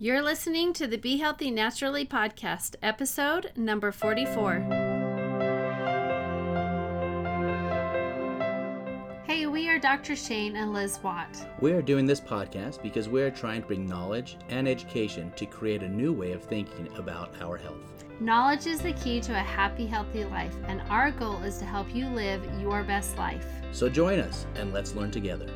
You're 0.00 0.22
listening 0.22 0.74
to 0.74 0.86
the 0.86 0.96
Be 0.96 1.16
Healthy 1.16 1.50
Naturally 1.50 2.06
podcast, 2.06 2.76
episode 2.84 3.50
number 3.56 3.90
44. 3.90 4.60
Hey, 9.26 9.46
we 9.46 9.68
are 9.68 9.80
Dr. 9.80 10.14
Shane 10.14 10.54
and 10.54 10.72
Liz 10.72 11.00
Watt. 11.02 11.44
We 11.60 11.72
are 11.72 11.82
doing 11.82 12.06
this 12.06 12.20
podcast 12.20 12.80
because 12.80 13.08
we 13.08 13.22
are 13.22 13.30
trying 13.32 13.62
to 13.62 13.66
bring 13.66 13.86
knowledge 13.86 14.36
and 14.48 14.68
education 14.68 15.32
to 15.34 15.46
create 15.46 15.82
a 15.82 15.88
new 15.88 16.12
way 16.12 16.30
of 16.30 16.44
thinking 16.44 16.88
about 16.96 17.34
our 17.42 17.56
health. 17.56 18.04
Knowledge 18.20 18.68
is 18.68 18.80
the 18.80 18.92
key 18.92 19.20
to 19.22 19.32
a 19.32 19.42
happy, 19.42 19.86
healthy 19.86 20.24
life, 20.26 20.54
and 20.68 20.80
our 20.90 21.10
goal 21.10 21.42
is 21.42 21.58
to 21.58 21.64
help 21.64 21.92
you 21.92 22.06
live 22.06 22.48
your 22.60 22.84
best 22.84 23.18
life. 23.18 23.44
So 23.72 23.88
join 23.88 24.20
us 24.20 24.46
and 24.54 24.72
let's 24.72 24.94
learn 24.94 25.10
together. 25.10 25.50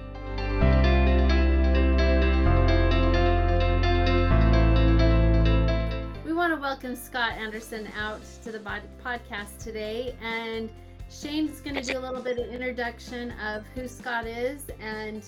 Welcome 6.82 7.00
Scott 7.00 7.34
Anderson 7.34 7.86
out 7.96 8.22
to 8.42 8.50
the 8.50 8.58
podcast 8.58 9.62
today. 9.62 10.16
And 10.20 10.68
Shane's 11.08 11.60
going 11.60 11.76
to 11.76 11.82
do 11.82 11.96
a 11.96 12.00
little 12.00 12.20
bit 12.20 12.40
of 12.40 12.52
introduction 12.52 13.30
of 13.40 13.64
who 13.76 13.86
Scott 13.86 14.26
is 14.26 14.64
and 14.80 15.24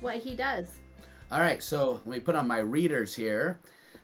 what 0.00 0.16
he 0.16 0.34
does. 0.34 0.66
All 1.30 1.40
right, 1.40 1.62
so 1.62 2.00
let 2.06 2.06
me 2.06 2.20
put 2.20 2.36
on 2.36 2.48
my 2.48 2.60
readers 2.60 3.14
here. 3.14 3.58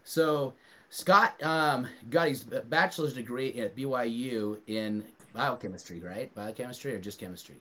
So 0.04 0.52
Scott 0.90 1.42
um, 1.42 1.88
got 2.10 2.28
his 2.28 2.42
bachelor's 2.42 3.14
degree 3.14 3.58
at 3.58 3.74
BYU 3.74 4.58
in 4.66 5.02
biochemistry, 5.32 6.00
right? 6.00 6.34
Biochemistry 6.34 6.94
or 6.94 6.98
just 6.98 7.18
chemistry? 7.18 7.56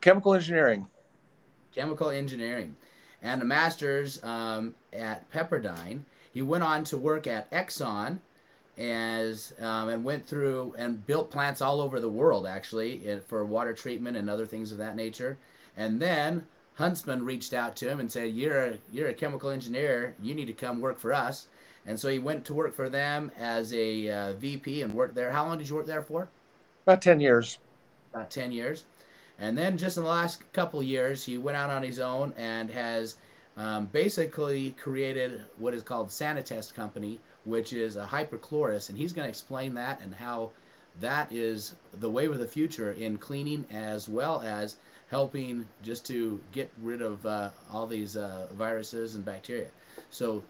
Chemical 0.00 0.32
engineering. 0.32 0.86
Chemical 1.74 2.08
engineering, 2.08 2.74
and 3.20 3.42
a 3.42 3.44
master's 3.44 4.24
um, 4.24 4.74
at 4.94 5.30
Pepperdine. 5.30 6.00
He 6.32 6.40
went 6.40 6.64
on 6.64 6.82
to 6.84 6.96
work 6.96 7.26
at 7.26 7.50
Exxon 7.50 8.20
as 8.80 9.52
um, 9.60 9.90
and 9.90 10.02
went 10.02 10.26
through 10.26 10.74
and 10.78 11.06
built 11.06 11.30
plants 11.30 11.60
all 11.60 11.80
over 11.80 12.00
the 12.00 12.08
world 12.08 12.46
actually 12.46 13.20
for 13.28 13.44
water 13.44 13.74
treatment 13.74 14.16
and 14.16 14.30
other 14.30 14.46
things 14.46 14.72
of 14.72 14.78
that 14.78 14.96
nature. 14.96 15.36
And 15.76 16.00
then 16.00 16.46
Huntsman 16.74 17.24
reached 17.24 17.52
out 17.52 17.76
to 17.76 17.88
him 17.88 18.00
and 18.00 18.10
said, 18.10 18.32
"You're 18.32 18.64
a, 18.64 18.78
you're 18.90 19.08
a 19.08 19.14
chemical 19.14 19.50
engineer. 19.50 20.14
You 20.22 20.34
need 20.34 20.46
to 20.46 20.54
come 20.54 20.80
work 20.80 20.98
for 20.98 21.12
us." 21.12 21.48
And 21.86 21.98
so 21.98 22.08
he 22.08 22.18
went 22.18 22.44
to 22.46 22.54
work 22.54 22.74
for 22.74 22.88
them 22.88 23.30
as 23.38 23.72
a 23.74 24.10
uh, 24.10 24.32
VP 24.34 24.82
and 24.82 24.94
worked 24.94 25.14
there. 25.14 25.30
How 25.30 25.46
long 25.46 25.58
did 25.58 25.68
you 25.68 25.74
work 25.76 25.86
there 25.86 26.02
for? 26.02 26.28
About 26.86 27.02
ten 27.02 27.20
years. 27.20 27.58
About 28.12 28.30
ten 28.30 28.50
years. 28.50 28.84
And 29.38 29.56
then 29.56 29.78
just 29.78 29.96
in 29.96 30.02
the 30.04 30.08
last 30.08 30.50
couple 30.52 30.82
years, 30.82 31.24
he 31.24 31.38
went 31.38 31.56
out 31.56 31.70
on 31.70 31.82
his 31.82 31.98
own 31.98 32.34
and 32.36 32.70
has 32.70 33.16
um, 33.56 33.86
basically 33.86 34.70
created 34.72 35.42
what 35.56 35.74
is 35.74 35.82
called 35.82 36.10
Sanitest 36.10 36.74
Company, 36.74 37.18
which 37.44 37.72
is 37.72 37.96
a 37.96 38.06
hypochlorous, 38.06 38.88
and 38.88 38.98
he's 38.98 39.12
going 39.12 39.24
to 39.24 39.30
explain 39.30 39.74
that 39.74 40.00
and 40.00 40.14
how 40.14 40.50
that 41.00 41.30
is 41.32 41.74
the 42.00 42.10
way 42.10 42.26
of 42.26 42.38
the 42.38 42.46
future 42.46 42.92
in 42.92 43.16
cleaning 43.16 43.64
as 43.70 44.08
well 44.08 44.42
as 44.42 44.76
helping 45.10 45.66
just 45.82 46.06
to 46.06 46.40
get 46.52 46.70
rid 46.82 47.02
of 47.02 47.24
uh, 47.26 47.50
all 47.72 47.86
these 47.86 48.16
uh, 48.16 48.46
viruses 48.54 49.14
and 49.14 49.24
bacteria. 49.24 49.68
So, 50.10 50.42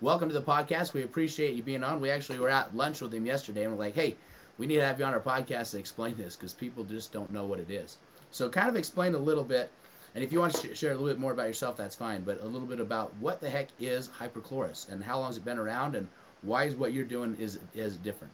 welcome 0.00 0.28
to 0.28 0.34
the 0.34 0.42
podcast. 0.42 0.92
We 0.92 1.02
appreciate 1.02 1.54
you 1.54 1.62
being 1.62 1.82
on. 1.82 2.00
We 2.00 2.10
actually 2.10 2.38
were 2.38 2.50
at 2.50 2.74
lunch 2.76 3.00
with 3.00 3.12
him 3.12 3.26
yesterday, 3.26 3.64
and 3.64 3.72
we're 3.72 3.84
like, 3.84 3.94
hey, 3.94 4.16
we 4.58 4.66
need 4.66 4.76
to 4.76 4.86
have 4.86 4.98
you 4.98 5.04
on 5.04 5.12
our 5.12 5.20
podcast 5.20 5.72
to 5.72 5.78
explain 5.78 6.16
this 6.16 6.36
because 6.36 6.52
people 6.52 6.84
just 6.84 7.12
don't 7.12 7.32
know 7.32 7.44
what 7.44 7.58
it 7.58 7.70
is. 7.70 7.98
So, 8.30 8.48
kind 8.48 8.68
of 8.68 8.76
explain 8.76 9.14
a 9.14 9.18
little 9.18 9.44
bit. 9.44 9.70
And 10.14 10.24
if 10.24 10.32
you 10.32 10.40
want 10.40 10.54
to 10.54 10.74
share 10.74 10.92
a 10.92 10.94
little 10.94 11.08
bit 11.08 11.18
more 11.18 11.32
about 11.32 11.46
yourself, 11.46 11.76
that's 11.76 11.94
fine. 11.94 12.22
But 12.22 12.40
a 12.42 12.46
little 12.46 12.66
bit 12.66 12.80
about 12.80 13.14
what 13.16 13.40
the 13.40 13.50
heck 13.50 13.68
is 13.78 14.08
hypochlorous 14.08 14.90
and 14.90 15.04
how 15.04 15.18
long 15.18 15.28
has 15.28 15.36
it 15.36 15.44
been 15.44 15.58
around 15.58 15.94
and 15.94 16.08
why 16.42 16.64
is 16.64 16.74
what 16.74 16.92
you're 16.92 17.04
doing 17.04 17.36
is 17.38 17.58
is 17.74 17.96
different? 17.96 18.32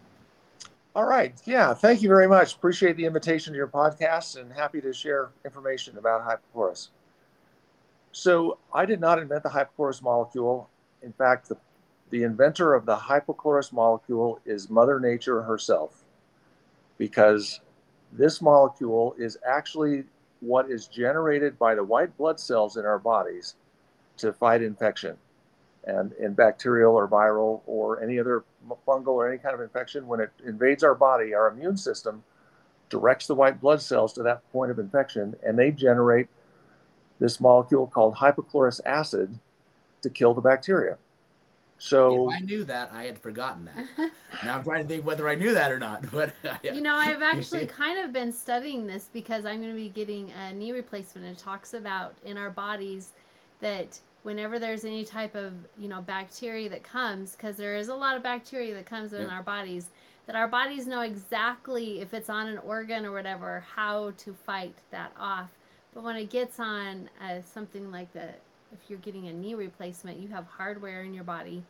All 0.95 1.05
right. 1.05 1.34
Yeah 1.45 1.75
thank 1.75 2.03
you 2.03 2.09
very 2.09 2.28
much. 2.28 2.55
Appreciate 2.55 2.97
the 2.97 3.06
invitation 3.06 3.53
to 3.53 3.56
your 3.56 3.69
podcast 3.69 4.41
and 4.41 4.53
happy 4.53 4.81
to 4.81 4.93
share 4.93 5.31
information 5.44 5.99
about 5.99 6.22
hypochlorous 6.26 6.88
so 8.12 8.59
i 8.72 8.84
did 8.84 9.00
not 9.00 9.19
invent 9.19 9.43
the 9.43 9.49
hypochlorous 9.49 10.03
molecule. 10.03 10.69
In 11.03 11.12
fact 11.12 11.49
the, 11.49 11.56
the 12.10 12.22
inventor 12.22 12.75
of 12.75 12.87
the 12.87 12.94
hypochlorous 12.94 13.72
molecule 13.72 14.38
is 14.44 14.71
mother 14.71 15.00
nature 15.00 15.43
herself 15.43 16.05
because 16.99 17.60
this 18.12 18.43
molecule 18.43 19.15
is 19.19 19.38
actually 19.47 20.05
what 20.41 20.71
is 20.71 20.87
generated 20.87 21.59
by 21.59 21.75
the 21.75 21.82
white 21.82 22.16
blood 22.19 22.38
cells 22.38 22.76
in 22.76 22.84
our 22.84 22.99
bodies 22.99 23.55
to 24.19 24.32
fight 24.32 24.62
infection 24.62 25.16
and 25.84 26.12
in 26.12 26.34
bacterial 26.34 26.94
or 26.94 27.09
viral 27.09 27.62
or 27.66 28.03
any 28.03 28.19
other 28.19 28.44
fungal 28.87 29.09
or 29.09 29.28
any 29.28 29.38
kind 29.38 29.54
of 29.54 29.60
infection, 29.60 30.06
when 30.06 30.20
it 30.20 30.31
invades 30.44 30.82
our 30.84 30.94
body, 30.94 31.34
our 31.34 31.48
immune 31.48 31.76
system 31.76 32.22
directs 32.88 33.26
the 33.26 33.34
white 33.34 33.60
blood 33.60 33.81
cells 33.81 34.12
to 34.12 34.22
that 34.22 34.43
point 34.53 34.70
of 34.70 34.78
infection, 34.78 35.34
and 35.44 35.59
they 35.59 35.70
generate 35.70 36.28
this 37.19 37.41
molecule 37.41 37.87
called 37.87 38.15
hypochlorous 38.16 38.81
acid 38.84 39.38
to 40.03 40.10
kill 40.10 40.34
the 40.34 40.41
bacteria. 40.41 40.98
So 41.78 42.31
if 42.31 42.37
I 42.37 42.38
knew 42.41 42.62
that, 42.64 42.91
I 42.93 43.04
had 43.04 43.19
forgotten 43.19 43.64
that. 43.64 44.12
now 44.44 44.59
I'm 44.59 44.62
trying 44.62 44.82
to 44.82 44.88
think 44.88 45.04
whether 45.04 45.28
I 45.28 45.34
knew 45.34 45.53
that 45.53 45.72
or 45.72 45.81
not. 45.81 46.04
But 46.12 46.32
uh, 46.49 46.54
you 46.62 46.81
know, 46.81 46.94
I've 46.94 47.22
actually 47.34 47.66
kind 47.66 47.99
of 47.99 48.12
been 48.12 48.32
studying 48.32 48.87
this 48.87 49.10
because 49.12 49.44
I'm 49.44 49.60
going 49.60 49.72
to 49.72 49.76
be 49.76 49.88
getting 49.88 50.31
a 50.31 50.53
knee 50.53 50.70
replacement. 50.70 51.26
And 51.26 51.37
it 51.37 51.41
talks 51.41 51.75
about 51.75 52.14
in 52.25 52.38
our 52.38 52.50
bodies 52.50 53.10
that 53.60 53.99
whenever 54.22 54.59
there's 54.59 54.84
any 54.84 55.05
type 55.05 55.34
of 55.34 55.53
you 55.78 55.88
know 55.88 56.00
bacteria 56.00 56.69
that 56.69 56.83
comes 56.83 57.33
because 57.33 57.56
there 57.56 57.77
is 57.77 57.88
a 57.88 57.94
lot 57.94 58.16
of 58.16 58.22
bacteria 58.22 58.75
that 58.75 58.87
comes 58.87 59.12
in 59.12 59.28
our 59.28 59.43
bodies 59.43 59.87
that 60.27 60.37
our 60.37 60.49
bodies 60.49 60.87
know 60.87 61.00
exactly 61.00 62.00
if 62.00 62.15
it's 62.15 62.31
on 62.31 62.47
an 62.47 62.59
organ 62.59 63.05
or 63.05 63.12
whatever 63.12 63.65
how 63.75 64.12
to 64.16 64.32
fight 64.32 64.75
that 64.91 65.12
off 65.19 65.50
but 65.94 66.03
when 66.03 66.16
it 66.16 66.31
gets 66.31 66.61
on 66.61 67.09
uh, 67.21 67.41
something 67.43 67.91
like 67.91 68.12
the 68.12 68.28
if 68.72 68.88
you're 68.88 68.99
getting 69.00 69.28
a 69.28 69.32
knee 69.32 69.55
replacement 69.55 70.19
you 70.19 70.28
have 70.28 70.47
hardware 70.47 71.03
in 71.03 71.12
your 71.12 71.25
body 71.25 71.62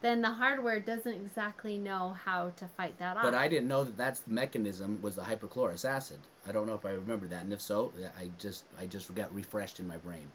then 0.00 0.20
the 0.20 0.30
hardware 0.30 0.80
doesn't 0.80 1.14
exactly 1.14 1.78
know 1.78 2.16
how 2.24 2.50
to 2.56 2.66
fight 2.76 2.98
that 2.98 3.16
off. 3.16 3.22
But 3.22 3.34
I 3.34 3.46
didn't 3.46 3.68
know 3.68 3.84
that 3.84 3.96
that's 3.96 4.18
the 4.18 4.32
mechanism 4.32 4.98
was 5.00 5.14
the 5.14 5.22
hypochlorous 5.22 5.88
acid. 5.88 6.18
I 6.44 6.50
don't 6.50 6.66
know 6.66 6.74
if 6.74 6.84
I 6.84 6.90
remember 6.90 7.28
that, 7.28 7.44
and 7.44 7.52
if 7.52 7.60
so, 7.60 7.92
I 8.18 8.30
just 8.36 8.64
I 8.76 8.86
just 8.86 9.14
got 9.14 9.32
refreshed 9.32 9.78
in 9.78 9.86
my 9.86 9.98
brain 9.98 10.26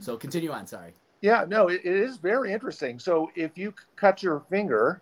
so 0.00 0.16
continue 0.16 0.50
on. 0.50 0.66
Sorry. 0.66 0.94
Yeah, 1.20 1.44
no, 1.48 1.68
it, 1.68 1.80
it 1.84 1.96
is 1.96 2.18
very 2.18 2.52
interesting. 2.52 2.98
So 2.98 3.30
if 3.34 3.56
you 3.56 3.74
cut 3.96 4.22
your 4.22 4.40
finger, 4.50 5.00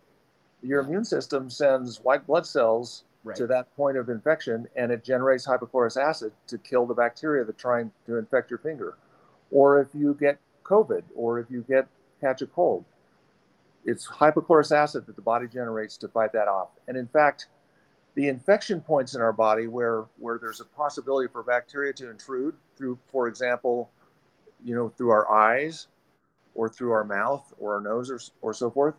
your 0.63 0.81
immune 0.81 1.05
system 1.05 1.51
sends 1.51 1.99
white 2.01 2.27
blood 2.27 2.47
cells 2.47 3.05
right. 3.25 3.37
to 3.37 3.47
that 3.49 3.75
point 3.77 3.97
of 3.97 4.09
infection, 4.09 4.69
and 4.77 4.93
it 4.93 5.05
generates 5.05 5.47
hypochlorous 5.47 6.01
acid 6.01 6.33
to 6.47 6.59
kill 6.59 6.87
the 6.87 6.95
bacteria 6.95 7.45
that 7.45 7.59
trying 7.59 7.91
to 8.07 8.19
infect 8.19 8.51
your 8.51 8.59
finger. 8.59 8.97
Or 9.51 9.81
if 9.81 9.89
you 9.95 10.17
get 10.19 10.39
COVID, 10.65 11.03
or 11.15 11.41
if 11.41 11.51
you 11.51 11.65
get 11.69 11.89
catch 12.21 12.43
a 12.43 12.47
cold, 12.47 12.85
it's 13.85 14.07
hypochlorous 14.07 14.71
acid 14.75 15.07
that 15.07 15.17
the 15.17 15.23
body 15.23 15.49
generates 15.49 15.97
to 15.99 16.09
fight 16.09 16.33
that 16.33 16.47
off. 16.47 16.69
And 16.87 16.97
in 16.97 17.09
fact, 17.09 17.49
the 18.15 18.29
infection 18.29 18.81
points 18.81 19.15
in 19.15 19.21
our 19.21 19.33
body 19.33 19.67
where 19.67 20.05
where 20.19 20.39
there's 20.39 20.61
a 20.61 20.65
possibility 20.65 21.29
for 21.33 21.43
bacteria 21.43 21.93
to 21.95 22.11
intrude 22.11 22.55
through, 22.77 22.99
for 23.11 23.27
example, 23.27 23.91
you 24.65 24.75
know, 24.75 24.89
through 24.89 25.11
our 25.11 25.31
eyes 25.31 25.89
or 26.55 26.69
through 26.69 26.93
our 26.93 27.05
mouth 27.05 27.53
or 27.59 27.75
our 27.75 27.81
nose 27.81 28.11
or, 28.11 28.21
or 28.41 28.53
so 28.55 28.71
forth, 28.71 28.95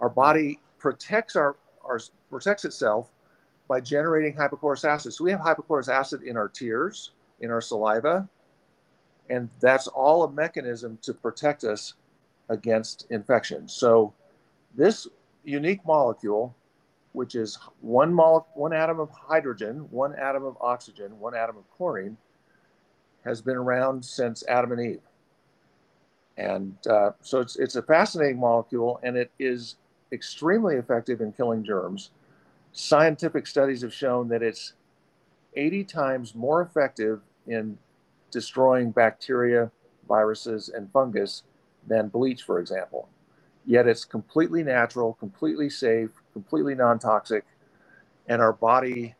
our 0.00 0.08
body 0.08 0.60
protects 0.78 1.36
our, 1.36 1.56
our 1.84 2.00
protects 2.30 2.64
itself 2.64 3.10
by 3.68 3.80
generating 3.80 4.34
hypochlorous 4.34 4.84
acid. 4.88 5.12
So 5.12 5.24
we 5.24 5.30
have 5.30 5.40
hypochlorous 5.40 5.88
acid 5.88 6.22
in 6.22 6.36
our 6.36 6.48
tears, 6.48 7.12
in 7.40 7.50
our 7.50 7.60
saliva, 7.60 8.28
and 9.30 9.48
that's 9.60 9.86
all 9.88 10.24
a 10.24 10.30
mechanism 10.30 10.98
to 11.02 11.14
protect 11.14 11.64
us 11.64 11.94
against 12.50 13.06
infection. 13.10 13.68
So 13.68 14.12
this 14.74 15.06
unique 15.44 15.80
molecule, 15.86 16.54
which 17.12 17.34
is 17.34 17.58
one 17.80 18.12
mole, 18.12 18.46
one 18.54 18.72
atom 18.72 19.00
of 19.00 19.08
hydrogen, 19.10 19.86
one 19.90 20.14
atom 20.14 20.44
of 20.44 20.56
oxygen, 20.60 21.18
one 21.18 21.34
atom 21.34 21.56
of 21.56 21.64
chlorine, 21.76 22.16
has 23.24 23.40
been 23.40 23.56
around 23.56 24.04
since 24.04 24.44
Adam 24.48 24.72
and 24.72 24.80
Eve. 24.80 25.00
And 26.36 26.76
uh, 26.88 27.12
so 27.20 27.40
it's, 27.40 27.56
it's 27.56 27.76
a 27.76 27.82
fascinating 27.82 28.40
molecule 28.40 29.00
and 29.02 29.16
it 29.16 29.30
is 29.38 29.76
extremely 30.12 30.76
effective 30.76 31.20
in 31.20 31.32
killing 31.32 31.64
germs. 31.64 32.10
Scientific 32.72 33.46
studies 33.46 33.82
have 33.82 33.94
shown 33.94 34.28
that 34.28 34.42
it's 34.42 34.74
80 35.56 35.84
times 35.84 36.34
more 36.34 36.62
effective 36.62 37.20
in 37.46 37.78
destroying 38.30 38.90
bacteria, 38.90 39.70
viruses, 40.08 40.68
and 40.68 40.90
fungus 40.92 41.44
than 41.86 42.08
bleach, 42.08 42.42
for 42.42 42.58
example. 42.58 43.08
Yet 43.64 43.86
it's 43.86 44.04
completely 44.04 44.62
natural, 44.62 45.14
completely 45.14 45.70
safe, 45.70 46.10
completely 46.32 46.74
non 46.74 46.98
toxic, 46.98 47.44
and 48.26 48.42
our 48.42 48.52
body 48.52 49.14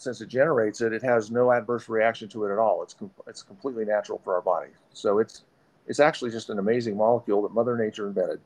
since 0.00 0.22
it 0.22 0.28
generates 0.28 0.80
it, 0.80 0.94
it 0.94 1.02
has 1.02 1.30
no 1.30 1.52
adverse 1.52 1.88
reaction 1.88 2.26
to 2.30 2.46
it 2.46 2.52
at 2.52 2.58
all. 2.58 2.82
It's 2.82 2.94
com- 2.94 3.10
it's 3.26 3.42
completely 3.42 3.84
natural 3.84 4.18
for 4.24 4.34
our 4.34 4.40
body. 4.40 4.70
So 4.94 5.18
it's 5.18 5.44
it's 5.86 6.00
actually 6.00 6.30
just 6.30 6.48
an 6.48 6.58
amazing 6.58 6.96
molecule 6.96 7.42
that 7.42 7.52
Mother 7.52 7.76
Nature 7.76 8.06
invented. 8.06 8.40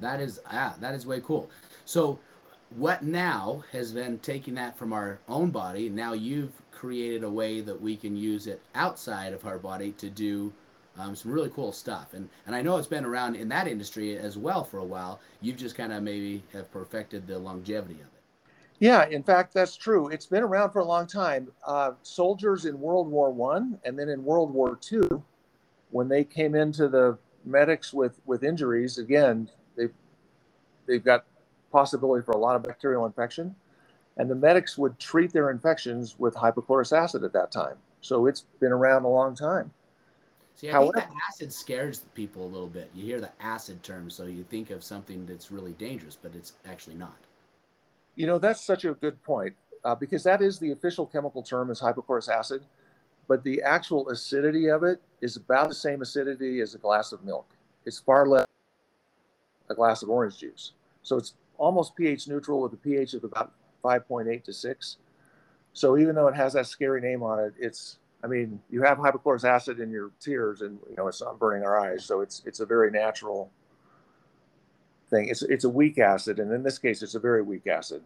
That 0.00 0.20
is 0.20 0.40
ah, 0.46 0.76
that 0.80 0.94
is 0.94 1.06
way 1.06 1.20
cool. 1.20 1.50
So 1.84 2.20
what 2.76 3.02
now 3.02 3.64
has 3.72 3.92
been 3.92 4.18
taking 4.20 4.54
that 4.54 4.78
from 4.78 4.92
our 4.92 5.18
own 5.28 5.50
body. 5.50 5.88
Now 5.88 6.12
you've 6.12 6.52
created 6.70 7.24
a 7.24 7.30
way 7.30 7.60
that 7.60 7.80
we 7.80 7.96
can 7.96 8.16
use 8.16 8.46
it 8.46 8.62
outside 8.76 9.32
of 9.32 9.44
our 9.44 9.58
body 9.58 9.90
to 9.92 10.08
do 10.08 10.52
um, 10.98 11.16
some 11.16 11.32
really 11.32 11.50
cool 11.50 11.72
stuff. 11.72 12.14
And 12.14 12.28
and 12.46 12.54
I 12.54 12.62
know 12.62 12.76
it's 12.76 12.86
been 12.86 13.04
around 13.04 13.34
in 13.34 13.48
that 13.48 13.66
industry 13.66 14.16
as 14.16 14.36
well 14.36 14.62
for 14.62 14.78
a 14.78 14.84
while. 14.84 15.18
You've 15.40 15.56
just 15.56 15.74
kind 15.74 15.92
of 15.92 16.04
maybe 16.04 16.44
have 16.52 16.70
perfected 16.70 17.26
the 17.26 17.40
longevity 17.40 17.94
of 17.94 18.06
it. 18.06 18.17
Yeah, 18.80 19.06
in 19.08 19.22
fact, 19.22 19.52
that's 19.52 19.76
true. 19.76 20.08
It's 20.08 20.26
been 20.26 20.42
around 20.42 20.70
for 20.70 20.78
a 20.78 20.84
long 20.84 21.06
time. 21.06 21.48
Uh, 21.66 21.92
soldiers 22.02 22.64
in 22.64 22.80
World 22.80 23.08
War 23.08 23.30
One 23.30 23.78
and 23.84 23.98
then 23.98 24.08
in 24.08 24.24
World 24.24 24.52
War 24.52 24.76
Two, 24.80 25.22
when 25.90 26.08
they 26.08 26.24
came 26.24 26.54
into 26.54 26.88
the 26.88 27.18
medics 27.44 27.92
with 27.92 28.20
with 28.24 28.44
injuries, 28.44 28.98
again, 28.98 29.50
they've 29.76 29.92
they've 30.86 31.04
got 31.04 31.24
possibility 31.72 32.24
for 32.24 32.32
a 32.32 32.38
lot 32.38 32.54
of 32.54 32.62
bacterial 32.62 33.04
infection, 33.04 33.54
and 34.16 34.30
the 34.30 34.34
medics 34.34 34.78
would 34.78 34.98
treat 34.98 35.32
their 35.32 35.50
infections 35.50 36.16
with 36.18 36.34
hypochlorous 36.34 36.96
acid 36.96 37.24
at 37.24 37.32
that 37.32 37.50
time. 37.50 37.76
So 38.00 38.26
it's 38.26 38.44
been 38.60 38.72
around 38.72 39.04
a 39.04 39.08
long 39.08 39.34
time. 39.34 39.72
See, 40.54 40.68
I 40.68 40.72
However, 40.72 40.92
think 40.92 41.06
that 41.06 41.14
acid 41.28 41.52
scares 41.52 42.00
people 42.14 42.44
a 42.44 42.50
little 42.50 42.68
bit. 42.68 42.90
You 42.94 43.04
hear 43.04 43.20
the 43.20 43.30
acid 43.40 43.82
term, 43.82 44.08
so 44.08 44.24
you 44.24 44.44
think 44.44 44.70
of 44.70 44.84
something 44.84 45.26
that's 45.26 45.50
really 45.50 45.72
dangerous, 45.72 46.16
but 46.20 46.34
it's 46.34 46.52
actually 46.64 46.96
not. 46.96 47.16
You 48.18 48.26
know, 48.26 48.40
that's 48.40 48.60
such 48.60 48.84
a 48.84 48.94
good 48.94 49.22
point 49.22 49.54
uh, 49.84 49.94
because 49.94 50.24
that 50.24 50.42
is 50.42 50.58
the 50.58 50.72
official 50.72 51.06
chemical 51.06 51.40
term 51.40 51.70
is 51.70 51.80
hypochlorous 51.80 52.28
acid, 52.28 52.64
but 53.28 53.44
the 53.44 53.62
actual 53.62 54.08
acidity 54.08 54.66
of 54.66 54.82
it 54.82 55.00
is 55.20 55.36
about 55.36 55.68
the 55.68 55.74
same 55.76 56.02
acidity 56.02 56.60
as 56.60 56.74
a 56.74 56.78
glass 56.78 57.12
of 57.12 57.22
milk. 57.22 57.46
It's 57.86 58.00
far 58.00 58.26
less 58.26 58.44
a 59.70 59.74
glass 59.76 60.02
of 60.02 60.10
orange 60.10 60.38
juice. 60.38 60.72
So 61.04 61.16
it's 61.16 61.34
almost 61.58 61.94
pH 61.94 62.26
neutral 62.26 62.60
with 62.60 62.72
a 62.72 62.76
pH 62.76 63.14
of 63.14 63.22
about 63.22 63.52
5.8 63.84 64.42
to 64.42 64.52
6. 64.52 64.96
So 65.72 65.96
even 65.96 66.16
though 66.16 66.26
it 66.26 66.34
has 66.34 66.54
that 66.54 66.66
scary 66.66 67.00
name 67.00 67.22
on 67.22 67.38
it, 67.38 67.54
it's 67.56 67.98
I 68.24 68.26
mean, 68.26 68.60
you 68.68 68.82
have 68.82 68.98
hypochlorous 68.98 69.48
acid 69.48 69.78
in 69.78 69.92
your 69.92 70.10
tears, 70.18 70.62
and 70.62 70.80
you 70.90 70.96
know 70.96 71.06
it's 71.06 71.20
not 71.20 71.38
burning 71.38 71.62
our 71.62 71.78
eyes, 71.78 72.04
so 72.04 72.20
it's 72.20 72.42
it's 72.44 72.58
a 72.58 72.66
very 72.66 72.90
natural 72.90 73.52
thing. 75.10 75.28
It's 75.28 75.42
it's 75.42 75.64
a 75.64 75.68
weak 75.68 75.98
acid, 75.98 76.38
and 76.38 76.52
in 76.52 76.62
this 76.62 76.78
case, 76.78 77.02
it's 77.02 77.14
a 77.14 77.20
very 77.20 77.42
weak 77.42 77.66
acid. 77.66 78.02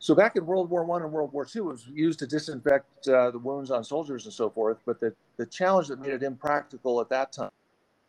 So 0.00 0.14
back 0.14 0.36
in 0.36 0.46
World 0.46 0.70
War 0.70 0.84
One 0.84 1.02
and 1.02 1.12
World 1.12 1.32
War 1.32 1.44
Two, 1.44 1.68
it 1.68 1.72
was 1.72 1.88
used 1.88 2.18
to 2.20 2.26
disinfect 2.26 3.08
uh, 3.08 3.30
the 3.30 3.38
wounds 3.38 3.70
on 3.70 3.84
soldiers 3.84 4.24
and 4.24 4.34
so 4.34 4.50
forth. 4.50 4.78
But 4.86 5.00
the 5.00 5.14
the 5.36 5.46
challenge 5.46 5.88
that 5.88 6.00
made 6.00 6.12
it 6.12 6.22
impractical 6.22 7.00
at 7.00 7.08
that 7.10 7.32
time, 7.32 7.50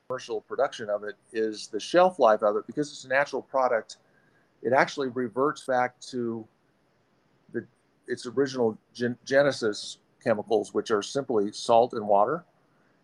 commercial 0.07 0.41
production 0.41 0.89
of 0.89 1.03
it, 1.03 1.15
is 1.33 1.67
the 1.67 1.79
shelf 1.79 2.19
life 2.19 2.43
of 2.43 2.57
it 2.57 2.67
because 2.67 2.91
it's 2.91 3.05
a 3.05 3.09
natural 3.09 3.41
product. 3.41 3.97
It 4.61 4.73
actually 4.73 5.09
reverts 5.09 5.65
back 5.65 5.99
to 6.11 6.47
the 7.53 7.65
its 8.07 8.25
original 8.25 8.77
gen- 8.93 9.17
genesis 9.25 9.99
chemicals, 10.23 10.73
which 10.73 10.91
are 10.91 11.01
simply 11.01 11.51
salt 11.51 11.93
and 11.93 12.07
water, 12.07 12.43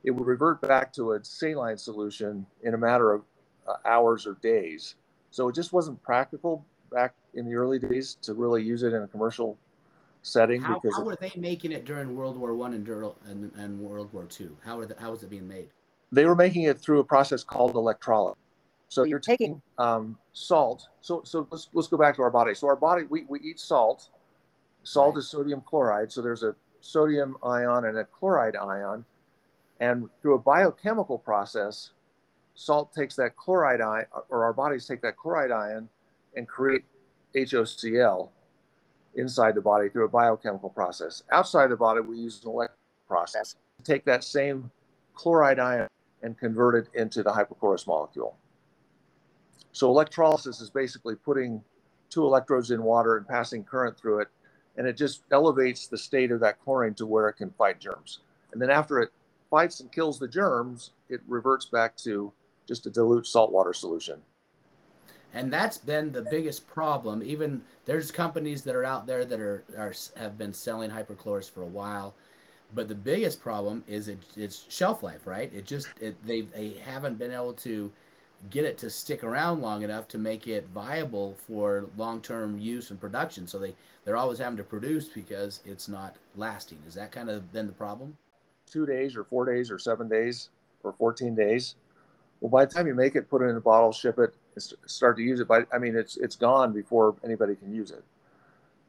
it 0.03 0.11
would 0.11 0.27
revert 0.27 0.61
back 0.61 0.93
to 0.93 1.13
a 1.13 1.23
saline 1.23 1.77
solution 1.77 2.45
in 2.63 2.73
a 2.73 2.77
matter 2.77 3.11
of 3.13 3.23
uh, 3.67 3.75
hours 3.85 4.25
or 4.25 4.37
days. 4.41 4.95
So 5.31 5.49
it 5.49 5.55
just 5.55 5.73
wasn't 5.73 6.01
practical 6.03 6.65
back 6.91 7.13
in 7.33 7.45
the 7.45 7.55
early 7.55 7.79
days 7.79 8.17
to 8.21 8.33
really 8.33 8.63
use 8.63 8.83
it 8.83 8.93
in 8.93 9.03
a 9.03 9.07
commercial 9.07 9.57
setting. 10.21 10.61
How, 10.61 10.79
because 10.79 10.95
how 10.95 11.03
were 11.03 11.17
they 11.19 11.31
making 11.35 11.71
it 11.71 11.85
during 11.85 12.15
World 12.15 12.37
War 12.37 12.55
One 12.55 12.73
and, 12.73 12.87
and, 13.27 13.51
and 13.55 13.79
World 13.79 14.11
War 14.13 14.25
Two? 14.25 14.55
How 14.63 14.77
were 14.77 14.85
the, 14.85 14.95
how 14.99 15.11
was 15.11 15.23
it 15.23 15.29
being 15.29 15.47
made? 15.47 15.69
They 16.11 16.25
were 16.25 16.35
making 16.35 16.63
it 16.63 16.79
through 16.79 16.99
a 16.99 17.03
process 17.03 17.43
called 17.43 17.75
electrolysis. 17.75 18.39
So 18.87 19.03
you're 19.03 19.19
taking 19.19 19.61
um, 19.77 20.17
salt. 20.33 20.87
So 21.01 21.21
so 21.25 21.47
let's 21.51 21.69
let's 21.73 21.87
go 21.87 21.97
back 21.97 22.15
to 22.15 22.21
our 22.21 22.31
body. 22.31 22.53
So 22.53 22.67
our 22.67 22.75
body 22.75 23.03
we, 23.09 23.25
we 23.27 23.39
eat 23.41 23.59
salt. 23.59 24.09
Salt 24.83 25.15
right. 25.15 25.19
is 25.19 25.29
sodium 25.29 25.61
chloride. 25.61 26.11
So 26.11 26.21
there's 26.21 26.43
a 26.43 26.55
sodium 26.81 27.37
ion 27.43 27.85
and 27.85 27.97
a 27.97 28.05
chloride 28.05 28.55
ion. 28.55 29.03
And 29.79 30.09
through 30.21 30.35
a 30.35 30.39
biochemical 30.39 31.17
process, 31.17 31.91
salt 32.55 32.93
takes 32.93 33.15
that 33.15 33.35
chloride 33.35 33.81
ion, 33.81 34.05
or 34.29 34.43
our 34.43 34.53
bodies 34.53 34.85
take 34.85 35.01
that 35.01 35.17
chloride 35.17 35.51
ion 35.51 35.89
and 36.35 36.47
create 36.47 36.83
HOCl 37.35 38.29
inside 39.15 39.55
the 39.55 39.61
body 39.61 39.89
through 39.89 40.05
a 40.05 40.09
biochemical 40.09 40.69
process. 40.69 41.23
Outside 41.31 41.67
the 41.67 41.77
body, 41.77 42.01
we 42.01 42.17
use 42.17 42.43
an 42.43 42.49
electrical 42.49 42.79
process 43.07 43.55
to 43.77 43.83
take 43.83 44.03
that 44.05 44.23
same 44.23 44.71
chloride 45.13 45.59
ion 45.59 45.87
and 46.23 46.37
convert 46.37 46.75
it 46.75 46.87
into 46.99 47.23
the 47.23 47.31
hypochlorous 47.31 47.87
molecule. 47.87 48.37
So 49.71 49.89
electrolysis 49.89 50.61
is 50.61 50.69
basically 50.69 51.15
putting 51.15 51.61
two 52.09 52.23
electrodes 52.23 52.71
in 52.71 52.81
water 52.83 53.17
and 53.17 53.27
passing 53.27 53.63
current 53.63 53.97
through 53.97 54.19
it 54.19 54.29
and 54.77 54.87
it 54.87 54.97
just 54.97 55.23
elevates 55.31 55.87
the 55.87 55.97
state 55.97 56.31
of 56.31 56.39
that 56.41 56.61
chlorine 56.63 56.93
to 56.95 57.05
where 57.05 57.29
it 57.29 57.33
can 57.33 57.51
fight 57.51 57.79
germs. 57.79 58.19
And 58.51 58.61
then 58.61 58.69
after 58.69 58.99
it 58.99 59.11
fights 59.49 59.79
and 59.79 59.91
kills 59.91 60.19
the 60.19 60.27
germs, 60.27 60.91
it 61.09 61.21
reverts 61.27 61.65
back 61.65 61.95
to 61.97 62.31
just 62.67 62.85
a 62.85 62.89
dilute 62.89 63.27
saltwater 63.27 63.73
solution. 63.73 64.21
And 65.33 65.51
that's 65.51 65.77
been 65.77 66.11
the 66.11 66.21
biggest 66.21 66.65
problem. 66.65 67.21
Even 67.21 67.61
there's 67.85 68.09
companies 68.09 68.63
that 68.63 68.75
are 68.75 68.85
out 68.85 69.05
there 69.05 69.25
that 69.25 69.39
are, 69.39 69.63
are 69.77 69.93
have 70.15 70.37
been 70.37 70.53
selling 70.53 70.89
hypochlorous 70.89 71.51
for 71.51 71.61
a 71.61 71.67
while, 71.67 72.15
but 72.73 72.87
the 72.87 72.95
biggest 72.95 73.41
problem 73.41 73.83
is 73.87 74.07
it, 74.07 74.17
it's 74.35 74.65
shelf 74.69 75.03
life, 75.03 75.27
right? 75.27 75.51
It 75.53 75.65
just 75.65 75.89
it, 75.99 76.15
they 76.25 76.41
they 76.41 76.77
haven't 76.85 77.17
been 77.17 77.31
able 77.31 77.53
to 77.53 77.91
get 78.49 78.65
it 78.65 78.77
to 78.77 78.89
stick 78.89 79.23
around 79.23 79.61
long 79.61 79.83
enough 79.83 80.07
to 80.09 80.17
make 80.17 80.47
it 80.47 80.67
viable 80.73 81.35
for 81.47 81.85
long-term 81.97 82.59
use 82.59 82.91
and 82.91 82.99
production. 82.99 83.47
So 83.47 83.59
they 83.59 83.75
they're 84.03 84.17
always 84.17 84.39
having 84.39 84.57
to 84.57 84.63
produce 84.63 85.09
because 85.09 85.61
it's 85.65 85.87
not 85.87 86.15
lasting. 86.35 86.77
Is 86.87 86.93
that 86.93 87.11
kind 87.11 87.29
of 87.29 87.51
been 87.51 87.67
the 87.67 87.73
problem? 87.73 88.15
Two 88.71 88.85
days 88.85 89.15
or 89.15 89.23
four 89.23 89.45
days 89.45 89.71
or 89.71 89.79
seven 89.79 90.07
days 90.07 90.49
or 90.83 90.93
14 90.93 91.35
days. 91.35 91.75
Well, 92.41 92.49
by 92.49 92.65
the 92.65 92.73
time 92.73 92.87
you 92.87 92.93
make 92.93 93.15
it, 93.15 93.29
put 93.29 93.41
it 93.41 93.45
in 93.45 93.55
a 93.55 93.61
bottle, 93.61 93.91
ship 93.91 94.19
it, 94.19 94.35
start 94.85 95.17
to 95.17 95.23
use 95.23 95.39
it. 95.39 95.47
But 95.47 95.67
I 95.73 95.77
mean, 95.77 95.95
it's 95.95 96.17
it's 96.17 96.35
gone 96.35 96.73
before 96.73 97.15
anybody 97.23 97.55
can 97.55 97.73
use 97.73 97.91
it. 97.91 98.03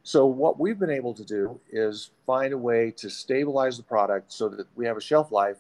So 0.03 0.25
what 0.25 0.61
we've 0.61 0.79
been 0.79 0.91
able 0.91 1.15
to 1.15 1.25
do 1.25 1.59
is 1.71 2.11
find 2.27 2.53
a 2.53 2.59
way 2.59 2.93
to 2.93 3.11
stabilize 3.11 3.77
the 3.77 3.83
product 3.83 4.33
so 4.33 4.49
that 4.49 4.67
we 4.77 4.87
have 4.87 4.97
a 4.97 5.01
shelf 5.01 5.33
life 5.33 5.59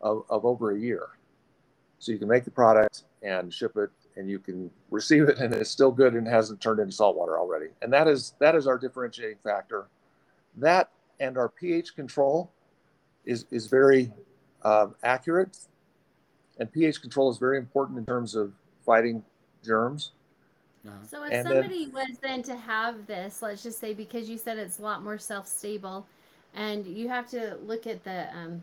of, 0.00 0.24
of 0.28 0.44
over 0.44 0.72
a 0.72 0.78
year. 0.78 1.10
So 2.00 2.10
you 2.10 2.18
can 2.18 2.26
make 2.26 2.44
the 2.44 2.50
product 2.50 3.04
and 3.22 3.52
ship 3.54 3.76
it 3.76 3.90
and 4.16 4.28
you 4.28 4.38
can 4.38 4.70
receive 4.90 5.28
it 5.28 5.38
and 5.38 5.54
it's 5.54 5.70
still 5.70 5.92
good 5.92 6.14
and 6.14 6.26
hasn't 6.26 6.60
turned 6.60 6.80
into 6.80 6.92
salt 6.92 7.16
water 7.16 7.38
already. 7.38 7.66
And 7.80 7.92
that 7.92 8.08
is 8.08 8.34
that 8.40 8.54
is 8.54 8.66
our 8.66 8.76
differentiating 8.76 9.38
factor. 9.44 9.86
That 10.56 10.90
and 11.20 11.38
our 11.38 11.48
pH 11.48 11.94
control 11.94 12.50
is 13.24 13.46
is 13.50 13.66
very 13.66 14.12
uh, 14.62 14.88
accurate. 15.04 15.58
And 16.58 16.72
pH 16.72 17.02
control 17.02 17.30
is 17.30 17.38
very 17.38 17.58
important 17.58 17.98
in 17.98 18.06
terms 18.06 18.34
of 18.34 18.52
fighting 18.84 19.22
germs. 19.64 20.12
Uh-huh. 20.86 20.94
So 21.08 21.24
if 21.24 21.32
and 21.32 21.46
somebody 21.46 21.86
then, 21.86 21.94
was 21.94 22.18
then 22.22 22.42
to 22.44 22.56
have 22.56 23.06
this, 23.06 23.42
let's 23.42 23.62
just 23.62 23.78
say 23.78 23.92
because 23.92 24.28
you 24.28 24.38
said 24.38 24.58
it's 24.58 24.78
a 24.78 24.82
lot 24.82 25.02
more 25.02 25.18
shelf-stable, 25.18 26.06
and 26.54 26.86
you 26.86 27.08
have 27.08 27.28
to 27.30 27.56
look 27.66 27.86
at 27.86 28.04
the 28.04 28.28
um, 28.34 28.62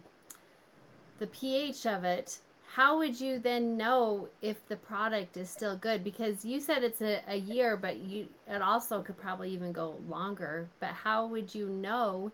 the 1.19 1.27
pH 1.27 1.85
of 1.85 2.03
it 2.03 2.39
how 2.73 2.97
would 2.97 3.19
you 3.19 3.37
then 3.37 3.77
know 3.77 4.27
if 4.41 4.67
the 4.67 4.75
product 4.75 5.37
is 5.37 5.47
still 5.47 5.77
good 5.77 6.03
because 6.03 6.43
you 6.43 6.59
said 6.59 6.83
it's 6.83 7.01
a, 7.01 7.21
a 7.27 7.35
year 7.35 7.77
but 7.77 7.97
you 7.97 8.27
it 8.47 8.61
also 8.61 9.01
could 9.01 9.17
probably 9.17 9.51
even 9.51 9.71
go 9.71 9.95
longer 10.09 10.67
but 10.79 10.89
how 10.89 11.27
would 11.27 11.53
you 11.53 11.69
know 11.69 12.31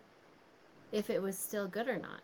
if 0.92 1.10
it 1.10 1.20
was 1.20 1.36
still 1.36 1.68
good 1.68 1.88
or 1.88 1.98
not 1.98 2.22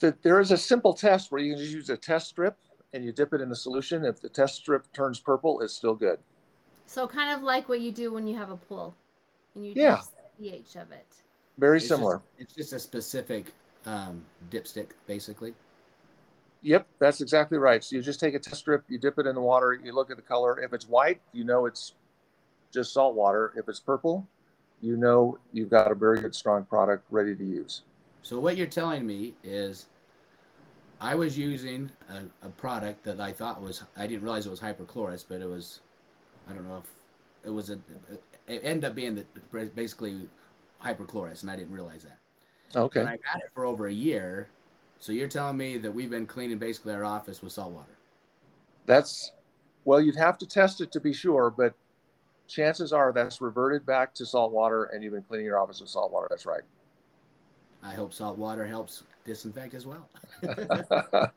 there 0.00 0.40
is 0.40 0.50
a 0.50 0.56
simple 0.56 0.94
test 0.94 1.30
where 1.30 1.40
you 1.40 1.54
can 1.54 1.62
just 1.62 1.74
use 1.74 1.90
a 1.90 1.96
test 1.96 2.28
strip 2.28 2.56
and 2.92 3.04
you 3.04 3.12
dip 3.12 3.32
it 3.32 3.40
in 3.40 3.48
the 3.48 3.56
solution 3.56 4.04
if 4.04 4.20
the 4.20 4.28
test 4.28 4.56
strip 4.56 4.90
turns 4.92 5.20
purple 5.20 5.60
it's 5.60 5.74
still 5.74 5.94
good 5.94 6.18
so 6.86 7.06
kind 7.06 7.32
of 7.32 7.42
like 7.42 7.68
what 7.68 7.80
you 7.80 7.90
do 7.92 8.12
when 8.12 8.26
you 8.26 8.36
have 8.36 8.50
a 8.50 8.56
pool 8.56 8.94
and 9.54 9.66
you 9.66 9.72
yeah. 9.74 9.96
test 9.96 10.12
the 10.16 10.44
ph 10.44 10.76
of 10.76 10.90
it 10.92 11.06
very 11.58 11.78
it's 11.78 11.88
similar 11.88 12.22
just, 12.38 12.40
it's 12.40 12.54
just 12.54 12.72
a 12.72 12.78
specific 12.78 13.52
um, 13.86 14.24
dipstick 14.50 14.88
basically 15.06 15.54
Yep, 16.66 16.86
that's 16.98 17.20
exactly 17.20 17.58
right. 17.58 17.84
So 17.84 17.94
you 17.94 18.02
just 18.02 18.18
take 18.18 18.34
a 18.34 18.40
test 18.40 18.56
strip, 18.56 18.82
you 18.88 18.98
dip 18.98 19.20
it 19.20 19.26
in 19.26 19.36
the 19.36 19.40
water, 19.40 19.72
you 19.72 19.92
look 19.92 20.10
at 20.10 20.16
the 20.16 20.22
color. 20.22 20.58
If 20.58 20.72
it's 20.72 20.88
white, 20.88 21.20
you 21.32 21.44
know 21.44 21.66
it's 21.66 21.92
just 22.72 22.92
salt 22.92 23.14
water. 23.14 23.52
If 23.56 23.68
it's 23.68 23.78
purple, 23.78 24.26
you 24.80 24.96
know 24.96 25.38
you've 25.52 25.70
got 25.70 25.92
a 25.92 25.94
very 25.94 26.20
good, 26.20 26.34
strong 26.34 26.64
product 26.64 27.04
ready 27.10 27.36
to 27.36 27.44
use. 27.44 27.82
So 28.26 28.40
what 28.40 28.56
you're 28.56 28.66
telling 28.66 29.06
me 29.06 29.34
is 29.44 29.86
I 31.00 31.14
was 31.14 31.38
using 31.38 31.92
a, 32.10 32.22
a, 32.44 32.48
product 32.48 33.04
that 33.04 33.20
I 33.20 33.30
thought 33.30 33.62
was 33.62 33.84
I 33.96 34.08
didn't 34.08 34.24
realize 34.24 34.46
it 34.46 34.50
was 34.50 34.58
hyperchlorous, 34.58 35.24
but 35.28 35.40
it 35.40 35.48
was 35.48 35.78
I 36.50 36.52
don't 36.52 36.66
know 36.66 36.78
if 36.78 37.46
it 37.46 37.50
was 37.50 37.70
a 37.70 37.78
it 38.48 38.62
ended 38.64 38.84
up 38.84 38.96
being 38.96 39.14
the, 39.14 39.66
basically 39.76 40.28
hyperchlorous, 40.84 41.42
and 41.42 41.52
I 41.52 41.54
didn't 41.54 41.72
realize 41.72 42.02
that. 42.02 42.18
Okay. 42.76 42.98
And 42.98 43.08
I 43.08 43.12
got 43.12 43.36
it 43.44 43.50
for 43.54 43.64
over 43.64 43.86
a 43.86 43.92
year, 43.92 44.48
so 44.98 45.12
you're 45.12 45.28
telling 45.28 45.56
me 45.56 45.78
that 45.78 45.92
we've 45.92 46.10
been 46.10 46.26
cleaning 46.26 46.58
basically 46.58 46.94
our 46.94 47.04
office 47.04 47.42
with 47.42 47.52
salt 47.52 47.70
water? 47.70 47.96
That's 48.86 49.30
Well, 49.84 50.00
you'd 50.00 50.16
have 50.16 50.36
to 50.38 50.46
test 50.46 50.80
it 50.80 50.90
to 50.90 50.98
be 50.98 51.12
sure, 51.12 51.48
but 51.56 51.74
chances 52.48 52.92
are 52.92 53.12
that's 53.12 53.40
reverted 53.40 53.86
back 53.86 54.14
to 54.14 54.26
salt 54.26 54.50
water 54.50 54.86
and 54.86 55.04
you've 55.04 55.12
been 55.12 55.22
cleaning 55.22 55.46
your 55.46 55.60
office 55.60 55.80
with 55.80 55.90
salt 55.90 56.10
water. 56.10 56.26
That's 56.28 56.44
right. 56.44 56.62
I 57.82 57.94
hope 57.94 58.12
salt 58.12 58.38
water 58.38 58.66
helps 58.66 59.04
disinfect 59.24 59.74
as 59.74 59.86
well. 59.86 60.08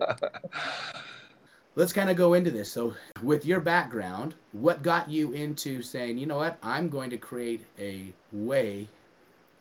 Let's 1.75 1.93
kind 1.93 2.09
of 2.09 2.17
go 2.17 2.33
into 2.33 2.51
this. 2.51 2.71
So, 2.71 2.93
with 3.23 3.45
your 3.45 3.59
background, 3.59 4.35
what 4.51 4.81
got 4.81 5.09
you 5.09 5.31
into 5.33 5.81
saying, 5.81 6.17
you 6.17 6.25
know 6.25 6.37
what, 6.37 6.57
I'm 6.61 6.89
going 6.89 7.09
to 7.11 7.17
create 7.17 7.65
a 7.77 8.11
way 8.31 8.87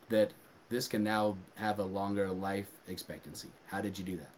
that 0.09 0.33
this 0.69 0.87
can 0.87 1.03
now 1.03 1.37
have 1.55 1.79
a 1.79 1.83
longer 1.83 2.29
life 2.29 2.67
expectancy? 2.87 3.49
How 3.67 3.81
did 3.81 3.97
you 3.97 4.03
do 4.03 4.17
that? 4.17 4.29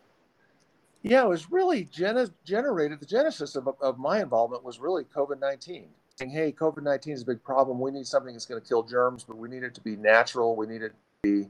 Yeah, 1.04 1.24
it 1.24 1.30
was 1.30 1.52
really 1.52 1.86
gen- 1.86 2.32
generated. 2.46 3.00
The 3.00 3.06
genesis 3.06 3.56
of, 3.56 3.68
of 3.82 3.98
my 3.98 4.22
involvement 4.22 4.64
was 4.64 4.80
really 4.80 5.04
COVID 5.04 5.40
19. 5.40 5.88
Saying, 6.18 6.32
hey, 6.32 6.52
COVID 6.52 6.84
19 6.84 7.14
is 7.14 7.22
a 7.24 7.26
big 7.26 7.44
problem. 7.44 7.80
We 7.80 7.92
need 7.92 8.06
something 8.06 8.34
that's 8.34 8.46
going 8.46 8.62
to 8.62 8.68
kill 8.68 8.84
germs, 8.84 9.24
but 9.24 9.38
we 9.38 9.50
need 9.50 9.64
it 9.64 9.74
to 9.76 9.82
be 9.82 9.96
natural. 9.96 10.56
We 10.56 10.68
need 10.68 10.84
it 10.84 10.90
to 10.90 10.96
be 11.24 11.50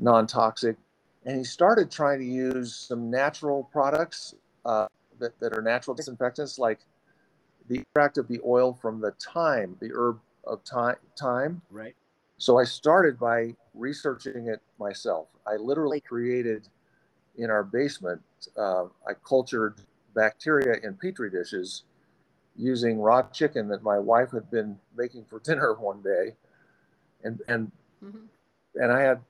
non 0.00 0.26
toxic. 0.26 0.76
And 1.26 1.36
he 1.36 1.44
started 1.44 1.90
trying 1.90 2.18
to 2.18 2.24
use 2.24 2.74
some 2.74 3.10
natural 3.10 3.68
products 3.70 4.34
uh, 4.64 4.88
that, 5.18 5.38
that 5.38 5.52
are 5.52 5.62
natural 5.62 5.94
disinfectants, 5.94 6.58
like 6.58 6.80
the 7.68 7.80
extract 7.80 8.18
of 8.18 8.26
the 8.26 8.40
oil 8.44 8.72
from 8.80 9.00
the 9.00 9.12
thyme, 9.12 9.76
the 9.80 9.90
herb 9.94 10.18
of 10.44 10.62
thyme. 10.62 10.96
thyme. 11.18 11.62
Right. 11.70 11.94
So 12.38 12.58
I 12.58 12.64
started 12.64 13.18
by 13.18 13.54
researching 13.74 14.48
it 14.48 14.60
myself. 14.78 15.28
I 15.46 15.56
literally 15.56 16.00
created 16.00 16.66
in 17.36 17.50
our 17.50 17.62
basement, 17.62 18.22
uh, 18.56 18.84
I 19.06 19.12
cultured 19.26 19.76
bacteria 20.14 20.76
in 20.82 20.94
petri 20.94 21.30
dishes 21.30 21.84
using 22.56 22.98
raw 23.00 23.22
chicken 23.22 23.68
that 23.68 23.82
my 23.82 23.98
wife 23.98 24.30
had 24.32 24.50
been 24.50 24.78
making 24.96 25.24
for 25.26 25.38
dinner 25.40 25.74
one 25.78 26.02
day. 26.02 26.34
And, 27.22 27.40
and, 27.46 27.70
mm-hmm. 28.02 28.24
and 28.74 28.92
I 28.92 29.02
had 29.02 29.20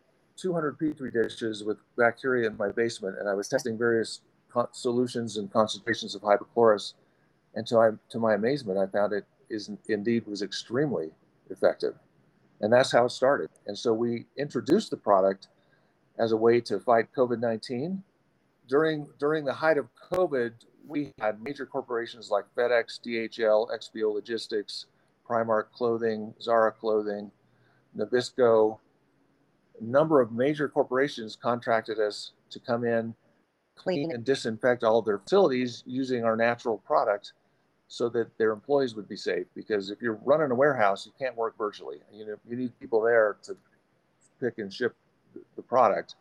200 0.41 0.79
petri 0.79 1.11
dishes 1.11 1.63
with 1.65 1.79
bacteria 1.97 2.49
in 2.49 2.57
my 2.57 2.71
basement, 2.71 3.19
and 3.19 3.29
I 3.29 3.35
was 3.35 3.49
testing 3.49 3.77
various 3.77 4.21
solutions 4.73 5.37
and 5.37 5.53
concentrations 5.53 6.15
of 6.15 6.23
hypochlorous. 6.23 6.95
And 7.55 7.67
to, 7.67 7.79
I, 7.79 7.91
to 8.11 8.19
my 8.19 8.35
amazement, 8.35 8.79
I 8.79 8.87
found 8.87 9.13
it 9.13 9.25
is 9.49 9.71
indeed 9.89 10.27
was 10.27 10.43
extremely 10.43 11.11
effective. 11.51 11.95
And 12.61 12.73
that's 12.73 12.93
how 12.93 13.07
it 13.07 13.11
started. 13.11 13.51
And 13.67 13.77
so 13.77 13.93
we 13.93 14.27
introduced 14.37 14.91
the 14.91 14.97
product 14.97 15.49
as 16.19 16.33
a 16.33 16.37
way 16.37 16.61
to 16.63 16.79
fight 16.79 17.13
COVID 17.17 17.41
19. 17.41 18.03
During, 18.69 19.09
during 19.19 19.45
the 19.45 19.53
height 19.53 19.79
of 19.79 19.89
COVID, 20.13 20.53
we 20.87 21.13
had 21.21 21.43
major 21.43 21.67
corporations 21.67 22.31
like 22.31 22.45
FedEx, 22.57 23.01
DHL, 23.05 23.69
XPO 23.71 24.15
Logistics, 24.15 24.87
Primark 25.29 25.73
Clothing, 25.73 26.35
Zara 26.41 26.71
Clothing, 26.71 27.31
Nabisco, 27.97 28.79
number 29.81 30.21
of 30.21 30.33
major 30.33 30.69
corporations 30.69 31.37
contracted 31.41 31.99
us 31.99 32.33
to 32.51 32.61
come 32.61 32.85
in, 32.85 33.15
clean 33.77 34.13
and 34.13 34.25
disinfect 34.25 34.85
all 34.85 34.99
of 34.99 35.05
their 35.05 35.19
facilities 35.19 35.83
using 35.87 36.25
our 36.25 36.37
natural 36.37 36.79
product 36.79 37.33
so 37.89 38.09
that 38.09 38.37
their 38.39 38.53
employees 38.53 38.95
would 38.95 39.09
be 39.09 39.17
safe. 39.17 39.47
Because 39.55 39.91
if 39.91 40.01
you're 40.01 40.19
running 40.25 40.51
a 40.51 40.55
warehouse, 40.55 41.07
you 41.07 41.13
can't 41.19 41.37
work 41.37 41.57
virtually. 41.59 41.99
You 42.13 42.27
know, 42.27 42.37
you 42.49 42.57
need 42.57 42.79
people 42.79 43.01
there 43.01 43.37
to 43.45 43.57
pick 44.41 44.59
and 44.59 44.73
ship 44.73 44.95
the 45.57 45.63
product, 45.63 46.15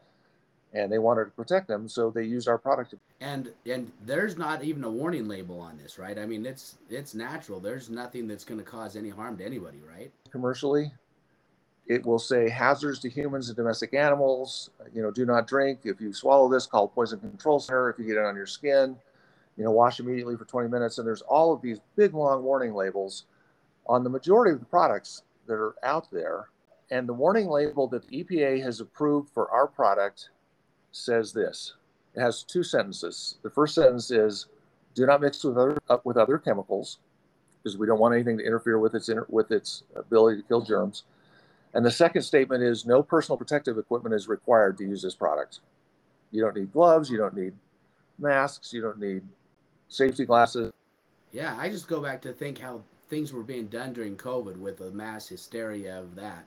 and 0.73 0.91
they 0.91 0.99
wanted 0.99 1.25
to 1.25 1.31
protect 1.31 1.67
them, 1.67 1.87
so 1.87 2.09
they 2.09 2.23
used 2.23 2.47
our 2.47 2.57
product. 2.57 2.95
And 3.21 3.51
and 3.65 3.91
there's 4.05 4.37
not 4.37 4.63
even 4.63 4.83
a 4.83 4.89
warning 4.89 5.27
label 5.27 5.59
on 5.59 5.77
this, 5.77 5.99
right? 5.99 6.17
I 6.17 6.25
mean, 6.25 6.45
it's 6.45 6.77
it's 6.89 7.13
natural. 7.13 7.59
There's 7.59 7.89
nothing 7.89 8.27
that's 8.27 8.43
going 8.43 8.59
to 8.59 8.65
cause 8.65 8.95
any 8.95 9.09
harm 9.09 9.37
to 9.37 9.45
anybody, 9.45 9.79
right? 9.87 10.11
Commercially, 10.31 10.91
it 11.89 12.05
will 12.05 12.19
say 12.19 12.47
hazards 12.47 12.99
to 12.99 13.09
humans 13.09 13.49
and 13.49 13.57
domestic 13.57 13.95
animals. 13.95 14.69
You 14.93 15.01
know, 15.01 15.09
do 15.09 15.25
not 15.25 15.47
drink. 15.47 15.79
If 15.83 15.99
you 15.99 16.13
swallow 16.13 16.47
this, 16.47 16.67
call 16.67 16.87
poison 16.87 17.19
control 17.19 17.59
center. 17.59 17.89
If 17.89 17.97
you 17.97 18.05
get 18.05 18.17
it 18.17 18.25
on 18.25 18.35
your 18.35 18.45
skin, 18.45 18.95
you 19.57 19.63
know, 19.63 19.71
wash 19.71 19.99
immediately 19.99 20.37
for 20.37 20.45
20 20.45 20.69
minutes. 20.69 20.99
And 20.99 21.07
there's 21.07 21.23
all 21.23 21.51
of 21.51 21.63
these 21.63 21.79
big, 21.95 22.13
long 22.13 22.43
warning 22.43 22.75
labels 22.75 23.25
on 23.87 24.03
the 24.03 24.09
majority 24.09 24.53
of 24.53 24.59
the 24.59 24.67
products 24.67 25.23
that 25.47 25.55
are 25.55 25.75
out 25.81 26.11
there. 26.11 26.49
And 26.91 27.09
the 27.09 27.13
warning 27.13 27.47
label 27.47 27.87
that 27.87 28.07
the 28.07 28.23
EPA 28.23 28.61
has 28.61 28.79
approved 28.79 29.31
for 29.31 29.49
our 29.49 29.65
product 29.65 30.29
says 30.91 31.33
this. 31.33 31.73
It 32.15 32.21
has 32.21 32.43
two 32.43 32.61
sentences. 32.61 33.39
The 33.41 33.49
first 33.49 33.73
sentence 33.75 34.11
is, 34.11 34.45
"Do 34.93 35.07
not 35.07 35.21
mix 35.21 35.43
with 35.43 35.57
other 35.57 35.77
uh, 35.89 35.97
with 36.03 36.17
other 36.17 36.37
chemicals, 36.37 36.99
because 37.57 37.77
we 37.77 37.85
don't 37.85 37.99
want 37.99 38.15
anything 38.15 38.37
to 38.39 38.43
interfere 38.43 38.79
with 38.79 38.95
its 38.95 39.09
with 39.27 39.51
its 39.51 39.83
ability 39.95 40.41
to 40.41 40.47
kill 40.47 40.61
germs." 40.61 41.03
And 41.73 41.85
the 41.85 41.91
second 41.91 42.23
statement 42.23 42.63
is, 42.63 42.85
"No 42.85 43.03
personal 43.03 43.37
protective 43.37 43.77
equipment 43.77 44.15
is 44.15 44.27
required 44.27 44.77
to 44.79 44.85
use 44.85 45.01
this 45.01 45.15
product. 45.15 45.59
You 46.31 46.41
don't 46.41 46.55
need 46.55 46.71
gloves. 46.73 47.09
You 47.09 47.17
don't 47.17 47.35
need 47.35 47.53
masks. 48.17 48.73
You 48.73 48.81
don't 48.81 48.99
need 48.99 49.23
safety 49.87 50.25
glasses. 50.25 50.71
Yeah, 51.31 51.55
I 51.57 51.69
just 51.69 51.87
go 51.87 52.01
back 52.01 52.21
to 52.23 52.33
think 52.33 52.57
how 52.57 52.81
things 53.09 53.33
were 53.33 53.43
being 53.43 53.67
done 53.67 53.93
during 53.93 54.17
COVID 54.17 54.57
with 54.57 54.77
the 54.77 54.91
mass 54.91 55.27
hysteria 55.27 55.99
of 55.99 56.15
that. 56.15 56.45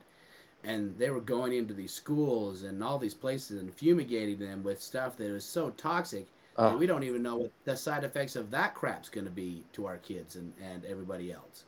And 0.63 0.97
they 0.97 1.09
were 1.09 1.21
going 1.21 1.53
into 1.53 1.73
these 1.73 1.93
schools 1.93 2.63
and 2.63 2.83
all 2.83 2.97
these 2.97 3.13
places 3.13 3.61
and 3.61 3.73
fumigating 3.73 4.39
them 4.39 4.63
with 4.63 4.81
stuff 4.81 5.17
that 5.17 5.31
was 5.31 5.43
so 5.43 5.71
toxic 5.71 6.27
oh. 6.57 6.77
we 6.77 6.85
don't 6.85 7.03
even 7.03 7.23
know 7.23 7.37
what 7.37 7.51
the 7.65 7.75
side 7.75 8.03
effects 8.03 8.35
of 8.35 8.51
that 8.51 8.75
crap's 8.75 9.09
going 9.09 9.25
to 9.25 9.31
be 9.31 9.63
to 9.73 9.85
our 9.85 9.97
kids 9.97 10.35
and, 10.35 10.53
and 10.61 10.85
everybody 10.85 11.31
else. 11.31 11.65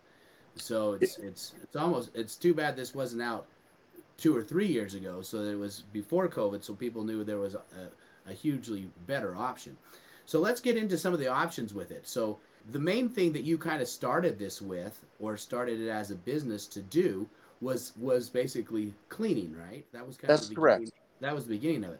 So 0.55 0.93
it's 0.93 1.17
it's 1.17 1.53
it's 1.61 1.75
almost 1.75 2.11
it's 2.13 2.35
too 2.35 2.53
bad 2.53 2.75
this 2.75 2.93
wasn't 2.95 3.21
out 3.21 3.45
two 4.17 4.35
or 4.35 4.41
three 4.41 4.67
years 4.67 4.93
ago, 4.93 5.21
so 5.21 5.43
that 5.43 5.51
it 5.51 5.59
was 5.59 5.83
before 5.91 6.27
COVID, 6.27 6.63
so 6.63 6.73
people 6.73 7.03
knew 7.03 7.23
there 7.23 7.39
was 7.39 7.55
a, 7.55 7.61
a 8.29 8.33
hugely 8.33 8.89
better 9.07 9.35
option. 9.35 9.75
So 10.25 10.39
let's 10.39 10.61
get 10.61 10.77
into 10.77 10.97
some 10.97 11.13
of 11.13 11.19
the 11.19 11.27
options 11.27 11.73
with 11.73 11.91
it. 11.91 12.07
So 12.07 12.39
the 12.71 12.79
main 12.79 13.09
thing 13.09 13.33
that 13.33 13.43
you 13.43 13.57
kind 13.57 13.81
of 13.81 13.87
started 13.87 14.39
this 14.39 14.61
with 14.61 15.03
or 15.19 15.37
started 15.37 15.81
it 15.81 15.89
as 15.89 16.11
a 16.11 16.15
business 16.15 16.65
to 16.67 16.81
do 16.81 17.27
was 17.61 17.93
was 17.99 18.29
basically 18.29 18.93
cleaning, 19.09 19.55
right? 19.57 19.85
That 19.91 20.05
was 20.05 20.17
kind 20.17 20.29
That's 20.29 20.43
of 20.43 20.49
the 20.49 20.55
correct. 20.55 20.91
That 21.19 21.35
was 21.35 21.45
the 21.45 21.55
beginning 21.55 21.83
of 21.83 21.91
it. 21.91 21.99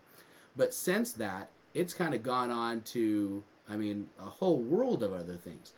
But 0.57 0.73
since 0.73 1.11
that, 1.13 1.49
it's 1.73 1.93
kind 1.93 2.13
of 2.13 2.23
gone 2.23 2.51
on 2.51 2.81
to 2.81 3.43
I 3.69 3.75
mean, 3.75 4.07
a 4.19 4.29
whole 4.29 4.57
world 4.57 5.03
of 5.03 5.13
other 5.13 5.35
things. 5.35 5.73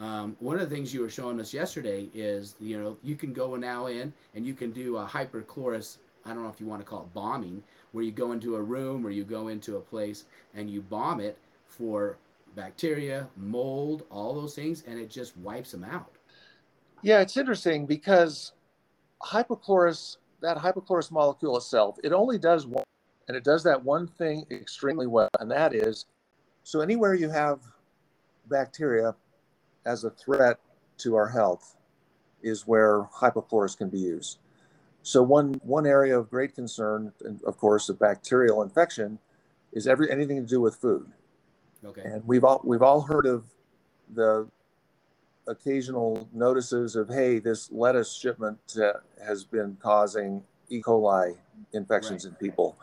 Um, 0.00 0.36
one 0.40 0.58
of 0.58 0.68
the 0.68 0.74
things 0.74 0.92
you 0.92 1.00
were 1.00 1.10
showing 1.10 1.40
us 1.40 1.52
yesterday 1.52 2.08
is, 2.14 2.56
you 2.60 2.80
know, 2.80 2.96
you 3.02 3.14
can 3.14 3.32
go 3.32 3.56
now 3.56 3.86
in 3.86 4.12
and 4.34 4.46
you 4.46 4.54
can 4.54 4.72
do 4.72 4.96
a 4.96 5.06
hyperchlorous, 5.06 5.98
I 6.24 6.30
don't 6.30 6.42
know 6.42 6.48
if 6.48 6.60
you 6.60 6.66
want 6.66 6.80
to 6.80 6.86
call 6.86 7.02
it 7.02 7.14
bombing, 7.14 7.62
where 7.92 8.02
you 8.02 8.10
go 8.10 8.32
into 8.32 8.56
a 8.56 8.62
room 8.62 9.06
or 9.06 9.10
you 9.10 9.24
go 9.24 9.48
into 9.48 9.76
a 9.76 9.80
place 9.80 10.24
and 10.54 10.70
you 10.70 10.80
bomb 10.80 11.20
it 11.20 11.38
for 11.66 12.16
bacteria, 12.56 13.28
mold, 13.36 14.04
all 14.10 14.34
those 14.34 14.54
things, 14.54 14.82
and 14.86 14.98
it 14.98 15.10
just 15.10 15.36
wipes 15.38 15.72
them 15.72 15.84
out. 15.84 16.12
Yeah, 17.02 17.20
it's 17.20 17.36
interesting 17.36 17.86
because 17.86 18.52
hypochlorous, 19.22 20.16
that 20.40 20.56
hypochlorous 20.56 21.10
molecule 21.10 21.56
itself, 21.56 21.98
it 22.02 22.12
only 22.12 22.38
does 22.38 22.66
one, 22.66 22.84
and 23.28 23.36
it 23.36 23.44
does 23.44 23.62
that 23.64 23.82
one 23.82 24.06
thing 24.06 24.44
extremely 24.50 25.06
well, 25.06 25.28
and 25.40 25.50
that 25.50 25.74
is 25.74 26.06
so 26.64 26.80
anywhere 26.80 27.14
you 27.14 27.28
have 27.28 27.60
bacteria 28.48 29.14
as 29.84 30.04
a 30.04 30.10
threat 30.10 30.58
to 30.98 31.16
our 31.16 31.28
health 31.28 31.76
is 32.42 32.66
where 32.66 33.08
hypochlorous 33.14 33.76
can 33.76 33.88
be 33.88 33.98
used. 33.98 34.38
So 35.02 35.22
one 35.22 35.54
one 35.64 35.86
area 35.86 36.18
of 36.18 36.30
great 36.30 36.54
concern, 36.54 37.12
and 37.24 37.42
of 37.44 37.56
course, 37.58 37.88
a 37.88 37.94
bacterial 37.94 38.62
infection, 38.62 39.18
is 39.72 39.86
every 39.86 40.10
anything 40.10 40.36
to 40.36 40.46
do 40.46 40.60
with 40.60 40.76
food. 40.76 41.10
Okay. 41.84 42.02
And 42.04 42.24
we've 42.26 42.44
all 42.44 42.60
we've 42.64 42.82
all 42.82 43.00
heard 43.00 43.26
of 43.26 43.44
the 44.14 44.48
occasional 45.48 46.28
notices 46.32 46.94
of 46.94 47.08
hey, 47.08 47.40
this 47.40 47.70
lettuce 47.72 48.14
shipment 48.14 48.58
uh, 48.80 48.92
has 49.24 49.44
been 49.44 49.76
causing 49.82 50.44
E. 50.68 50.80
coli 50.80 51.36
infections 51.72 52.24
right. 52.24 52.30
in 52.30 52.36
people, 52.36 52.78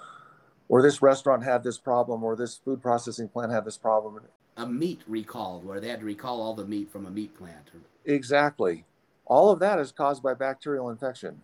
or 0.67 0.81
this 0.81 1.01
restaurant 1.01 1.43
had 1.43 1.63
this 1.63 1.77
problem, 1.77 2.23
or 2.23 2.35
this 2.35 2.57
food 2.57 2.81
processing 2.81 3.29
plant 3.29 3.51
had 3.51 3.63
this 3.63 3.77
problem. 3.77 4.19
A 4.59 4.65
meat 4.67 5.01
recalled 5.07 5.63
where 5.63 5.79
they 5.79 5.87
had 5.87 6.01
to 6.01 6.05
recall 6.05 6.41
all 6.41 6.53
the 6.53 6.65
meat 6.65 6.91
from 6.91 7.05
a 7.05 7.09
meat 7.09 7.33
plant. 7.37 7.71
Exactly. 8.03 8.83
All 9.25 9.51
of 9.51 9.59
that 9.59 9.79
is 9.79 9.93
caused 9.93 10.21
by 10.21 10.33
bacterial 10.33 10.89
infection. 10.89 11.41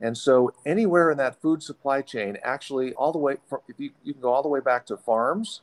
And 0.00 0.16
so 0.16 0.52
anywhere 0.64 1.10
in 1.10 1.18
that 1.18 1.40
food 1.42 1.62
supply 1.62 2.02
chain, 2.02 2.38
actually 2.44 2.92
all 2.94 3.10
the 3.10 3.18
way, 3.18 3.38
from, 3.48 3.60
if 3.68 3.80
you, 3.80 3.90
you 4.04 4.12
can 4.12 4.22
go 4.22 4.32
all 4.32 4.42
the 4.42 4.48
way 4.48 4.60
back 4.60 4.86
to 4.86 4.96
farms, 4.96 5.62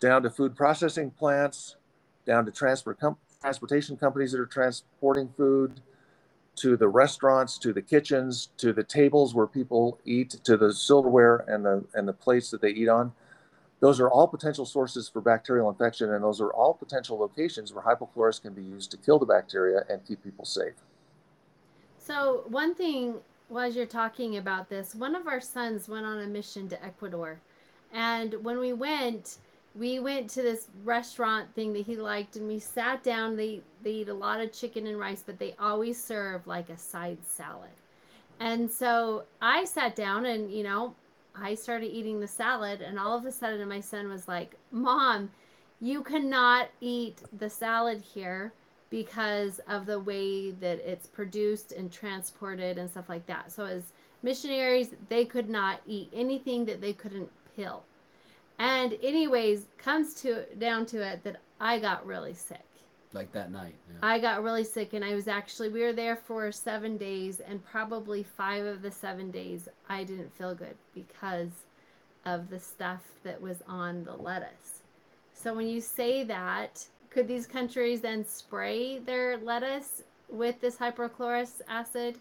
down 0.00 0.22
to 0.22 0.30
food 0.30 0.56
processing 0.56 1.10
plants, 1.10 1.76
down 2.24 2.46
to 2.46 2.50
transport 2.50 2.98
com- 2.98 3.18
transportation 3.42 3.96
companies 3.96 4.32
that 4.32 4.40
are 4.40 4.46
transporting 4.46 5.28
food, 5.36 5.80
to 6.56 6.76
the 6.76 6.88
restaurants, 6.88 7.58
to 7.58 7.72
the 7.72 7.82
kitchens, 7.82 8.50
to 8.58 8.72
the 8.72 8.84
tables 8.84 9.34
where 9.34 9.46
people 9.46 9.98
eat, 10.04 10.30
to 10.44 10.56
the 10.56 10.72
silverware 10.72 11.44
and 11.46 11.64
the 11.64 11.84
and 11.94 12.06
the 12.08 12.12
plates 12.12 12.50
that 12.50 12.60
they 12.60 12.70
eat 12.70 12.88
on. 12.88 13.12
Those 13.80 13.98
are 13.98 14.10
all 14.10 14.28
potential 14.28 14.66
sources 14.66 15.08
for 15.08 15.20
bacterial 15.20 15.68
infection, 15.70 16.12
and 16.12 16.22
those 16.22 16.40
are 16.40 16.52
all 16.52 16.74
potential 16.74 17.18
locations 17.18 17.72
where 17.72 17.82
hypochlorous 17.82 18.40
can 18.40 18.52
be 18.52 18.62
used 18.62 18.90
to 18.90 18.96
kill 18.96 19.18
the 19.18 19.26
bacteria 19.26 19.84
and 19.88 20.06
keep 20.06 20.22
people 20.22 20.44
safe. 20.44 20.74
So, 21.98 22.44
one 22.48 22.74
thing 22.74 23.20
while 23.50 23.70
you're 23.70 23.84
talking 23.84 24.36
about 24.36 24.68
this, 24.68 24.94
one 24.94 25.14
of 25.14 25.26
our 25.26 25.40
sons 25.40 25.88
went 25.88 26.06
on 26.06 26.20
a 26.20 26.26
mission 26.26 26.68
to 26.68 26.84
Ecuador. 26.84 27.40
And 27.92 28.34
when 28.44 28.58
we 28.58 28.72
went, 28.72 29.38
we 29.74 29.98
went 29.98 30.30
to 30.30 30.42
this 30.42 30.68
restaurant 30.84 31.52
thing 31.54 31.72
that 31.72 31.84
he 31.84 31.96
liked 31.96 32.36
and 32.36 32.46
we 32.46 32.60
sat 32.60 33.02
down. 33.02 33.36
They, 33.36 33.60
they 33.82 33.90
eat 33.90 34.08
a 34.08 34.14
lot 34.14 34.40
of 34.40 34.52
chicken 34.52 34.86
and 34.86 34.98
rice, 34.98 35.24
but 35.26 35.38
they 35.38 35.56
always 35.58 36.02
serve 36.02 36.46
like 36.46 36.70
a 36.70 36.76
side 36.76 37.18
salad. 37.26 37.70
And 38.38 38.70
so 38.70 39.24
I 39.42 39.64
sat 39.64 39.96
down 39.96 40.26
and, 40.26 40.52
you 40.52 40.62
know, 40.62 40.94
I 41.34 41.54
started 41.54 41.86
eating 41.86 42.20
the 42.20 42.28
salad, 42.28 42.80
and 42.80 42.98
all 42.98 43.16
of 43.16 43.24
a 43.24 43.32
sudden, 43.32 43.68
my 43.68 43.80
son 43.80 44.08
was 44.08 44.28
like, 44.28 44.54
Mom, 44.70 45.30
you 45.80 46.02
cannot 46.02 46.68
eat 46.80 47.22
the 47.38 47.50
salad 47.50 48.02
here 48.02 48.52
because 48.90 49.60
of 49.68 49.86
the 49.86 50.00
way 50.00 50.50
that 50.50 50.78
it's 50.80 51.06
produced 51.06 51.72
and 51.72 51.92
transported 51.92 52.76
and 52.76 52.90
stuff 52.90 53.08
like 53.08 53.26
that. 53.26 53.52
So, 53.52 53.64
as 53.64 53.84
missionaries, 54.22 54.90
they 55.08 55.24
could 55.24 55.48
not 55.48 55.80
eat 55.86 56.10
anything 56.12 56.64
that 56.66 56.80
they 56.80 56.92
couldn't 56.92 57.30
pill. 57.56 57.84
And, 58.58 58.96
anyways, 59.02 59.66
comes 59.78 60.14
to 60.22 60.44
down 60.58 60.86
to 60.86 61.02
it 61.06 61.24
that 61.24 61.36
I 61.60 61.78
got 61.78 62.04
really 62.06 62.34
sick 62.34 62.64
like 63.12 63.32
that 63.32 63.50
night. 63.50 63.74
Yeah. 63.88 63.98
I 64.02 64.18
got 64.18 64.42
really 64.42 64.64
sick, 64.64 64.92
and 64.92 65.04
I 65.04 65.14
was 65.14 65.28
actually 65.28 65.68
we 65.68 65.82
were 65.82 65.92
there 65.92 66.16
for 66.16 66.50
seven 66.52 66.96
days, 66.96 67.40
and 67.40 67.64
probably 67.64 68.22
five 68.22 68.64
of 68.64 68.82
the 68.82 68.90
seven 68.90 69.30
days 69.30 69.68
I 69.88 70.04
didn't 70.04 70.34
feel 70.36 70.54
good 70.54 70.76
because 70.94 71.50
of 72.24 72.50
the 72.50 72.60
stuff 72.60 73.02
that 73.24 73.40
was 73.40 73.62
on 73.66 74.04
the 74.04 74.14
lettuce. 74.14 74.82
So 75.32 75.54
when 75.54 75.66
you 75.66 75.80
say 75.80 76.22
that, 76.24 76.86
could 77.08 77.26
these 77.26 77.46
countries 77.46 78.00
then 78.02 78.24
spray 78.24 78.98
their 78.98 79.38
lettuce 79.38 80.02
with 80.28 80.60
this 80.60 80.76
hypochlorous 80.76 81.60
acid, 81.68 82.18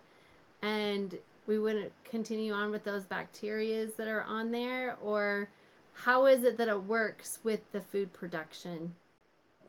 and 0.61 1.17
we 1.45 1.59
wouldn't 1.59 1.91
continue 2.03 2.53
on 2.53 2.71
with 2.71 2.83
those 2.83 3.03
bacterias 3.03 3.95
that 3.97 4.07
are 4.07 4.23
on 4.23 4.51
there, 4.51 4.97
or 5.03 5.49
how 5.93 6.25
is 6.25 6.43
it 6.43 6.57
that 6.57 6.69
it 6.69 6.83
works 6.83 7.39
with 7.43 7.59
the 7.71 7.81
food 7.81 8.13
production? 8.13 8.95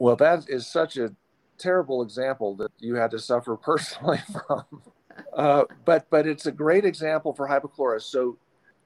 Well, 0.00 0.16
that 0.16 0.48
is 0.48 0.66
such 0.66 0.96
a 0.96 1.14
terrible 1.58 2.02
example 2.02 2.56
that 2.56 2.72
you 2.78 2.94
had 2.94 3.10
to 3.10 3.18
suffer 3.18 3.54
personally 3.54 4.18
from. 4.32 4.64
Uh, 5.34 5.64
but 5.84 6.08
but 6.08 6.26
it's 6.26 6.46
a 6.46 6.52
great 6.52 6.86
example 6.86 7.34
for 7.34 7.46
hypochlorous. 7.46 8.02
So 8.02 8.38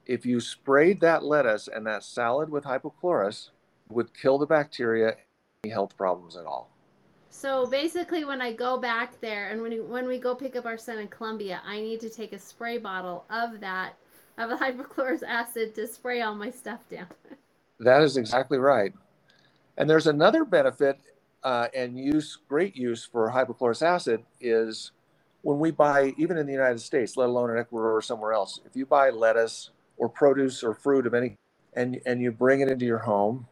if 0.07 0.27
you 0.27 0.41
sprayed 0.41 1.01
that 1.01 1.23
lettuce 1.23 1.69
and 1.69 1.87
that 1.87 2.03
salad 2.03 2.51
with 2.51 2.65
hypochlorous, 2.65 3.51
would 3.89 4.13
kill 4.13 4.39
the 4.39 4.47
bacteria, 4.47 5.15
any 5.63 5.73
health 5.73 5.97
problems 5.97 6.37
at 6.37 6.47
all. 6.47 6.71
So 7.31 7.67
basically, 7.67 8.25
when 8.25 8.43
I 8.43 8.53
go 8.53 8.77
back 8.79 9.21
there 9.21 9.51
and 9.51 9.63
when 9.63 9.71
we, 9.71 9.81
when 9.81 10.09
we 10.09 10.19
go 10.19 10.35
pick 10.35 10.57
up 10.57 10.67
our 10.67 10.79
son 10.79 10.99
in 10.99 11.09
Colombia, 11.09 11.61
I 11.65 11.81
need 11.81 12.01
to 12.01 12.11
take 12.11 12.33
a 12.33 12.39
spray 12.39 12.79
bottle 12.79 13.25
of 13.31 13.61
that 13.61 13.95
of 14.37 14.51
a 14.51 14.57
hypochlorous 14.65 15.23
acid 15.23 15.77
to 15.77 15.87
spray 15.87 16.23
all 16.23 16.35
my 16.35 16.51
stuff 16.51 16.81
down. 16.89 17.07
that 17.79 18.03
is 18.03 18.17
exactly 18.17 18.59
right. 18.59 18.93
And 19.77 19.91
there's 19.91 20.07
another 20.07 20.45
benefit 20.45 21.01
uh, 21.43 21.69
and 21.75 21.99
use, 21.99 22.39
great 22.49 22.77
use 22.77 23.05
for 23.05 23.31
hypochlorous 23.31 23.83
acid 23.83 24.25
is 24.41 24.93
when 25.43 25.59
we 25.59 25.71
buy, 25.71 26.15
even 26.17 26.39
in 26.39 26.47
the 26.47 26.53
United 26.53 26.81
States, 26.81 27.17
let 27.17 27.29
alone 27.29 27.51
in 27.51 27.59
Ecuador 27.59 27.97
or 27.97 28.03
somewhere 28.03 28.33
else, 28.33 28.61
if 28.65 28.75
you 28.75 28.87
buy 28.87 29.11
lettuce 29.11 29.71
or 29.97 30.09
produce 30.09 30.63
or 30.63 30.75
fruit 30.75 31.07
of 31.07 31.15
any, 31.15 31.37
and, 31.75 32.01
and 32.07 32.23
you 32.23 32.33
bring 32.33 32.61
it 32.61 32.69
into 32.69 32.87
your 32.87 33.01
home, 33.01 33.47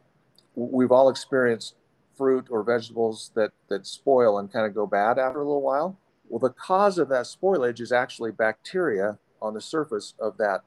we've 0.54 0.92
all 0.92 1.08
experienced 1.10 1.74
fruit 2.16 2.46
or 2.50 2.62
vegetables 2.62 3.30
that, 3.34 3.52
that 3.68 3.86
spoil 3.86 4.38
and 4.38 4.52
kind 4.52 4.66
of 4.66 4.74
go 4.74 4.86
bad 4.86 5.18
after 5.18 5.40
a 5.40 5.44
little 5.44 5.62
while. 5.62 5.98
Well, 6.28 6.38
the 6.38 6.50
cause 6.50 6.98
of 6.98 7.08
that 7.10 7.26
spoilage 7.26 7.80
is 7.80 7.92
actually 7.92 8.30
bacteria 8.30 9.18
on 9.40 9.54
the 9.54 9.60
surface 9.60 10.14
of 10.18 10.38
that 10.38 10.62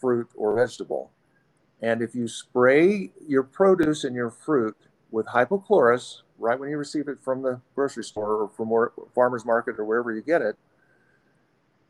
fruit 0.00 0.28
or 0.34 0.56
vegetable. 0.56 1.12
And 1.82 2.00
if 2.00 2.14
you 2.14 2.28
spray 2.28 3.10
your 3.26 3.42
produce 3.42 4.04
and 4.04 4.14
your 4.14 4.30
fruit 4.30 4.76
with 5.10 5.26
hypochlorous 5.26 6.22
right 6.38 6.58
when 6.58 6.70
you 6.70 6.76
receive 6.76 7.08
it 7.08 7.18
from 7.22 7.42
the 7.42 7.60
grocery 7.74 8.04
store 8.04 8.42
or 8.42 8.48
from 8.48 8.70
where, 8.70 8.92
farmer's 9.14 9.44
market 9.44 9.78
or 9.78 9.84
wherever 9.84 10.12
you 10.12 10.22
get 10.22 10.42
it, 10.42 10.56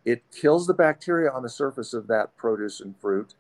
it 0.04 0.22
kills 0.32 0.66
the 0.66 0.74
bacteria 0.74 1.30
on 1.30 1.42
the 1.42 1.48
surface 1.48 1.94
of 1.94 2.06
that 2.08 2.36
produce 2.36 2.80
and 2.80 2.94
fruit 3.00 3.34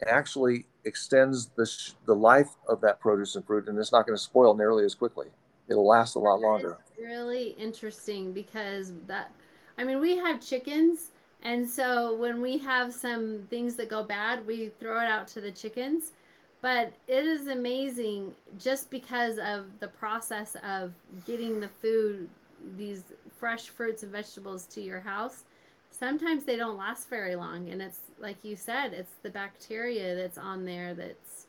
and 0.00 0.10
actually 0.10 0.66
extends 0.84 1.46
the, 1.56 1.66
sh- 1.66 1.92
the 2.06 2.14
life 2.14 2.50
of 2.68 2.80
that 2.80 3.00
produce 3.00 3.36
and 3.36 3.46
fruit 3.46 3.68
and 3.68 3.78
it's 3.78 3.92
not 3.92 4.06
going 4.06 4.16
to 4.16 4.22
spoil 4.22 4.54
nearly 4.54 4.84
as 4.84 4.94
quickly. 4.94 5.28
It'll 5.68 5.86
last 5.86 6.14
a 6.14 6.18
lot 6.18 6.40
longer. 6.40 6.78
really 7.00 7.48
interesting 7.58 8.32
because 8.32 8.92
that 9.06 9.30
i 9.76 9.84
mean 9.84 10.00
we 10.00 10.16
have 10.16 10.40
chickens 10.44 11.12
and 11.42 11.68
so 11.68 12.16
when 12.16 12.40
we 12.40 12.58
have 12.58 12.92
some 12.92 13.46
things 13.48 13.76
that 13.76 13.88
go 13.88 14.02
bad 14.02 14.46
we 14.46 14.70
throw 14.80 15.00
it 15.00 15.06
out 15.06 15.28
to 15.28 15.40
the 15.40 15.50
chickens. 15.50 16.12
But 16.60 16.92
it 17.06 17.24
is 17.24 17.46
amazing 17.46 18.34
just 18.58 18.90
because 18.90 19.38
of 19.38 19.66
the 19.78 19.86
process 19.86 20.56
of 20.64 20.92
getting 21.24 21.60
the 21.60 21.68
food 21.68 22.28
these 22.76 23.04
fresh 23.38 23.68
fruits 23.68 24.02
and 24.02 24.10
vegetables 24.10 24.64
to 24.66 24.80
your 24.80 24.98
house. 24.98 25.44
Sometimes 25.90 26.42
they 26.42 26.56
don't 26.56 26.76
last 26.76 27.08
very 27.08 27.36
long 27.36 27.68
and 27.70 27.80
it's 27.80 28.00
like 28.18 28.36
you 28.42 28.56
said 28.56 28.92
it's 28.92 29.12
the 29.22 29.30
bacteria 29.30 30.16
that's 30.16 30.38
on 30.38 30.64
there 30.64 30.94
that's 30.94 31.46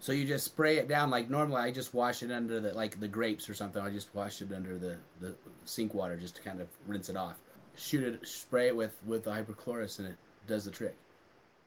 so 0.00 0.12
you 0.12 0.24
just 0.24 0.44
spray 0.44 0.76
it 0.76 0.88
down 0.88 1.10
like 1.10 1.30
normally 1.30 1.62
i 1.62 1.70
just 1.70 1.94
wash 1.94 2.22
it 2.22 2.30
under 2.30 2.60
the 2.60 2.72
like 2.74 3.00
the 3.00 3.08
grapes 3.08 3.48
or 3.48 3.54
something. 3.54 3.80
I 3.82 3.90
just 3.90 4.14
wash 4.14 4.42
it 4.42 4.52
under 4.52 4.76
the 4.76 4.96
the 5.20 5.34
sink 5.64 5.94
water 5.94 6.16
just 6.16 6.36
to 6.36 6.42
kind 6.42 6.60
of 6.60 6.68
rinse 6.86 7.08
it 7.08 7.16
off 7.16 7.38
shoot 7.76 8.02
it 8.02 8.26
spray 8.26 8.68
it 8.68 8.76
with 8.76 8.96
with 9.06 9.24
the 9.24 9.30
hypochlorous 9.30 9.98
and 9.98 10.08
it 10.08 10.16
does 10.46 10.64
the 10.64 10.70
trick 10.70 10.96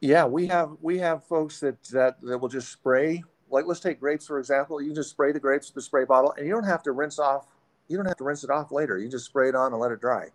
yeah, 0.02 0.26
we 0.26 0.48
have 0.48 0.78
we 0.82 0.98
have 1.00 1.26
folks 1.26 1.60
that 1.60 1.82
that 1.91 2.22
that 2.22 2.38
will 2.38 2.50
just 2.50 2.72
spray. 2.72 3.24
Like 3.50 3.65
let's 3.65 3.80
take 3.80 4.00
grapes 4.00 4.28
for 4.28 4.39
example. 4.39 4.82
You 4.82 4.93
just 4.93 5.10
spray 5.10 5.32
the 5.32 5.39
grapes 5.39 5.67
with 5.67 5.76
the 5.76 5.82
spray 5.82 6.06
bottle, 6.06 6.34
and 6.38 6.45
you 6.45 6.54
don't 6.54 6.63
have 6.63 6.84
to 6.84 6.91
rinse 6.91 7.19
off. 7.19 7.48
You 7.88 7.98
don't 7.98 8.06
have 8.06 8.17
to 8.17 8.24
rinse 8.24 8.43
it 8.43 8.50
off 8.50 8.72
later. 8.72 8.98
You 8.98 9.10
just 9.10 9.26
spray 9.26 9.50
it 9.50 9.56
on 9.56 9.74
and 9.74 9.82
let 9.82 9.91
it 9.91 10.00
dry. 10.00 10.28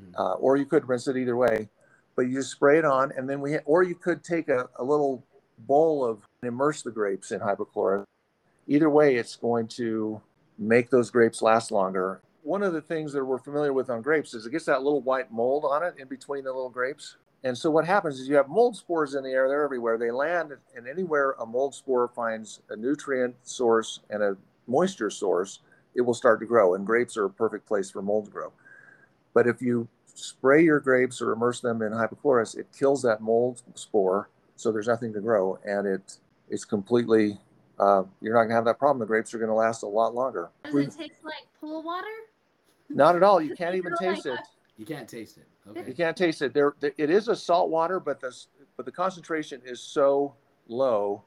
Mm. 0.00 0.14
Uh, 0.16 0.34
or 0.34 0.56
you 0.56 0.66
could 0.66 0.88
rinse 0.88 1.08
it 1.08 1.16
either 1.16 1.36
way, 1.36 1.68
but 2.14 2.22
you 2.22 2.34
just 2.34 2.52
spray 2.52 2.78
it 2.78 2.84
on, 2.84 3.12
and 3.16 3.28
then 3.28 3.40
we. 3.40 3.58
Or 3.64 3.82
you 3.82 3.94
could 3.96 4.22
take 4.22 4.48
a, 4.48 4.68
a 4.76 4.84
little 4.84 5.24
bowl 5.60 6.04
of 6.04 6.22
and 6.42 6.48
immerse 6.48 6.82
the 6.82 6.92
grapes 6.92 7.32
in 7.32 7.40
hypochlorous. 7.40 8.04
Either 8.68 8.88
way, 8.88 9.16
it's 9.16 9.34
going 9.34 9.66
to 9.66 10.20
make 10.56 10.90
those 10.90 11.10
grapes 11.10 11.42
last 11.42 11.72
longer. 11.72 12.20
One 12.42 12.62
of 12.62 12.72
the 12.72 12.80
things 12.80 13.12
that 13.12 13.24
we're 13.24 13.38
familiar 13.38 13.72
with 13.72 13.90
on 13.90 14.00
grapes 14.00 14.34
is 14.34 14.46
it 14.46 14.52
gets 14.52 14.64
that 14.66 14.82
little 14.82 15.00
white 15.00 15.30
mold 15.30 15.64
on 15.64 15.82
it 15.82 15.94
in 15.98 16.08
between 16.08 16.44
the 16.44 16.52
little 16.52 16.70
grapes. 16.70 17.16
And 17.44 17.56
so 17.56 17.70
what 17.70 17.84
happens 17.84 18.18
is 18.18 18.28
you 18.28 18.36
have 18.36 18.48
mold 18.48 18.76
spores 18.76 19.14
in 19.14 19.22
the 19.22 19.30
air, 19.30 19.48
they're 19.48 19.64
everywhere. 19.64 19.98
They 19.98 20.10
land, 20.10 20.52
and 20.76 20.88
anywhere 20.88 21.32
a 21.38 21.46
mold 21.46 21.74
spore 21.74 22.08
finds 22.08 22.60
a 22.70 22.76
nutrient 22.76 23.36
source 23.42 24.00
and 24.10 24.22
a 24.22 24.36
moisture 24.66 25.10
source, 25.10 25.60
it 25.94 26.00
will 26.00 26.14
start 26.14 26.40
to 26.40 26.46
grow. 26.46 26.74
And 26.74 26.86
grapes 26.86 27.16
are 27.16 27.26
a 27.26 27.30
perfect 27.30 27.66
place 27.66 27.90
for 27.90 28.02
mold 28.02 28.26
to 28.26 28.30
grow. 28.30 28.52
But 29.34 29.46
if 29.46 29.62
you 29.62 29.88
spray 30.14 30.64
your 30.64 30.80
grapes 30.80 31.22
or 31.22 31.32
immerse 31.32 31.60
them 31.60 31.82
in 31.82 31.92
hypochlorous, 31.92 32.56
it 32.56 32.66
kills 32.76 33.02
that 33.02 33.20
mold 33.20 33.62
spore, 33.74 34.30
so 34.56 34.72
there's 34.72 34.88
nothing 34.88 35.12
to 35.12 35.20
grow, 35.20 35.58
and 35.64 35.86
it 35.86 36.18
it's 36.48 36.64
completely. 36.64 37.38
Uh, 37.78 38.02
you're 38.20 38.34
not 38.34 38.44
gonna 38.44 38.54
have 38.54 38.64
that 38.64 38.78
problem. 38.78 38.98
The 38.98 39.06
grapes 39.06 39.32
are 39.34 39.38
gonna 39.38 39.54
last 39.54 39.82
a 39.82 39.86
lot 39.86 40.14
longer. 40.14 40.50
Does 40.64 40.74
it 40.74 40.96
taste 40.96 41.24
like 41.24 41.46
pool 41.60 41.82
water? 41.82 42.06
Not 42.88 43.16
at 43.16 43.22
all. 43.22 43.40
You 43.40 43.54
can't 43.56 43.74
even 43.74 43.94
taste 44.00 44.26
it. 44.26 44.38
You 44.76 44.86
can't 44.86 45.08
taste 45.08 45.38
it. 45.38 45.46
Okay. 45.68 45.84
You 45.88 45.94
can't 45.94 46.16
taste 46.16 46.40
it. 46.42 46.54
There, 46.54 46.74
it 46.80 47.10
is 47.10 47.28
a 47.28 47.36
salt 47.36 47.70
water, 47.70 48.00
but 48.00 48.20
the 48.20 48.34
but 48.76 48.86
the 48.86 48.92
concentration 48.92 49.60
is 49.64 49.80
so 49.80 50.34
low 50.68 51.22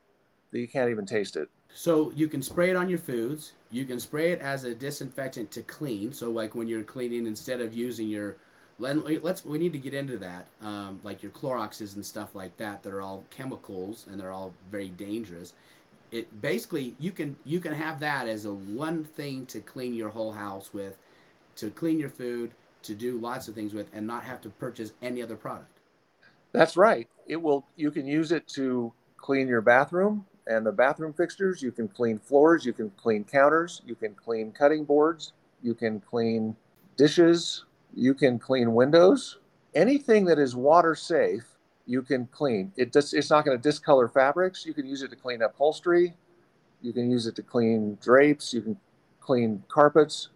that 0.52 0.60
you 0.60 0.68
can't 0.68 0.90
even 0.90 1.06
taste 1.06 1.36
it. 1.36 1.50
So 1.74 2.12
you 2.16 2.28
can 2.28 2.42
spray 2.42 2.70
it 2.70 2.76
on 2.76 2.90
your 2.90 3.00
foods. 3.00 3.54
You 3.72 3.86
can 3.86 4.00
spray 4.00 4.32
it 4.32 4.42
as 4.42 4.64
a 4.66 4.76
disinfectant 4.76 5.52
to 5.52 5.62
clean. 5.64 6.12
So 6.12 6.30
like 6.30 6.56
when 6.56 6.68
you're 6.68 6.84
cleaning, 6.84 7.28
instead 7.28 7.62
of 7.62 7.74
using 7.74 8.08
your 8.08 8.38
let's 8.80 9.46
we 9.46 9.60
need 9.60 9.74
to 9.74 9.80
get 9.80 9.94
into 9.94 10.18
that 10.18 10.48
um, 10.62 11.00
like 11.04 11.22
your 11.22 11.32
Cloroxes 11.32 11.96
and 11.96 12.06
stuff 12.06 12.34
like 12.34 12.56
that 12.58 12.82
that 12.84 12.92
are 12.92 13.02
all 13.02 13.24
chemicals 13.30 14.08
and 14.10 14.20
they're 14.20 14.32
all 14.32 14.54
very 14.72 14.90
dangerous 14.90 15.54
it 16.12 16.42
basically 16.42 16.96
you 17.00 17.12
can 17.12 17.36
you 17.46 17.60
can 17.60 17.74
have 17.74 18.00
that 18.00 18.28
as 18.28 18.46
a 18.46 18.54
one 18.54 19.04
thing 19.04 19.46
to 19.48 19.60
clean 19.60 19.94
your 19.94 20.10
whole 20.10 20.32
house 20.32 20.74
with 20.74 20.98
to 21.56 21.70
clean 21.70 22.00
your 22.00 22.10
food 22.10 22.52
to 22.84 22.96
do 22.96 23.18
lots 23.20 23.48
of 23.48 23.56
things 23.56 23.74
with 23.74 23.88
and 23.94 24.06
not 24.06 24.24
have 24.24 24.42
to 24.42 24.50
purchase 24.50 24.94
any 25.02 25.22
other 25.22 25.36
product. 25.36 25.80
That's 26.52 26.76
right. 26.76 27.08
It 27.28 27.42
will 27.42 27.66
you 27.76 27.92
can 27.92 28.06
use 28.06 28.32
it 28.32 28.48
to 28.50 28.92
clean 29.18 29.48
your 29.48 29.62
bathroom 29.62 30.26
and 30.48 30.66
the 30.66 30.72
bathroom 30.72 31.14
fixtures, 31.14 31.62
you 31.62 31.72
can 31.72 31.88
clean 31.88 32.18
floors, 32.18 32.66
you 32.66 32.74
can 32.74 32.90
clean 32.98 33.24
counters, 33.24 33.82
you 33.86 33.96
can 33.96 34.14
clean 34.16 34.52
cutting 34.52 34.84
boards, 34.84 35.34
you 35.62 35.74
can 35.74 36.00
clean 36.00 36.56
dishes, 36.98 37.66
you 37.94 38.14
can 38.14 38.40
clean 38.40 38.74
windows. 38.74 39.40
Anything 39.76 40.26
that 40.26 40.40
is 40.40 40.56
water 40.56 40.96
safe, 40.96 41.51
you 41.92 42.02
can 42.02 42.28
clean. 42.28 42.72
It 42.78 42.94
just 42.94 43.14
it's 43.14 43.30
not 43.30 43.44
going 43.46 43.58
to 43.58 43.62
discolor 43.62 44.08
fabrics. 44.08 44.66
You 44.66 44.74
can 44.74 44.88
use 44.88 45.02
it 45.02 45.10
to 45.10 45.16
clean 45.16 45.42
upholstery. 45.42 46.14
You 46.82 46.94
can 46.94 47.12
use 47.12 47.28
it 47.28 47.36
to 47.36 47.44
clean 47.44 47.98
drapes. 48.02 48.54
You 48.54 48.62
can 48.62 48.78
clean 49.20 49.64
carpets. 49.68 50.30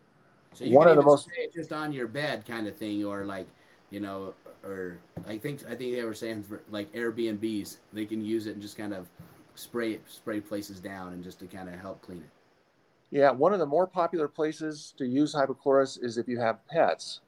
So 0.53 0.65
One 0.65 0.87
of 0.87 0.95
the 0.95 1.01
most 1.01 1.29
just 1.53 1.73
on 1.73 1.91
your 1.91 2.07
bed 2.07 2.45
kind 2.45 2.67
of 2.67 2.75
thing, 2.75 3.03
or 3.05 3.25
like 3.25 3.47
you 3.89 3.99
know, 3.99 4.33
or 4.63 4.97
I 5.27 5.37
think 5.37 5.61
I 5.65 5.75
think 5.75 5.95
they 5.95 6.03
were 6.03 6.13
saying 6.13 6.43
for 6.43 6.61
like 6.69 6.91
Airbnbs, 6.93 7.77
they 7.93 8.05
can 8.05 8.23
use 8.23 8.47
it 8.47 8.51
and 8.51 8.61
just 8.61 8.77
kind 8.77 8.93
of 8.93 9.07
spray 9.55 9.99
spray 10.07 10.41
places 10.41 10.79
down 10.79 11.13
and 11.13 11.23
just 11.23 11.39
to 11.39 11.45
kind 11.45 11.69
of 11.69 11.75
help 11.79 12.01
clean 12.01 12.19
it. 12.19 12.29
Yeah, 13.11 13.31
one 13.31 13.53
of 13.53 13.59
the 13.59 13.65
more 13.65 13.87
popular 13.87 14.27
places 14.27 14.93
to 14.97 15.05
use 15.05 15.33
hypochlorous 15.33 16.03
is 16.03 16.17
if 16.17 16.27
you 16.27 16.39
have 16.39 16.65
pets. 16.67 17.21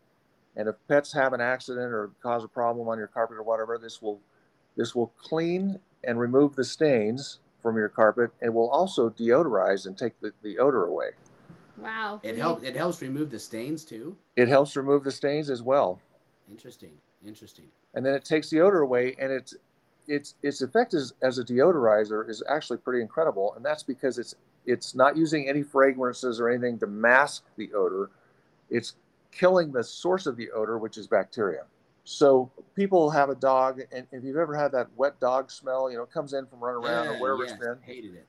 And 0.57 0.67
if 0.67 0.75
pets 0.87 1.13
have 1.13 1.33
an 1.33 1.39
accident 1.39 1.93
or 1.93 2.09
cause 2.21 2.43
a 2.43 2.47
problem 2.47 2.89
on 2.89 2.97
your 2.97 3.07
carpet 3.07 3.37
or 3.37 3.43
whatever, 3.43 3.77
this 3.77 4.01
will 4.01 4.19
this 4.75 4.93
will 4.93 5.13
clean 5.17 5.79
and 6.03 6.19
remove 6.19 6.55
the 6.55 6.63
stains 6.63 7.39
from 7.61 7.77
your 7.77 7.89
carpet 7.89 8.31
and 8.41 8.53
will 8.53 8.69
also 8.69 9.09
deodorize 9.09 9.85
and 9.85 9.97
take 9.97 10.19
the, 10.19 10.31
the 10.43 10.57
odor 10.57 10.85
away. 10.85 11.09
Wow. 11.77 12.19
It 12.23 12.37
helps 12.37 12.63
it 12.63 12.75
helps 12.75 13.01
remove 13.01 13.29
the 13.29 13.39
stains 13.39 13.85
too. 13.85 14.17
It 14.35 14.47
helps 14.47 14.75
remove 14.75 15.03
the 15.03 15.11
stains 15.11 15.49
as 15.51 15.61
well. 15.61 16.01
Interesting. 16.49 16.93
Interesting. 17.25 17.65
And 17.93 18.05
then 18.05 18.15
it 18.15 18.25
takes 18.25 18.49
the 18.49 18.61
odor 18.61 18.81
away 18.81 19.15
and 19.19 19.31
it's 19.31 19.55
its 20.07 20.35
its 20.41 20.61
effect 20.61 20.95
as, 20.95 21.13
as 21.21 21.37
a 21.37 21.43
deodorizer 21.43 22.27
is 22.27 22.41
actually 22.49 22.77
pretty 22.77 23.01
incredible. 23.01 23.53
And 23.55 23.63
that's 23.63 23.83
because 23.83 24.17
it's 24.17 24.33
it's 24.65 24.95
not 24.95 25.15
using 25.15 25.47
any 25.47 25.61
fragrances 25.61 26.39
or 26.39 26.49
anything 26.49 26.79
to 26.79 26.87
mask 26.87 27.43
the 27.57 27.71
odor. 27.73 28.09
It's 28.69 28.95
killing 29.37 29.71
the 29.71 29.83
source 29.83 30.25
of 30.25 30.35
the 30.35 30.51
odor, 30.51 30.77
which 30.77 30.97
is 30.97 31.07
bacteria. 31.07 31.63
So 32.03 32.49
people 32.75 33.09
have 33.09 33.29
a 33.29 33.35
dog, 33.35 33.81
and 33.91 34.07
if 34.11 34.23
you've 34.23 34.37
ever 34.37 34.55
had 34.55 34.71
that 34.71 34.87
wet 34.95 35.19
dog 35.19 35.51
smell, 35.51 35.91
you 35.91 35.97
know, 35.97 36.03
it 36.03 36.11
comes 36.11 36.33
in 36.33 36.45
from 36.45 36.59
running 36.59 36.83
around 36.83 37.05
yeah, 37.05 37.11
or 37.11 37.21
wherever 37.21 37.43
yeah, 37.43 37.51
it's 37.51 37.59
been. 37.59 37.77
Hated 37.81 38.15
it. 38.15 38.25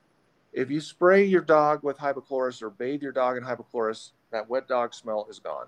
If 0.53 0.71
you 0.71 0.81
spray 0.81 1.25
your 1.25 1.42
dog 1.42 1.85
with 1.85 1.97
hypochlorous 1.97 2.61
or 2.62 2.71
bathe 2.71 3.03
your 3.03 3.12
dog 3.12 3.37
in 3.37 3.44
hypochlorous, 3.44 4.11
that 4.33 4.49
wet 4.49 4.66
dog 4.66 4.94
smell 4.94 5.27
is 5.31 5.38
gone. 5.38 5.66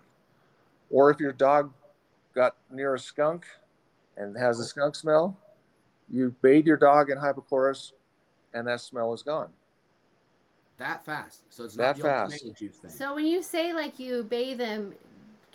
Or 0.91 1.11
if 1.11 1.21
your 1.21 1.33
dog 1.33 1.73
got 2.35 2.57
near 2.71 2.95
a 2.95 2.99
skunk 2.99 3.47
and 4.17 4.37
has 4.37 4.59
a 4.59 4.65
skunk 4.65 4.97
smell, 4.97 5.37
you 6.11 6.35
bathe 6.43 6.67
your 6.67 6.77
dog 6.77 7.11
in 7.11 7.19
hypochlorous, 7.19 7.93
and 8.53 8.67
that 8.67 8.81
smell 8.81 9.13
is 9.15 9.23
gone. 9.23 9.51
That 10.79 11.05
fast. 11.05 11.43
So 11.51 11.65
it's 11.65 11.77
that 11.77 11.99
fast. 11.99 12.43
So 12.89 13.15
when 13.15 13.27
you 13.27 13.43
say 13.43 13.73
like 13.73 13.99
you 14.01 14.25
bathe 14.25 14.59
them, 14.59 14.95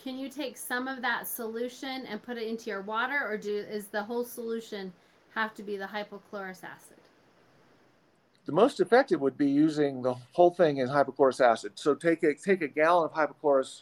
can 0.06 0.20
you 0.20 0.30
take 0.30 0.56
some 0.56 0.88
of 0.88 1.02
that 1.02 1.28
solution 1.28 2.06
and 2.06 2.22
put 2.22 2.38
it 2.38 2.48
into 2.48 2.70
your 2.70 2.82
water, 2.82 3.20
or 3.28 3.38
do 3.38 3.58
is 3.58 3.88
the 3.88 4.04
whole 4.04 4.24
solution 4.24 4.94
have 5.34 5.56
to 5.56 5.63
be 5.63 5.78
the 5.78 5.86
hypochlorous 5.86 6.63
acid? 6.63 7.00
The 8.46 8.52
most 8.52 8.80
effective 8.80 9.20
would 9.22 9.36
be 9.36 9.50
using 9.50 10.04
the 10.04 10.13
whole 10.34 10.52
thing 10.52 10.78
in 10.78 10.89
hypochlorous 10.89 11.44
acid. 11.44 11.72
So 11.74 11.96
take 11.96 12.22
a 12.22 12.36
take 12.36 12.62
a 12.62 12.68
gallon 12.68 13.10
of 13.10 13.13
hypochlorous, 13.13 13.82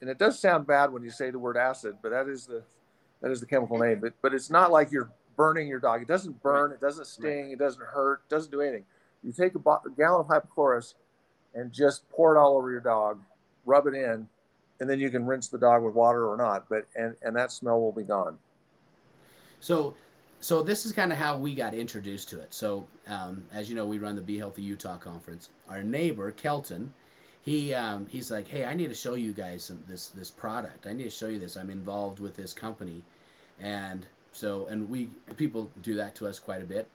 and 0.00 0.08
it 0.08 0.16
does 0.16 0.38
sound 0.38 0.66
bad 0.66 0.90
when 0.90 1.02
you 1.02 1.10
say 1.10 1.30
the 1.30 1.38
word 1.38 1.58
acid, 1.58 1.96
but 2.00 2.12
that 2.12 2.28
is 2.28 2.46
the 2.46 2.62
that 3.20 3.30
is 3.30 3.40
the 3.40 3.46
chemical 3.46 3.78
name. 3.78 4.00
But 4.00 4.14
but 4.22 4.32
it's 4.32 4.48
not 4.48 4.72
like 4.72 4.90
you're 4.90 5.10
burning 5.36 5.68
your 5.68 5.80
dog. 5.80 6.00
It 6.00 6.08
doesn't 6.08 6.42
burn. 6.42 6.72
It 6.72 6.80
doesn't 6.80 7.06
sting. 7.06 7.50
It 7.50 7.58
doesn't 7.58 7.84
hurt. 7.84 8.22
It 8.26 8.30
doesn't 8.30 8.50
do 8.50 8.62
anything. 8.62 8.86
You 9.22 9.32
take 9.32 9.54
a, 9.54 9.58
bo- 9.58 9.82
a 9.84 9.90
gallon 9.90 10.24
of 10.26 10.28
hypochlorous 10.28 10.94
and 11.54 11.70
just 11.70 12.08
pour 12.08 12.34
it 12.34 12.40
all 12.40 12.56
over 12.56 12.70
your 12.70 12.80
dog, 12.80 13.20
rub 13.66 13.86
it 13.86 13.92
in, 13.94 14.26
and 14.82 14.90
then 14.90 14.98
you 14.98 15.10
can 15.10 15.24
rinse 15.24 15.46
the 15.46 15.58
dog 15.58 15.84
with 15.84 15.94
water 15.94 16.28
or 16.28 16.36
not. 16.36 16.68
But 16.68 16.86
and 16.96 17.14
and 17.22 17.34
that 17.36 17.52
smell 17.52 17.80
will 17.80 17.92
be 17.92 18.02
gone. 18.02 18.36
So, 19.60 19.94
so 20.40 20.60
this 20.60 20.84
is 20.84 20.90
kind 20.90 21.12
of 21.12 21.18
how 21.18 21.38
we 21.38 21.54
got 21.54 21.72
introduced 21.72 22.28
to 22.30 22.40
it. 22.40 22.52
So, 22.52 22.84
um, 23.06 23.44
as 23.52 23.68
you 23.68 23.76
know, 23.76 23.86
we 23.86 23.98
run 23.98 24.16
the 24.16 24.22
Be 24.22 24.36
Healthy 24.38 24.62
Utah 24.62 24.96
conference. 24.96 25.50
Our 25.68 25.84
neighbor 25.84 26.32
Kelton, 26.32 26.92
he 27.42 27.72
um, 27.72 28.06
he's 28.06 28.32
like, 28.32 28.48
hey, 28.48 28.64
I 28.64 28.74
need 28.74 28.88
to 28.88 28.94
show 28.94 29.14
you 29.14 29.32
guys 29.32 29.62
some, 29.62 29.78
this 29.86 30.08
this 30.08 30.32
product. 30.32 30.88
I 30.88 30.92
need 30.92 31.04
to 31.04 31.10
show 31.10 31.28
you 31.28 31.38
this. 31.38 31.56
I'm 31.56 31.70
involved 31.70 32.18
with 32.18 32.34
this 32.34 32.52
company, 32.52 33.02
and 33.60 34.04
so 34.32 34.66
and 34.66 34.90
we 34.90 35.10
people 35.36 35.70
do 35.82 35.94
that 35.94 36.16
to 36.16 36.26
us 36.26 36.40
quite 36.40 36.60
a 36.60 36.66
bit. 36.66 36.88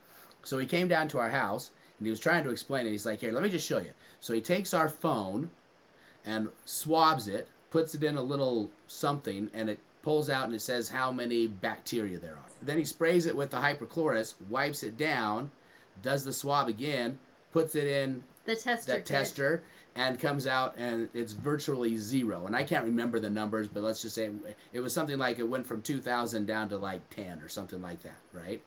So 0.44 0.58
he 0.58 0.66
came 0.66 0.90
down 0.90 1.08
to 1.10 1.20
our 1.20 1.30
house 1.30 1.72
and 2.00 2.06
he 2.06 2.12
was 2.12 2.20
trying 2.20 2.44
to 2.44 2.50
explain 2.50 2.86
it. 2.86 2.92
He's 2.92 3.06
like, 3.06 3.22
here, 3.22 3.32
let 3.32 3.44
me 3.44 3.50
just 3.50 3.68
show 3.68 3.80
you. 3.80 3.92
So 4.20 4.34
he 4.34 4.42
takes 4.42 4.74
our 4.74 4.90
phone 4.90 5.50
and 6.26 6.50
swabs 6.66 7.30
it 7.30 7.48
puts 7.70 7.96
it 7.96 8.04
in 8.04 8.18
a 8.18 8.22
little 8.22 8.70
something, 8.88 9.50
and 9.54 9.70
it 9.70 9.80
pulls 10.02 10.30
out 10.30 10.46
and 10.46 10.56
it 10.56 10.62
says 10.62 10.88
how 10.88 11.12
many 11.12 11.48
bacteria 11.48 12.18
there 12.18 12.34
are. 12.34 12.46
Then 12.62 12.78
he 12.78 12.86
sprays 12.86 13.26
it 13.26 13.36
with 13.36 13.52
the 13.52 13.58
hypochlorous, 13.58 14.36
wipes 14.50 14.84
it 14.84 14.98
down, 14.98 15.52
does 16.02 16.24
the 16.24 16.34
swab 16.34 16.70
again, 16.70 17.20
puts 17.52 17.76
it 17.76 17.88
in 17.88 18.24
the 18.46 18.56
tester, 18.56 18.94
that 18.94 19.06
tester 19.06 19.64
and 19.98 20.20
comes 20.20 20.46
out 20.48 20.76
and 20.78 21.10
it's 21.14 21.34
virtually 21.34 21.98
zero. 21.98 22.46
And 22.46 22.56
I 22.56 22.64
can't 22.64 22.86
remember 22.86 23.20
the 23.20 23.30
numbers, 23.30 23.68
but 23.68 23.84
let's 23.84 24.02
just 24.02 24.16
say 24.16 24.30
it 24.72 24.80
was 24.80 24.94
something 24.94 25.18
like 25.18 25.40
it 25.40 25.44
went 25.44 25.66
from 25.66 25.82
2,000 25.82 26.46
down 26.46 26.70
to 26.70 26.78
like 26.78 27.02
10 27.10 27.42
or 27.42 27.50
something 27.50 27.82
like 27.82 28.02
that, 28.04 28.20
right? 28.32 28.62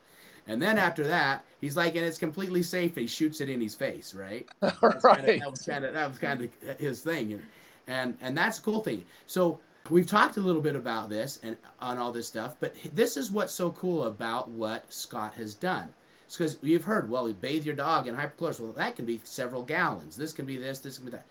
And 0.47 0.61
then 0.61 0.77
after 0.77 1.07
that, 1.07 1.45
he's 1.61 1.77
like, 1.77 1.95
and 1.95 2.03
it's 2.03 2.17
completely 2.17 2.63
safe. 2.63 2.95
He 2.95 3.07
shoots 3.07 3.41
it 3.41 3.49
in 3.49 3.61
his 3.61 3.75
face, 3.75 4.13
right? 4.13 4.47
right. 4.61 5.01
Kind 5.01 5.29
of, 5.29 5.39
that 5.39 5.51
was 5.51 5.61
kind 5.61 5.85
of 5.85 5.93
that 5.93 6.09
was 6.09 6.19
kind 6.19 6.41
of 6.41 6.79
his 6.79 7.01
thing 7.01 7.33
and 7.33 7.41
and 7.87 8.17
and 8.21 8.37
that's 8.37 8.59
a 8.59 8.61
cool 8.61 8.81
thing. 8.81 9.03
So 9.27 9.59
we've 9.89 10.07
talked 10.07 10.37
a 10.37 10.41
little 10.41 10.61
bit 10.61 10.75
about 10.75 11.09
this 11.09 11.39
and 11.43 11.57
on 11.79 11.97
all 11.97 12.11
this 12.11 12.27
stuff, 12.27 12.55
but 12.59 12.75
this 12.93 13.17
is 13.17 13.31
what's 13.31 13.53
so 13.53 13.71
cool 13.71 14.05
about 14.05 14.49
what 14.49 14.91
Scott 14.91 15.33
has 15.35 15.53
done. 15.53 15.89
It's 16.25 16.37
because 16.37 16.57
you've 16.61 16.85
heard, 16.85 17.09
well, 17.09 17.27
you 17.27 17.33
bathe 17.33 17.65
your 17.65 17.75
dog 17.75 18.07
in 18.07 18.15
hypochlorous. 18.15 18.59
Well, 18.59 18.71
that 18.71 18.95
can 18.95 19.05
be 19.05 19.19
several 19.25 19.63
gallons. 19.63 20.15
This 20.15 20.31
can 20.31 20.45
be 20.45 20.57
this. 20.57 20.79
This 20.79 20.97
can 20.97 21.05
be 21.05 21.11
that. 21.11 21.25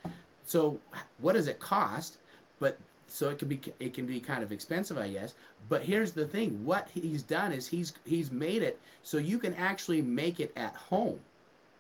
So 0.45 0.79
what 1.19 1.35
does 1.35 1.49
it 1.49 1.59
cost? 1.59 2.19
But 2.59 2.79
so 3.09 3.31
it 3.31 3.39
can 3.39 3.49
be 3.49 3.61
it 3.79 3.95
can 3.95 4.07
be 4.07 4.21
kind 4.21 4.43
of 4.43 4.53
expensive, 4.53 4.99
I 4.99 5.09
guess. 5.09 5.35
But 5.69 5.83
here's 5.83 6.13
the 6.13 6.27
thing: 6.27 6.65
what 6.65 6.89
he's 6.93 7.23
done 7.23 7.53
is 7.53 7.67
he's 7.67 7.95
he's 8.05 8.31
made 8.31 8.63
it 8.63 8.79
so 9.03 9.19
you 9.19 9.39
can 9.39 9.55
actually 9.55 10.03
make 10.03 10.39
it 10.39 10.53
at 10.57 10.75
home, 10.75 11.19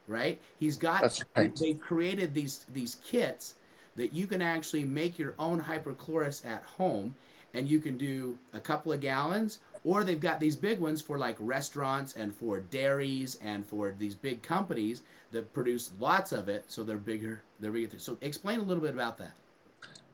right? 0.09 0.41
He's 0.59 0.77
got 0.77 1.21
right. 1.37 1.55
they've 1.57 1.81
created 1.81 2.33
these 2.33 2.65
these 2.73 2.97
kits 3.05 3.55
that 3.97 4.13
you 4.13 4.27
can 4.27 4.43
actually 4.43 4.85
make 4.85 5.19
your 5.19 5.35
own 5.39 5.61
hypochlorous 5.61 6.45
at 6.47 6.63
home 6.63 7.15
and 7.55 7.69
you 7.69 7.81
can 7.81 7.99
do 7.99 8.39
a 8.53 8.61
couple 8.61 8.93
of 8.93 9.01
gallons 9.01 9.59
or 9.85 10.05
they've 10.05 10.21
got 10.21 10.39
these 10.39 10.57
big 10.57 10.79
ones 10.79 11.01
for 11.01 11.19
like 11.19 11.37
restaurants 11.41 12.15
and 12.15 12.35
for 12.35 12.61
dairies 12.61 13.39
and 13.43 13.67
for 13.67 13.95
these 13.99 14.15
big 14.15 14.43
companies 14.43 15.03
that 15.33 15.53
produce 15.53 15.91
lots 15.99 16.33
of 16.33 16.49
it 16.49 16.65
so 16.69 16.85
they're 16.85 16.97
bigger 16.97 17.43
they're 17.59 17.73
bigger 17.73 17.99
so 17.99 18.17
explain 18.21 18.61
a 18.61 18.63
little 18.63 18.83
bit 18.83 18.95
about 18.95 19.19
that. 19.19 19.33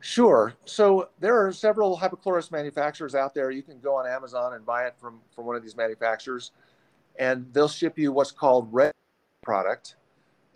Sure. 0.01 0.53
So 0.67 1.09
there 1.19 1.45
are 1.45 1.53
several 1.53 1.99
hypochlorous 1.99 2.53
manufacturers 2.53 3.15
out 3.15 3.35
there. 3.35 3.51
You 3.51 3.63
can 3.63 3.81
go 3.81 3.95
on 3.95 4.07
amazon 4.07 4.55
and 4.55 4.65
buy 4.65 4.87
it 4.87 4.95
from 4.99 5.21
from 5.35 5.47
one 5.47 5.57
of 5.57 5.63
these 5.63 5.77
manufacturers 5.77 6.53
and 7.19 7.47
they'll 7.53 7.69
ship 7.69 7.99
you 7.99 8.13
what's 8.13 8.31
called 8.31 8.69
red 8.73 8.93
product 9.43 9.97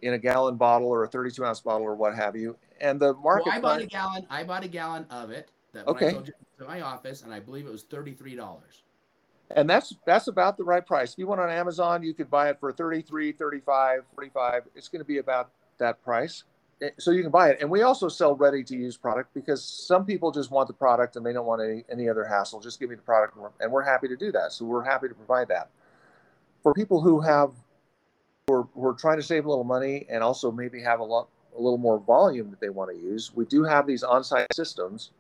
in 0.03 0.15
a 0.15 0.19
gallon 0.19 0.57
bottle 0.57 0.89
or 0.89 1.05
a 1.05 1.09
32 1.09 1.45
ounce 1.45 1.61
bottle 1.61 1.87
or 1.87 1.95
what 1.95 2.15
have 2.15 2.37
you 2.37 2.57
and 2.81 3.01
the 3.01 3.15
market. 3.15 3.47
Well, 3.47 3.57
I 3.57 3.61
bought 3.61 3.81
a 3.81 3.87
gallon. 3.87 4.27
I 4.31 4.45
bought 4.45 4.65
a 4.65 4.69
gallon 4.69 5.07
of 5.11 5.31
it. 5.31 5.51
That 5.73 5.87
okay. 5.87 6.13
to 6.13 6.67
my 6.67 6.81
office, 6.81 7.23
and 7.23 7.33
I 7.33 7.41
believe 7.41 7.67
it 7.67 7.73
was 7.73 7.85
thirty 7.85 8.13
three 8.13 8.35
dollars. 8.35 8.83
And 9.55 9.69
that's 9.69 9.95
that's 10.07 10.29
about 10.29 10.57
the 10.57 10.65
right 10.65 10.85
price. 10.85 11.13
If 11.13 11.19
you 11.19 11.27
went 11.27 11.41
on 11.41 11.51
Amazon, 11.51 12.03
you 12.03 12.15
could 12.15 12.31
buy 12.31 12.51
it 12.51 12.59
for 12.61 12.73
33, 12.73 13.33
35, 13.33 14.03
45. 14.15 14.63
It's 14.75 14.89
going 14.89 15.01
to 15.01 15.05
be 15.05 15.19
about 15.19 15.51
that 15.79 16.03
price. 16.05 16.45
Eh, 16.83 16.91
so 16.99 17.11
you 17.11 17.23
can 17.23 17.31
buy 17.31 17.51
it. 17.51 17.59
And 17.61 17.71
we 17.71 17.83
also 17.83 18.09
sell 18.09 18.35
ready 18.35 18.63
to 18.65 18.77
use 18.77 18.97
product 18.97 19.35
because 19.35 19.63
some 19.63 20.05
people 20.05 20.31
just 20.31 20.51
want 20.51 20.69
the 20.69 20.75
product 20.75 21.17
and 21.17 21.27
they 21.27 21.33
don't 21.33 21.47
want 21.47 21.63
any, 21.63 21.85
any 21.91 22.09
other 22.09 22.25
hassle. 22.25 22.61
Just 22.61 22.79
give 22.79 22.91
me 22.91 22.97
the 22.97 23.03
product. 23.03 23.37
And 23.61 23.71
we're 23.71 23.83
happy 23.83 24.09
to 24.09 24.17
do 24.17 24.33
that. 24.33 24.53
So 24.53 24.65
we're 24.65 24.85
happy 24.85 25.09
to 25.09 25.15
provide 25.15 25.49
that. 25.49 25.71
For 26.63 26.73
people 26.73 27.01
who 27.01 27.21
have, 27.21 27.53
who 28.47 28.55
are, 28.55 28.69
who 28.75 28.87
are 28.87 28.95
trying 28.95 29.17
to 29.17 29.23
save 29.23 29.47
a 29.47 29.49
little 29.49 29.65
money 29.65 30.07
and 30.09 30.23
also 30.23 30.51
maybe 30.53 30.81
have 30.83 31.01
a 31.01 31.05
lot, 31.05 31.29
a 31.61 31.63
little 31.63 31.79
more 31.79 31.99
volume 31.99 32.51
that 32.51 32.61
they 32.61 32.71
want 32.71 32.91
to 32.91 32.97
use, 32.97 33.33
we 33.35 33.45
do 33.45 33.63
have 33.65 33.87
these 33.87 34.03
on-site 34.03 34.53
systems. 34.53 35.11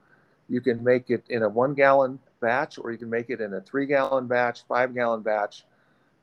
You 0.48 0.61
can 0.61 0.83
make 0.83 1.11
it 1.11 1.24
in 1.29 1.42
a 1.42 1.48
one 1.48 1.74
gallon 1.74 2.18
batch, 2.40 2.79
or 2.79 2.90
you 2.90 2.98
can 2.98 3.11
make 3.11 3.31
it 3.31 3.40
in 3.40 3.55
a 3.55 3.61
three 3.61 3.87
gallon 3.87 4.26
batch, 4.26 4.62
five 4.66 4.94
gallon 4.94 5.20
batch, 5.20 5.64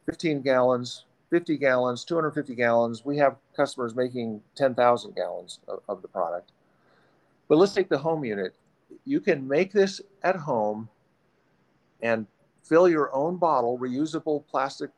15 0.06 0.42
gallons, 0.42 1.06
50 1.30 1.58
gallons, 1.58 2.04
250 2.04 2.56
gallons. 2.56 3.06
We 3.06 3.18
have 3.18 3.38
customers 3.56 3.96
making 3.96 4.42
10,000 4.56 5.16
gallons 5.16 5.60
of, 5.68 5.80
of 5.88 6.02
the 6.02 6.08
product. 6.08 6.52
But 7.48 7.58
let's 7.58 7.74
take 7.74 7.90
the 7.90 7.98
home 7.98 8.26
unit. 8.26 8.56
You 9.06 9.22
can 9.22 9.48
make 9.48 9.72
this 9.72 10.02
at 10.24 10.36
home 10.36 10.90
and 12.02 12.26
fill 12.64 12.90
your 12.90 13.14
own 13.14 13.38
bottle, 13.38 13.78
reusable 13.78 14.46
plastic, 14.48 14.90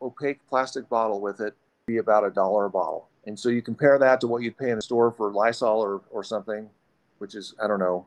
opaque 0.00 0.46
plastic 0.48 0.88
bottle 0.88 1.20
with 1.20 1.40
it, 1.40 1.54
be 1.86 1.98
about 1.98 2.24
a 2.24 2.30
dollar 2.30 2.66
a 2.66 2.70
bottle. 2.70 3.09
And 3.26 3.38
so 3.38 3.48
you 3.50 3.62
compare 3.62 3.98
that 3.98 4.20
to 4.22 4.26
what 4.26 4.42
you'd 4.42 4.58
pay 4.58 4.70
in 4.70 4.78
a 4.78 4.82
store 4.82 5.10
for 5.12 5.30
Lysol 5.32 5.80
or, 5.80 6.02
or 6.10 6.24
something, 6.24 6.68
which 7.18 7.34
is, 7.34 7.54
I 7.62 7.66
don't 7.66 7.78
know, 7.80 8.06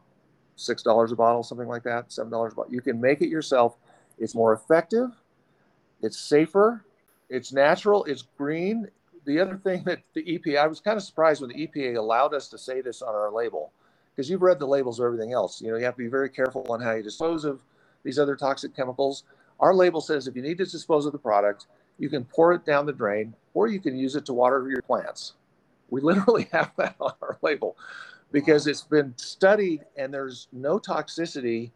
$6 0.58 1.12
a 1.12 1.16
bottle, 1.16 1.44
something 1.44 1.68
like 1.68 1.84
that, 1.84 2.10
$7 2.10 2.28
a 2.28 2.56
bottle. 2.56 2.68
You 2.72 2.82
can 2.82 3.00
make 3.02 3.22
it 3.22 3.30
yourself. 3.30 3.78
It's 4.20 4.36
more 4.36 4.54
effective. 4.54 5.12
it's 6.02 6.20
safer, 6.20 6.86
it's 7.30 7.54
natural, 7.54 8.04
it's 8.06 8.24
green. 8.38 8.88
The 9.26 9.40
other 9.40 9.58
thing 9.58 9.84
that 9.86 10.00
the 10.14 10.24
EPA, 10.24 10.58
I 10.60 10.68
was 10.68 10.80
kind 10.82 10.98
of 10.98 11.04
surprised 11.04 11.42
when 11.42 11.50
the 11.50 11.68
EPA 11.68 11.98
allowed 11.98 12.34
us 12.34 12.50
to 12.50 12.58
say 12.58 12.82
this 12.82 13.02
on 13.02 13.16
our 13.16 13.32
label, 13.32 13.72
because 14.16 14.30
you've 14.30 14.42
read 14.42 14.60
the 14.60 14.68
labels 14.68 15.00
of 15.00 15.06
everything 15.06 15.34
else. 15.34 15.62
You 15.62 15.72
know, 15.72 15.78
you 15.78 15.86
have 15.86 15.96
to 15.96 16.04
be 16.04 16.10
very 16.10 16.30
careful 16.30 16.66
on 16.70 16.82
how 16.82 16.92
you 16.94 17.04
dispose 17.04 17.46
of 17.46 17.64
these 18.04 18.20
other 18.20 18.36
toxic 18.36 18.76
chemicals. 18.76 19.24
Our 19.60 19.74
label 19.74 20.02
says 20.02 20.28
if 20.28 20.36
you 20.36 20.42
need 20.42 20.58
to 20.60 20.66
dispose 20.66 21.06
of 21.06 21.14
the 21.14 21.18
product, 21.20 21.68
you 21.98 22.10
can 22.10 22.26
pour 22.26 22.54
it 22.54 22.66
down 22.66 22.86
the 22.86 22.94
drain 22.94 23.34
or 23.54 23.68
you 23.68 23.80
can 23.80 23.98
use 23.98 24.16
it 24.16 24.26
to 24.26 24.34
water 24.34 24.68
your 24.70 24.82
plants. 24.82 25.34
We 25.90 26.02
literally 26.02 26.48
have 26.52 26.72
that 26.78 26.96
on 27.00 27.14
our 27.22 27.38
label 27.42 27.78
because 28.32 28.68
it's 28.68 28.82
been 28.82 29.14
studied 29.18 29.86
and 29.98 30.14
there's 30.14 30.48
no 30.52 30.80
toxicity 30.80 31.72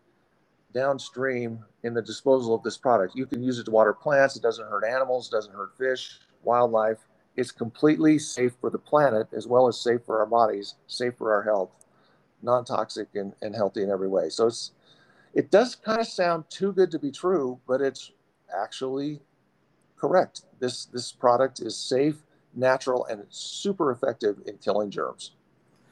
downstream 0.74 1.64
in 1.84 1.94
the 1.94 2.02
disposal 2.02 2.54
of 2.54 2.64
this 2.64 2.78
product. 2.78 3.16
You 3.16 3.26
can 3.26 3.42
use 3.42 3.60
it 3.60 3.66
to 3.66 3.72
water 3.72 3.94
plants, 3.94 4.36
it 4.36 4.42
doesn't 4.42 4.68
hurt 4.68 4.84
animals, 4.84 5.30
doesn't 5.30 5.54
hurt 5.54 5.78
fish, 5.78 6.20
wildlife. 6.44 7.00
It's 7.36 7.52
completely 7.52 8.18
safe 8.18 8.54
for 8.60 8.70
the 8.70 8.80
planet 8.80 9.28
as 9.32 9.48
well 9.48 9.68
as 9.68 9.80
safe 9.80 10.02
for 10.06 10.20
our 10.20 10.26
bodies, 10.26 10.76
safe 10.88 11.16
for 11.16 11.34
our 11.34 11.44
health, 11.44 11.70
non 12.42 12.66
toxic 12.66 13.10
and, 13.14 13.34
and 13.42 13.56
healthy 13.56 13.84
in 13.84 13.92
every 13.92 14.08
way. 14.08 14.30
So 14.30 14.48
it's 14.48 14.72
it 15.34 15.52
does 15.52 15.76
kind 15.76 16.00
of 16.00 16.08
sound 16.08 16.46
too 16.50 16.74
good 16.74 16.90
to 16.92 17.00
be 17.00 17.12
true, 17.12 17.60
but 17.68 17.80
it's 17.80 18.12
actually 18.60 19.22
correct. 19.98 20.42
This 20.60 20.86
this 20.86 21.12
product 21.12 21.60
is 21.60 21.76
safe, 21.76 22.24
natural, 22.54 23.06
and 23.06 23.20
it's 23.22 23.38
super 23.38 23.92
effective 23.92 24.38
in 24.46 24.58
killing 24.58 24.90
germs. 24.90 25.32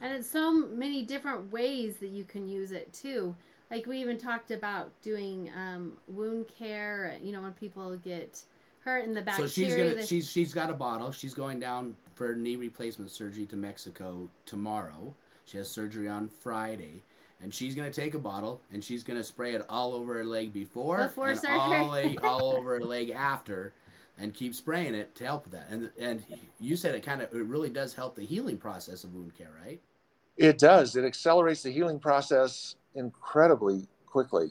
And 0.00 0.12
it's 0.12 0.30
so 0.30 0.52
many 0.52 1.02
different 1.02 1.50
ways 1.50 1.96
that 2.00 2.08
you 2.08 2.24
can 2.24 2.48
use 2.48 2.72
it 2.72 2.92
too. 2.92 3.34
Like 3.70 3.86
we 3.86 3.98
even 3.98 4.18
talked 4.18 4.50
about 4.50 4.90
doing 5.02 5.50
um, 5.56 5.92
wound 6.06 6.46
care. 6.48 7.16
You 7.22 7.32
know, 7.32 7.42
when 7.42 7.52
people 7.52 7.96
get 7.96 8.42
hurt 8.80 9.04
in 9.04 9.14
the 9.14 9.22
bacteria. 9.22 9.48
So 9.48 9.52
she's 9.52 9.74
gonna 9.74 9.94
that... 9.96 10.08
she's 10.08 10.30
she's 10.30 10.54
got 10.54 10.70
a 10.70 10.74
bottle. 10.74 11.12
She's 11.12 11.34
going 11.34 11.60
down 11.60 11.96
for 12.14 12.34
knee 12.34 12.56
replacement 12.56 13.10
surgery 13.10 13.46
to 13.46 13.56
Mexico 13.56 14.28
tomorrow. 14.44 15.14
She 15.44 15.58
has 15.58 15.70
surgery 15.70 16.08
on 16.08 16.28
Friday 16.28 17.02
and 17.42 17.52
she's 17.52 17.74
gonna 17.74 17.92
take 17.92 18.14
a 18.14 18.18
bottle 18.18 18.60
and 18.72 18.82
she's 18.82 19.02
gonna 19.02 19.22
spray 19.22 19.54
it 19.54 19.64
all 19.68 19.94
over 19.94 20.14
her 20.14 20.24
leg 20.24 20.52
before, 20.52 21.04
before 21.04 21.30
and 21.30 21.40
all, 21.46 22.18
all 22.24 22.56
over 22.56 22.78
her 22.78 22.84
leg 22.84 23.10
after, 23.10 23.72
and 24.18 24.32
keep 24.34 24.54
spraying 24.54 24.94
it 24.94 25.14
to 25.16 25.24
help 25.24 25.44
with 25.44 25.52
that. 25.52 25.68
And 25.70 25.90
and 25.98 26.24
you 26.58 26.76
said 26.76 26.94
it 26.94 27.02
kind 27.02 27.22
of 27.22 27.32
it 27.32 27.44
really 27.44 27.70
does 27.70 27.94
help 27.94 28.16
the 28.16 28.24
healing 28.24 28.56
process 28.56 29.04
of 29.04 29.14
wound 29.14 29.36
care, 29.36 29.52
right? 29.64 29.80
It 30.36 30.58
does. 30.58 30.96
It 30.96 31.04
accelerates 31.04 31.62
the 31.62 31.70
healing 31.70 31.98
process 31.98 32.76
incredibly 32.94 33.86
quickly. 34.06 34.50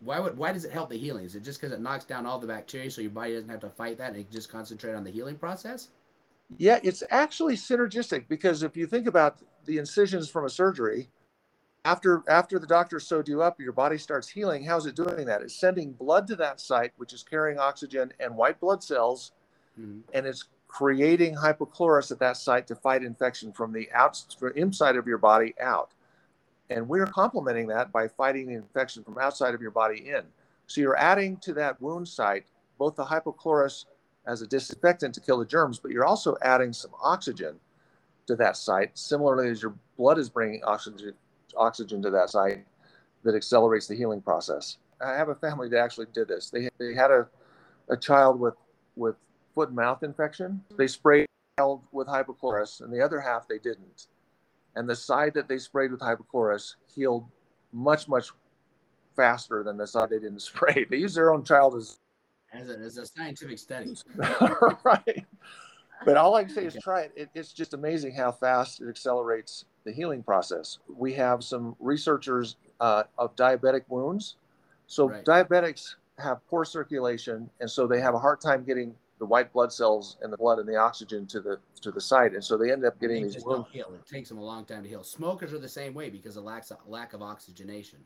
Why 0.00 0.18
would 0.18 0.36
why 0.36 0.52
does 0.52 0.64
it 0.64 0.72
help 0.72 0.90
the 0.90 0.98
healing? 0.98 1.24
Is 1.24 1.34
it 1.34 1.42
just 1.42 1.60
because 1.60 1.72
it 1.72 1.80
knocks 1.80 2.04
down 2.04 2.26
all 2.26 2.38
the 2.38 2.46
bacteria, 2.46 2.90
so 2.90 3.00
your 3.00 3.10
body 3.10 3.34
doesn't 3.34 3.48
have 3.48 3.60
to 3.60 3.70
fight 3.70 3.98
that, 3.98 4.10
and 4.10 4.16
it 4.16 4.30
just 4.30 4.50
concentrate 4.50 4.94
on 4.94 5.04
the 5.04 5.10
healing 5.10 5.36
process? 5.36 5.88
Yeah, 6.58 6.80
it's 6.82 7.02
actually 7.10 7.56
synergistic 7.56 8.28
because 8.28 8.62
if 8.62 8.76
you 8.76 8.86
think 8.86 9.06
about 9.06 9.38
the 9.64 9.78
incisions 9.78 10.28
from 10.28 10.44
a 10.44 10.50
surgery, 10.50 11.08
after 11.84 12.22
after 12.28 12.58
the 12.58 12.66
doctor 12.66 13.00
sewed 13.00 13.28
you 13.28 13.42
up, 13.42 13.60
your 13.60 13.72
body 13.72 13.98
starts 13.98 14.28
healing. 14.28 14.64
How's 14.64 14.86
it 14.86 14.94
doing 14.94 15.26
that? 15.26 15.42
It's 15.42 15.54
sending 15.54 15.92
blood 15.92 16.26
to 16.28 16.36
that 16.36 16.60
site, 16.60 16.92
which 16.96 17.12
is 17.12 17.22
carrying 17.22 17.58
oxygen 17.58 18.12
and 18.20 18.36
white 18.36 18.60
blood 18.60 18.82
cells, 18.82 19.32
mm-hmm. 19.78 20.00
and 20.14 20.26
it's 20.26 20.44
creating 20.68 21.36
hypochlorous 21.36 22.10
at 22.10 22.18
that 22.20 22.36
site 22.36 22.66
to 22.68 22.74
fight 22.74 23.02
infection 23.02 23.52
from 23.52 23.72
the 23.72 23.90
out 23.92 24.24
from 24.38 24.52
inside 24.54 24.96
of 24.96 25.06
your 25.06 25.18
body 25.18 25.54
out. 25.60 25.90
And 26.70 26.88
we're 26.88 27.06
complementing 27.06 27.66
that 27.66 27.92
by 27.92 28.08
fighting 28.08 28.46
the 28.46 28.54
infection 28.54 29.02
from 29.04 29.18
outside 29.18 29.54
of 29.54 29.60
your 29.60 29.70
body 29.70 30.08
in. 30.08 30.22
So 30.68 30.80
you're 30.80 30.96
adding 30.96 31.36
to 31.38 31.52
that 31.54 31.80
wound 31.82 32.08
site 32.08 32.46
both 32.78 32.96
the 32.96 33.04
hypochlorous 33.04 33.84
as 34.26 34.40
a 34.40 34.46
disinfectant 34.46 35.14
to 35.14 35.20
kill 35.20 35.38
the 35.38 35.44
germs, 35.44 35.78
but 35.78 35.90
you're 35.90 36.04
also 36.04 36.36
adding 36.42 36.72
some 36.72 36.92
oxygen 37.02 37.56
to 38.26 38.36
that 38.36 38.56
site, 38.56 38.96
similarly 38.96 39.50
as 39.50 39.60
your 39.60 39.74
blood 39.96 40.18
is 40.18 40.30
bringing 40.30 40.62
oxygen 40.64 41.12
oxygen 41.56 42.02
to 42.02 42.10
that 42.10 42.30
site 42.30 42.64
that 43.24 43.34
accelerates 43.34 43.86
the 43.86 43.94
healing 43.94 44.20
process. 44.20 44.78
I 45.00 45.12
have 45.12 45.28
a 45.28 45.34
family 45.34 45.68
that 45.70 45.78
actually 45.78 46.06
did 46.12 46.28
this. 46.28 46.50
They, 46.50 46.68
they 46.78 46.94
had 46.94 47.10
a, 47.10 47.26
a 47.88 47.96
child 47.96 48.38
with, 48.38 48.54
with 48.96 49.16
foot 49.54 49.68
and 49.68 49.76
mouth 49.76 50.02
infection. 50.02 50.62
They 50.76 50.86
sprayed 50.86 51.26
with 51.92 52.08
hypochlorous, 52.08 52.80
and 52.80 52.92
the 52.92 53.00
other 53.00 53.20
half 53.20 53.46
they 53.46 53.58
didn't. 53.58 54.06
And 54.74 54.88
the 54.88 54.96
side 54.96 55.34
that 55.34 55.48
they 55.48 55.58
sprayed 55.58 55.90
with 55.92 56.00
hypochlorous 56.00 56.76
healed 56.94 57.26
much, 57.72 58.08
much 58.08 58.30
faster 59.14 59.62
than 59.62 59.76
the 59.76 59.86
side 59.86 60.10
they 60.10 60.18
didn't 60.18 60.40
spray. 60.42 60.86
They 60.88 60.96
used 60.96 61.16
their 61.16 61.32
own 61.32 61.44
child 61.44 61.76
as 61.76 61.98
as 62.52 62.68
a, 62.68 62.78
as 62.78 62.98
a 62.98 63.06
scientific 63.06 63.58
study. 63.58 63.96
right. 64.84 65.24
But 66.04 66.16
all 66.16 66.34
I 66.34 66.44
can 66.44 66.54
say 66.54 66.66
is 66.66 66.76
try 66.82 67.02
it. 67.02 67.12
it. 67.16 67.30
It's 67.34 67.52
just 67.52 67.72
amazing 67.72 68.14
how 68.14 68.32
fast 68.32 68.82
it 68.82 68.88
accelerates 68.88 69.64
the 69.84 69.92
healing 69.92 70.22
process. 70.22 70.78
We 70.88 71.12
have 71.14 71.42
some 71.42 71.76
researchers 71.80 72.56
uh, 72.80 73.04
of 73.18 73.34
diabetic 73.36 73.82
wounds. 73.88 74.36
So 74.86 75.08
right. 75.08 75.24
diabetics 75.24 75.94
have 76.18 76.46
poor 76.48 76.64
circulation, 76.64 77.48
and 77.60 77.70
so 77.70 77.86
they 77.86 78.00
have 78.00 78.14
a 78.14 78.18
hard 78.18 78.40
time 78.40 78.64
getting 78.64 78.94
the 79.18 79.26
white 79.26 79.52
blood 79.52 79.72
cells 79.72 80.16
and 80.20 80.32
the 80.32 80.36
blood 80.36 80.58
and 80.58 80.68
the 80.68 80.76
oxygen 80.76 81.26
to 81.28 81.40
the 81.40 81.58
to 81.80 81.90
the 81.90 82.00
site, 82.00 82.32
and 82.32 82.42
so 82.42 82.56
they 82.56 82.72
end 82.72 82.84
up 82.84 83.00
getting 83.00 83.22
these 83.22 83.44
wounds. 83.44 83.68
Heal. 83.70 83.92
It 83.94 84.06
takes 84.06 84.28
them 84.28 84.38
a 84.38 84.44
long 84.44 84.64
time 84.64 84.82
to 84.82 84.88
heal. 84.88 85.04
Smokers 85.04 85.52
are 85.52 85.58
the 85.58 85.68
same 85.68 85.94
way 85.94 86.10
because 86.10 86.36
of 86.36 86.44
lack 86.44 86.66
lack 86.86 87.12
of 87.12 87.22
oxygenation. 87.22 88.00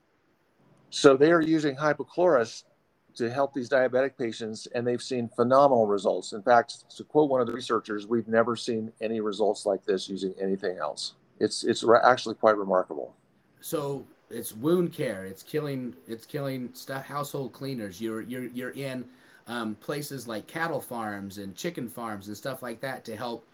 So 0.90 1.16
they 1.16 1.32
are 1.32 1.40
using 1.40 1.74
hypochlorous 1.74 2.64
to 3.16 3.30
help 3.30 3.54
these 3.54 3.68
diabetic 3.68 4.18
patients, 4.18 4.68
and 4.74 4.86
they've 4.86 5.02
seen 5.02 5.28
phenomenal 5.34 5.86
results. 5.86 6.32
In 6.32 6.42
fact, 6.42 6.90
to 6.96 7.04
quote 7.04 7.30
one 7.30 7.40
of 7.40 7.46
the 7.46 7.52
researchers, 7.52 8.06
we've 8.06 8.28
never 8.28 8.54
seen 8.54 8.92
any 9.00 9.20
results 9.20 9.64
like 9.64 9.84
this 9.86 10.08
using 10.08 10.34
anything 10.38 10.76
else 10.76 11.14
it's 11.40 11.64
it's 11.64 11.84
actually 12.02 12.34
quite 12.34 12.56
remarkable. 12.56 13.14
So 13.60 14.06
it's 14.30 14.52
wound 14.52 14.92
care. 14.92 15.24
It's 15.24 15.42
killing. 15.42 15.94
It's 16.06 16.26
killing 16.26 16.70
stuff. 16.72 17.04
Household 17.04 17.52
cleaners. 17.52 18.00
You're 18.00 18.22
you're 18.22 18.46
you're 18.46 18.70
in 18.70 19.04
um, 19.46 19.74
places 19.76 20.26
like 20.26 20.46
cattle 20.46 20.80
farms 20.80 21.38
and 21.38 21.54
chicken 21.54 21.88
farms 21.88 22.28
and 22.28 22.36
stuff 22.36 22.62
like 22.62 22.80
that 22.80 23.04
to 23.04 23.16
help 23.16 23.46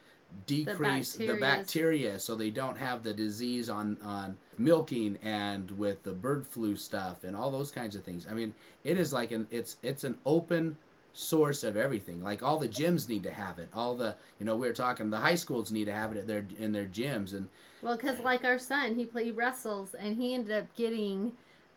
decrease 0.47 1.13
the, 1.15 1.27
the 1.27 1.35
bacteria 1.35 2.19
so 2.19 2.35
they 2.35 2.49
don't 2.49 2.77
have 2.77 3.03
the 3.03 3.13
disease 3.13 3.69
on 3.69 3.99
on 4.03 4.37
milking 4.59 5.19
and 5.23 5.71
with 5.73 6.03
the 6.03 6.13
bird 6.13 6.47
flu 6.47 6.75
stuff 6.75 7.25
and 7.25 7.37
all 7.37 7.51
those 7.51 7.71
kinds 7.71 7.95
of 7.95 8.03
things. 8.03 8.27
I 8.31 8.35
mean, 8.35 8.55
it 8.85 8.99
is 8.99 9.13
like 9.13 9.33
an 9.33 9.47
it's 9.51 9.77
it's 9.83 10.05
an 10.05 10.17
open 10.25 10.77
source 11.13 11.65
of 11.65 11.77
everything. 11.77 12.23
Like 12.23 12.43
all 12.43 12.59
the 12.59 12.69
gyms 12.69 13.09
need 13.09 13.23
to 13.25 13.33
have 13.33 13.59
it. 13.59 13.69
All 13.75 13.95
the 13.95 14.15
you 14.39 14.47
know 14.47 14.57
we 14.57 14.69
are 14.69 14.73
talking 14.73 15.11
the 15.11 15.19
high 15.19 15.35
schools 15.35 15.71
need 15.71 15.85
to 15.87 15.93
have 15.93 16.13
it 16.13 16.19
at 16.19 16.27
their 16.27 16.47
in 16.59 16.73
their 16.73 16.87
gyms 16.87 17.35
and 17.35 17.49
well, 17.83 17.97
because 17.97 18.21
like 18.21 18.45
our 18.45 18.59
son, 18.59 18.95
he 18.95 19.05
played 19.05 19.37
wrestles 19.37 19.95
and 19.99 20.17
he 20.17 20.35
ended 20.35 20.57
up 20.57 20.75
getting 20.77 21.33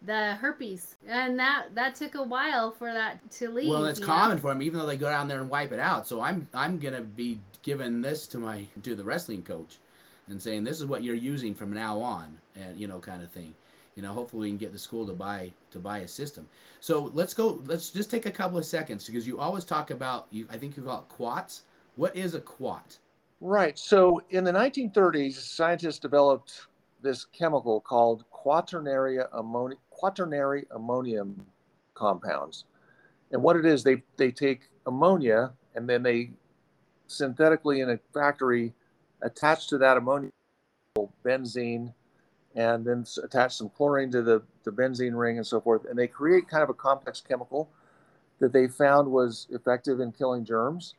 the 0.05 0.35
herpes, 0.35 0.95
and 1.07 1.37
that 1.39 1.73
that 1.73 1.95
took 1.95 2.13
a 2.15 2.21
while 2.21 2.71
for 2.71 2.93
that 2.93 3.19
to 3.31 3.49
leave. 3.49 3.69
Well, 3.69 3.85
it's 3.85 3.99
common 3.99 4.37
know? 4.37 4.41
for 4.41 4.51
him, 4.51 4.61
even 4.61 4.79
though 4.79 4.85
they 4.85 4.97
go 4.97 5.09
down 5.09 5.27
there 5.27 5.41
and 5.41 5.49
wipe 5.49 5.71
it 5.71 5.79
out. 5.79 6.07
So 6.07 6.21
I'm 6.21 6.47
I'm 6.53 6.77
gonna 6.77 7.01
be 7.01 7.39
giving 7.63 8.01
this 8.01 8.27
to 8.27 8.37
my 8.37 8.65
to 8.83 8.95
the 8.95 9.03
wrestling 9.03 9.41
coach, 9.41 9.79
and 10.27 10.41
saying 10.41 10.63
this 10.63 10.79
is 10.79 10.85
what 10.85 11.03
you're 11.03 11.15
using 11.15 11.55
from 11.55 11.73
now 11.73 11.99
on, 11.99 12.37
and 12.55 12.79
you 12.79 12.87
know, 12.87 12.99
kind 12.99 13.23
of 13.23 13.31
thing. 13.31 13.53
You 13.95 14.03
know, 14.03 14.11
hopefully 14.11 14.43
we 14.43 14.49
can 14.49 14.57
get 14.57 14.73
the 14.73 14.79
school 14.79 15.05
to 15.07 15.13
buy 15.13 15.51
to 15.71 15.79
buy 15.79 15.99
a 15.99 16.07
system. 16.07 16.47
So 16.81 17.11
let's 17.13 17.33
go. 17.33 17.61
Let's 17.65 17.89
just 17.89 18.11
take 18.11 18.25
a 18.25 18.31
couple 18.31 18.57
of 18.57 18.65
seconds 18.65 19.05
because 19.05 19.25
you 19.25 19.39
always 19.39 19.63
talk 19.63 19.91
about 19.91 20.27
you. 20.31 20.47
I 20.49 20.57
think 20.57 20.75
you 20.75 20.83
call 20.83 20.99
it 20.99 21.09
quats. 21.09 21.63
What 21.95 22.15
is 22.15 22.35
a 22.35 22.41
quat? 22.41 22.97
Right. 23.41 23.77
So 23.77 24.21
in 24.31 24.43
the 24.43 24.51
1930s, 24.51 25.33
scientists 25.33 25.99
developed 25.99 26.67
this 27.01 27.25
chemical 27.25 27.79
called 27.79 28.25
quaternary, 28.31 29.19
ammoni- 29.33 29.77
quaternary 29.91 30.65
ammonium 30.71 31.45
compounds. 31.93 32.65
And 33.31 33.41
what 33.41 33.55
it 33.55 33.65
is, 33.65 33.83
they, 33.83 34.03
they 34.17 34.31
take 34.31 34.69
ammonia 34.87 35.53
and 35.75 35.87
then 35.87 36.03
they 36.03 36.31
synthetically 37.07 37.81
in 37.81 37.91
a 37.91 37.99
factory 38.13 38.73
attach 39.21 39.67
to 39.67 39.77
that 39.77 39.97
ammonia 39.97 40.31
benzene 41.23 41.93
and 42.55 42.85
then 42.85 43.05
attach 43.23 43.55
some 43.57 43.69
chlorine 43.69 44.11
to 44.11 44.21
the, 44.21 44.41
the 44.63 44.71
benzene 44.71 45.17
ring 45.17 45.37
and 45.37 45.45
so 45.45 45.61
forth. 45.61 45.85
And 45.89 45.99
they 45.99 46.07
create 46.07 46.47
kind 46.47 46.63
of 46.63 46.69
a 46.69 46.73
complex 46.73 47.21
chemical 47.21 47.69
that 48.39 48.53
they 48.53 48.67
found 48.67 49.11
was 49.11 49.47
effective 49.51 49.99
in 49.99 50.11
killing 50.11 50.45
germs 50.45 50.95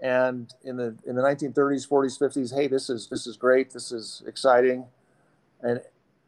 and 0.00 0.52
in 0.64 0.76
the 0.76 0.96
in 1.06 1.16
the 1.16 1.22
1930s 1.22 1.88
40s 1.88 2.18
50s 2.18 2.54
hey 2.54 2.66
this 2.66 2.90
is 2.90 3.08
this 3.08 3.26
is 3.26 3.36
great 3.36 3.70
this 3.70 3.92
is 3.92 4.22
exciting 4.26 4.84
and 5.62 5.80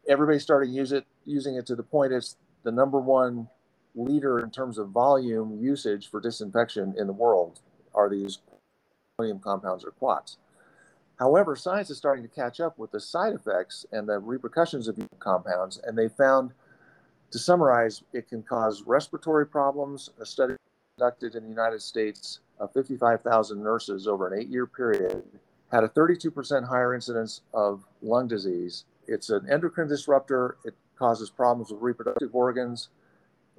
everybody 0.08 0.38
started 0.38 0.70
use 0.70 0.92
it 0.92 1.04
using 1.26 1.56
it 1.56 1.66
to 1.66 1.76
the 1.76 1.82
point 1.82 2.12
it's 2.12 2.36
the 2.62 2.72
number 2.72 2.98
one 2.98 3.48
leader 3.94 4.38
in 4.38 4.50
terms 4.50 4.78
of 4.78 4.88
volume 4.88 5.58
usage 5.60 6.10
for 6.10 6.20
disinfection 6.20 6.94
in 6.96 7.06
the 7.06 7.12
world 7.12 7.60
are 7.94 8.08
these 8.08 8.38
compounds 9.42 9.84
or 9.84 9.90
quats 9.92 10.38
however 11.18 11.56
science 11.56 11.90
is 11.90 11.98
starting 11.98 12.22
to 12.22 12.34
catch 12.34 12.60
up 12.60 12.78
with 12.78 12.90
the 12.90 13.00
side 13.00 13.32
effects 13.32 13.84
and 13.92 14.08
the 14.08 14.18
repercussions 14.18 14.88
of 14.88 14.96
these 14.96 15.08
compounds 15.18 15.80
and 15.84 15.96
they 15.96 16.08
found 16.08 16.52
to 17.30 17.38
summarize 17.38 18.02
it 18.12 18.28
can 18.28 18.42
cause 18.42 18.82
respiratory 18.86 19.46
problems 19.46 20.10
a 20.20 20.26
study 20.26 20.54
conducted 20.96 21.34
in 21.34 21.44
the 21.44 21.48
United 21.48 21.80
States 21.80 22.40
of 22.58 22.72
55,000 22.72 23.62
nurses 23.62 24.08
over 24.08 24.26
an 24.26 24.40
eight 24.40 24.48
year 24.48 24.66
period 24.66 25.22
had 25.70 25.84
a 25.84 25.88
32% 25.88 26.66
higher 26.66 26.94
incidence 26.94 27.42
of 27.52 27.84
lung 28.02 28.26
disease. 28.26 28.84
It's 29.06 29.30
an 29.30 29.46
endocrine 29.50 29.88
disruptor. 29.88 30.56
It 30.64 30.74
causes 30.98 31.30
problems 31.30 31.70
with 31.70 31.82
reproductive 31.82 32.34
organs. 32.34 32.88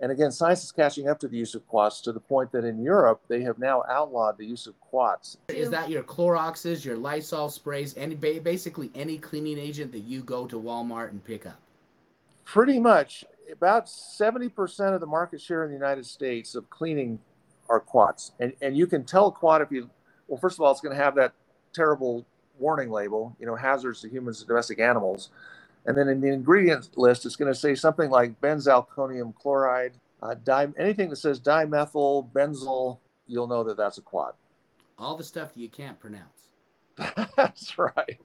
And 0.02 0.12
again, 0.12 0.32
science 0.32 0.64
is 0.64 0.72
catching 0.72 1.10
up 1.10 1.20
to 1.20 1.28
the 1.28 1.38
use 1.38 1.56
of 1.56 1.68
quats 1.68 2.00
to 2.02 2.14
the 2.14 2.20
point 2.20 2.52
that 2.54 2.64
in 2.64 2.82
Europe, 2.82 3.22
they 3.28 3.42
have 3.42 3.60
now 3.60 3.84
outlawed 3.90 4.38
the 4.38 4.46
use 4.46 4.66
of 4.66 4.80
quats. 4.80 5.38
Is 5.50 5.70
that 5.72 5.90
your 5.90 6.04
Cloroxes, 6.04 6.86
your 6.86 6.96
Lysol 6.96 7.50
sprays, 7.50 7.96
any 7.98 8.16
basically 8.16 8.92
any 8.96 9.18
cleaning 9.18 9.58
agent 9.58 9.92
that 9.92 10.00
you 10.00 10.22
go 10.22 10.48
to 10.48 10.60
Walmart 10.60 11.10
and 11.10 11.24
pick 11.24 11.46
up? 11.46 11.60
Pretty 12.46 12.80
much. 12.80 13.26
About 13.52 13.88
70% 13.88 14.94
of 14.94 15.02
the 15.02 15.08
market 15.08 15.42
share 15.42 15.64
in 15.64 15.70
the 15.70 15.76
United 15.76 16.06
States 16.06 16.56
of 16.56 16.70
cleaning 16.70 17.20
are 17.68 17.80
quats. 17.80 18.32
And, 18.40 18.54
and 18.62 18.78
you 18.78 18.88
can 18.88 19.04
tell 19.04 19.28
a 19.28 19.32
quat 19.32 19.62
if 19.62 19.72
you, 19.72 19.90
well, 20.28 20.40
first 20.40 20.58
of 20.58 20.62
all, 20.62 20.72
it's 20.72 20.82
going 20.82 20.96
to 20.96 21.04
have 21.04 21.16
that 21.16 21.34
terrible 21.74 22.26
warning 22.58 22.92
label, 22.92 23.36
you 23.40 23.46
know, 23.46 23.56
hazards 23.56 24.02
to 24.02 24.10
humans 24.10 24.40
and 24.40 24.48
domestic 24.48 24.80
animals. 24.80 25.30
And 25.90 25.98
then 25.98 26.08
in 26.08 26.22
the 26.22 26.28
ingredient 26.28 26.96
list, 27.00 27.26
it's 27.26 27.36
going 27.36 27.52
to 27.52 27.60
say 27.60 27.74
something 27.74 28.12
like 28.12 28.40
benzalkonium 28.42 29.34
chloride, 29.34 29.94
uh, 30.22 30.36
di- 30.36 30.68
anything 30.78 31.10
that 31.10 31.16
says 31.16 31.40
dimethyl, 31.40 32.32
benzyl, 32.32 33.00
you'll 33.26 33.48
know 33.48 33.64
that 33.64 33.76
that's 33.76 33.98
a 33.98 34.04
quat. 34.04 34.36
All 35.00 35.18
the 35.18 35.24
stuff 35.24 35.56
that 35.56 35.60
you 35.60 35.68
can't 35.68 36.00
pronounce. 36.00 36.52
that's 37.36 37.80
right. 37.80 38.20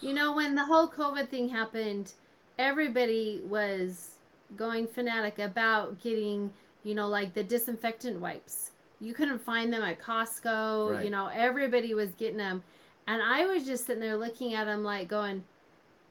You 0.00 0.14
know, 0.14 0.32
when 0.32 0.54
the 0.54 0.64
whole 0.64 0.86
COVID 0.86 1.28
thing 1.28 1.48
happened, 1.48 2.12
everybody 2.56 3.40
was 3.48 4.10
going 4.56 4.86
fanatic 4.86 5.40
about 5.40 6.00
getting, 6.00 6.52
you 6.84 6.94
know, 6.94 7.08
like 7.08 7.34
the 7.34 7.42
disinfectant 7.42 8.20
wipes. 8.20 8.70
You 9.00 9.12
couldn't 9.12 9.40
find 9.40 9.72
them 9.72 9.82
at 9.82 10.00
Costco. 10.00 10.92
Right. 10.92 11.04
You 11.04 11.10
know, 11.10 11.28
everybody 11.34 11.94
was 11.94 12.10
getting 12.12 12.38
them. 12.38 12.62
And 13.08 13.20
I 13.20 13.44
was 13.44 13.64
just 13.64 13.86
sitting 13.86 14.00
there 14.00 14.16
looking 14.16 14.54
at 14.54 14.66
them 14.66 14.84
like 14.84 15.08
going, 15.08 15.42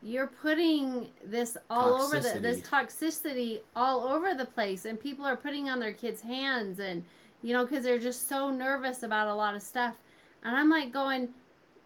you're 0.04 0.28
putting 0.28 1.08
this 1.26 1.56
all 1.70 2.00
toxicity. 2.00 2.04
over 2.04 2.20
the 2.20 2.40
this 2.40 2.60
toxicity. 2.62 3.62
all 3.76 4.02
over 4.02 4.34
the 4.34 4.46
place 4.46 4.86
and 4.86 5.00
people 5.00 5.26
are 5.26 5.38
putting 5.38 5.70
on 5.70 5.80
their 5.80 5.94
kids 5.94 6.22
hands 6.22 6.80
and 6.80 7.04
you 7.42 7.54
know 7.54 7.66
because 7.66 7.84
they're 7.84 8.00
just 8.00 8.28
so 8.28 8.50
nervous 8.50 9.04
about 9.04 9.28
a 9.28 9.34
lot 9.34 9.56
of 9.56 9.62
stuff. 9.62 9.96
And 10.44 10.56
i'm 10.56 10.70
like 10.70 10.92
going 10.92 11.30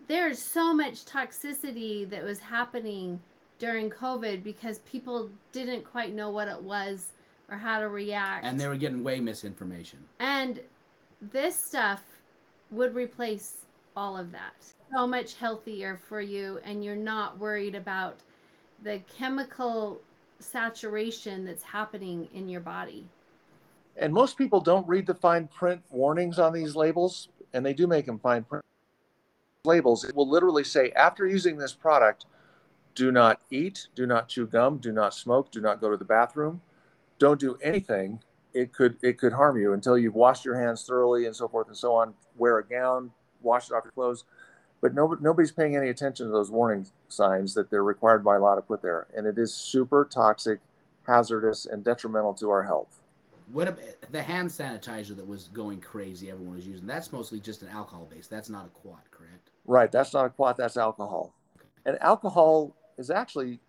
there's 0.07 0.39
so 0.39 0.73
much 0.73 1.05
toxicity 1.05 2.09
that 2.09 2.23
was 2.23 2.39
happening 2.39 3.19
during 3.59 3.89
covid 3.89 4.43
because 4.43 4.79
people 4.79 5.29
didn't 5.51 5.83
quite 5.83 6.13
know 6.13 6.29
what 6.29 6.47
it 6.47 6.61
was 6.61 7.11
or 7.49 7.57
how 7.57 7.79
to 7.79 7.87
react. 7.87 8.45
And 8.45 8.59
they 8.59 8.67
were 8.67 8.75
getting 8.75 9.03
way 9.03 9.19
misinformation. 9.19 9.99
And 10.19 10.59
this 11.21 11.55
stuff 11.55 12.03
would 12.71 12.95
replace 12.95 13.65
all 13.97 14.15
of 14.15 14.31
that 14.31 14.53
so 14.95 15.05
much 15.05 15.35
healthier 15.35 15.99
for 16.07 16.21
you 16.21 16.59
and 16.63 16.85
you're 16.85 16.95
not 16.95 17.37
worried 17.39 17.75
about 17.75 18.17
the 18.83 19.01
chemical 19.17 19.99
saturation 20.39 21.43
that's 21.43 21.63
happening 21.63 22.27
in 22.33 22.47
your 22.47 22.61
body. 22.61 23.05
And 23.97 24.13
most 24.13 24.37
people 24.37 24.61
don't 24.61 24.87
read 24.87 25.07
the 25.07 25.15
fine 25.15 25.47
print 25.47 25.81
warnings 25.89 26.37
on 26.37 26.53
these 26.53 26.75
labels, 26.75 27.29
and 27.53 27.65
they 27.65 27.73
do 27.73 27.87
make 27.87 28.05
them 28.05 28.19
fine 28.19 28.43
print 28.43 28.63
labels. 29.63 30.03
It 30.03 30.15
will 30.15 30.29
literally 30.29 30.63
say, 30.63 30.91
after 30.91 31.25
using 31.25 31.57
this 31.57 31.73
product, 31.73 32.25
do 32.93 33.11
not 33.11 33.41
eat, 33.49 33.87
do 33.95 34.05
not 34.05 34.29
chew 34.29 34.45
gum, 34.45 34.77
do 34.77 34.91
not 34.91 35.15
smoke, 35.15 35.51
do 35.51 35.59
not 35.59 35.81
go 35.81 35.89
to 35.89 35.97
the 35.97 36.05
bathroom, 36.05 36.61
don't 37.17 37.39
do 37.39 37.57
anything. 37.63 38.19
It 38.53 38.73
could 38.73 38.97
it 39.01 39.17
could 39.17 39.33
harm 39.33 39.57
you 39.57 39.73
until 39.73 39.97
you've 39.97 40.15
washed 40.15 40.45
your 40.45 40.59
hands 40.59 40.83
thoroughly 40.83 41.25
and 41.25 41.35
so 41.35 41.47
forth 41.47 41.67
and 41.67 41.77
so 41.77 41.93
on. 41.93 42.13
Wear 42.37 42.59
a 42.59 42.65
gown, 42.65 43.11
wash 43.41 43.69
it 43.69 43.73
off 43.73 43.83
your 43.83 43.91
clothes 43.91 44.23
but 44.81 44.93
nobody, 44.93 45.23
nobody's 45.23 45.51
paying 45.51 45.75
any 45.75 45.89
attention 45.89 46.27
to 46.27 46.31
those 46.31 46.51
warning 46.51 46.87
signs 47.07 47.53
that 47.55 47.69
they're 47.69 47.83
required 47.83 48.23
by 48.23 48.37
law 48.37 48.55
to 48.55 48.61
put 48.61 48.81
there. 48.81 49.07
And 49.15 49.25
it 49.25 49.37
is 49.37 49.53
super 49.53 50.07
toxic, 50.09 50.59
hazardous, 51.05 51.65
and 51.65 51.83
detrimental 51.83 52.33
to 52.35 52.49
our 52.49 52.63
health. 52.63 52.99
What 53.51 53.69
about 53.69 54.11
the 54.11 54.21
hand 54.21 54.49
sanitizer 54.49 55.15
that 55.15 55.25
was 55.25 55.47
going 55.47 55.79
crazy? 55.79 56.29
Everyone 56.29 56.55
was 56.55 56.67
using. 56.67 56.85
That's 56.85 57.11
mostly 57.11 57.39
just 57.39 57.61
an 57.63 57.69
alcohol 57.69 58.07
base. 58.11 58.27
That's 58.27 58.49
not 58.49 58.65
a 58.65 58.69
quat, 58.69 59.09
correct? 59.09 59.49
Right. 59.65 59.91
That's 59.91 60.13
not 60.13 60.25
a 60.25 60.29
quat. 60.29 60.57
That's 60.57 60.77
alcohol. 60.77 61.33
Okay. 61.57 61.67
And 61.85 61.97
alcohol 62.01 62.75
is 62.97 63.09
actually, 63.09 63.59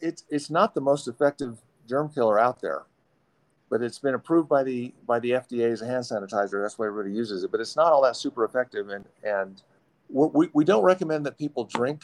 it's 0.00 0.24
it's 0.30 0.48
not 0.48 0.74
the 0.74 0.80
most 0.80 1.06
effective 1.06 1.58
germ 1.86 2.08
killer 2.08 2.40
out 2.40 2.62
there, 2.62 2.84
but 3.70 3.82
it's 3.82 3.98
been 3.98 4.14
approved 4.14 4.48
by 4.48 4.62
the 4.62 4.92
by 5.06 5.20
the 5.20 5.30
FDA 5.30 5.72
as 5.72 5.80
a 5.80 5.86
hand 5.86 6.04
sanitizer. 6.04 6.60
That's 6.62 6.78
why 6.78 6.86
everybody 6.86 7.14
uses 7.14 7.44
it. 7.44 7.50
But 7.50 7.60
it's 7.60 7.76
not 7.76 7.92
all 7.92 8.02
that 8.02 8.16
super 8.16 8.44
effective, 8.44 8.90
and 8.90 9.04
and 9.22 9.62
we, 10.12 10.48
we 10.52 10.64
don't 10.64 10.82
recommend 10.82 11.24
that 11.26 11.38
people 11.38 11.64
drink 11.64 12.02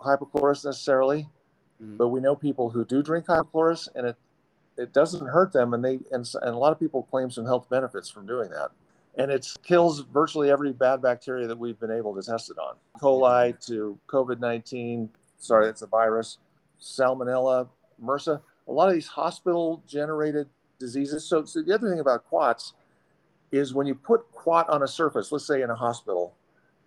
hypochlorous 0.00 0.64
necessarily, 0.64 1.28
mm-hmm. 1.82 1.96
but 1.96 2.08
we 2.08 2.20
know 2.20 2.34
people 2.34 2.70
who 2.70 2.84
do 2.84 3.02
drink 3.02 3.26
hypochlorous 3.26 3.88
and 3.94 4.06
it, 4.06 4.16
it 4.76 4.92
doesn't 4.92 5.26
hurt 5.26 5.52
them. 5.52 5.74
And 5.74 5.84
they, 5.84 5.98
and, 6.10 6.28
and 6.42 6.54
a 6.54 6.56
lot 6.56 6.72
of 6.72 6.78
people 6.78 7.02
claim 7.04 7.30
some 7.30 7.44
health 7.44 7.68
benefits 7.68 8.08
from 8.08 8.26
doing 8.26 8.50
that. 8.50 8.70
And 9.16 9.30
it 9.30 9.46
kills 9.64 10.00
virtually 10.00 10.50
every 10.50 10.72
bad 10.72 11.02
bacteria 11.02 11.46
that 11.48 11.58
we've 11.58 11.78
been 11.80 11.90
able 11.90 12.14
to 12.14 12.22
test 12.22 12.50
it 12.50 12.58
on. 12.58 12.76
Coli 13.00 13.58
to 13.66 13.98
COVID 14.06 14.38
19, 14.38 15.10
sorry, 15.38 15.66
that's 15.66 15.82
a 15.82 15.86
virus, 15.86 16.38
salmonella, 16.80 17.68
MRSA, 18.02 18.40
a 18.68 18.72
lot 18.72 18.88
of 18.88 18.94
these 18.94 19.08
hospital 19.08 19.82
generated 19.88 20.46
diseases. 20.78 21.24
So, 21.24 21.44
so 21.44 21.62
the 21.62 21.74
other 21.74 21.90
thing 21.90 22.00
about 22.00 22.24
quats 22.28 22.74
is 23.50 23.74
when 23.74 23.86
you 23.86 23.94
put 23.94 24.30
quat 24.32 24.68
on 24.68 24.82
a 24.82 24.88
surface, 24.88 25.32
let's 25.32 25.46
say 25.46 25.62
in 25.62 25.70
a 25.70 25.74
hospital, 25.74 26.34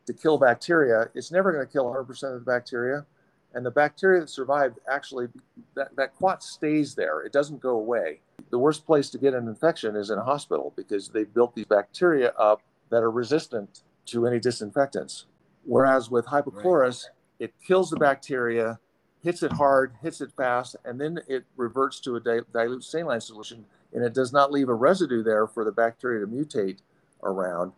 to 0.08 0.14
kill 0.14 0.38
bacteria, 0.38 1.10
it's 1.14 1.32
never 1.32 1.52
going 1.52 1.66
to 1.66 1.72
kill 1.72 1.86
100% 1.86 2.10
of 2.34 2.46
the 2.46 2.52
bacteria. 2.52 3.06
And 3.54 3.66
the 3.66 3.72
bacteria 3.72 4.22
that 4.22 4.30
survived 4.30 4.80
actually, 4.90 5.28
that, 5.76 5.96
that 5.96 6.16
quat 6.16 6.42
stays 6.42 6.96
there. 6.96 7.22
It 7.22 7.34
doesn't 7.34 7.62
go 7.62 7.72
away. 7.72 8.22
The 8.50 8.60
worst 8.60 8.86
place 8.86 9.10
to 9.12 9.18
get 9.18 9.34
an 9.34 9.48
infection 9.48 9.96
is 9.96 10.10
in 10.10 10.18
a 10.18 10.24
hospital 10.24 10.74
because 10.76 11.10
they've 11.10 11.32
built 11.32 11.56
these 11.56 11.66
bacteria 11.66 12.30
up 12.38 12.62
that 12.90 13.04
are 13.04 13.12
resistant 13.12 13.82
to 14.08 14.26
any 14.26 14.40
disinfectants. 14.40 15.26
Whereas 15.64 16.10
with 16.10 16.26
hypochlorous, 16.26 17.06
right. 17.06 17.14
it 17.40 17.54
kills 17.66 17.90
the 17.90 17.98
bacteria, 17.98 18.80
hits 19.22 19.44
it 19.44 19.52
hard, 19.52 19.94
hits 20.02 20.22
it 20.22 20.32
fast, 20.36 20.76
and 20.86 21.00
then 21.00 21.20
it 21.28 21.46
reverts 21.56 22.00
to 22.02 22.16
a 22.16 22.20
dilute 22.20 22.84
saline 22.84 23.22
solution, 23.22 23.66
and 23.94 24.04
it 24.04 24.14
does 24.14 24.32
not 24.32 24.52
leave 24.52 24.70
a 24.70 24.74
residue 24.74 25.24
there 25.24 25.48
for 25.48 25.64
the 25.64 25.72
bacteria 25.72 26.26
to 26.26 26.32
mutate 26.32 26.80
around 27.24 27.72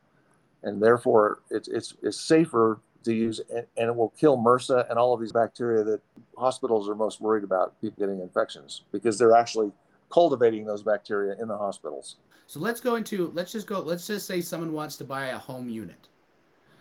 and 0.64 0.82
therefore 0.82 1.42
it's 1.50 1.68
it's, 1.68 1.94
it's 2.02 2.20
safer 2.20 2.80
to 3.04 3.14
use 3.14 3.42
and, 3.54 3.66
and 3.78 3.90
it 3.90 3.96
will 3.96 4.14
kill 4.18 4.38
MRSA 4.38 4.90
and 4.90 4.98
all 4.98 5.14
of 5.14 5.20
these 5.20 5.32
bacteria 5.32 5.84
that 5.84 6.02
hospitals 6.38 6.90
are 6.90 6.96
most 6.96 7.22
worried 7.22 7.44
about 7.44 7.80
people 7.82 8.00
getting 8.00 8.22
infections 8.22 8.84
because 8.92 9.18
they're 9.20 9.36
actually 9.36 9.72
cultivating 10.10 10.66
those 10.66 10.84
bacteria 10.84 11.36
in 11.42 11.48
the 11.48 11.58
hospitals. 11.58 12.18
So 12.48 12.60
let's 12.60 12.80
go 12.80 12.96
into 12.96 13.32
let's 13.34 13.52
just 13.52 13.68
go 13.68 13.80
let's 13.80 14.08
just 14.08 14.26
say 14.26 14.42
someone 14.42 14.74
wants 14.74 14.98
to 14.98 15.04
buy 15.04 15.28
a 15.28 15.38
home 15.38 15.70
unit. 15.70 16.08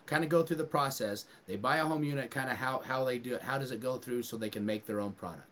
Kind 0.07 0.25
of 0.25 0.31
go 0.31 0.43
through 0.43 0.57
the 0.57 0.65
process. 0.65 1.27
They 1.47 1.57
buy 1.57 1.79
a 1.79 1.85
home 1.85 2.05
unit, 2.05 2.31
kind 2.31 2.51
of 2.51 2.57
how 2.57 2.83
how 2.85 3.05
they 3.05 3.19
do 3.19 3.35
it, 3.35 3.43
how 3.43 3.59
does 3.59 3.71
it 3.71 3.81
go 3.81 3.97
through 3.97 4.23
so 4.23 4.37
they 4.37 4.51
can 4.51 4.67
make 4.67 4.87
their 4.87 5.01
own 5.01 5.13
product? 5.13 5.52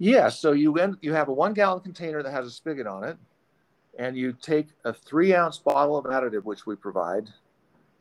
Yeah, 0.00 0.30
so 0.30 0.52
you 0.52 0.78
end, 0.78 0.96
you 1.02 1.12
have 1.12 1.28
a 1.28 1.32
one 1.32 1.52
gallon 1.52 1.80
container 1.80 2.22
that 2.22 2.32
has 2.32 2.46
a 2.46 2.50
spigot 2.50 2.86
on 2.86 3.04
it, 3.04 3.18
and 3.98 4.16
you 4.16 4.32
take 4.32 4.68
a 4.86 4.94
three 4.94 5.34
ounce 5.34 5.58
bottle 5.58 5.96
of 5.98 6.06
additive, 6.06 6.44
which 6.44 6.64
we 6.64 6.74
provide, 6.74 7.28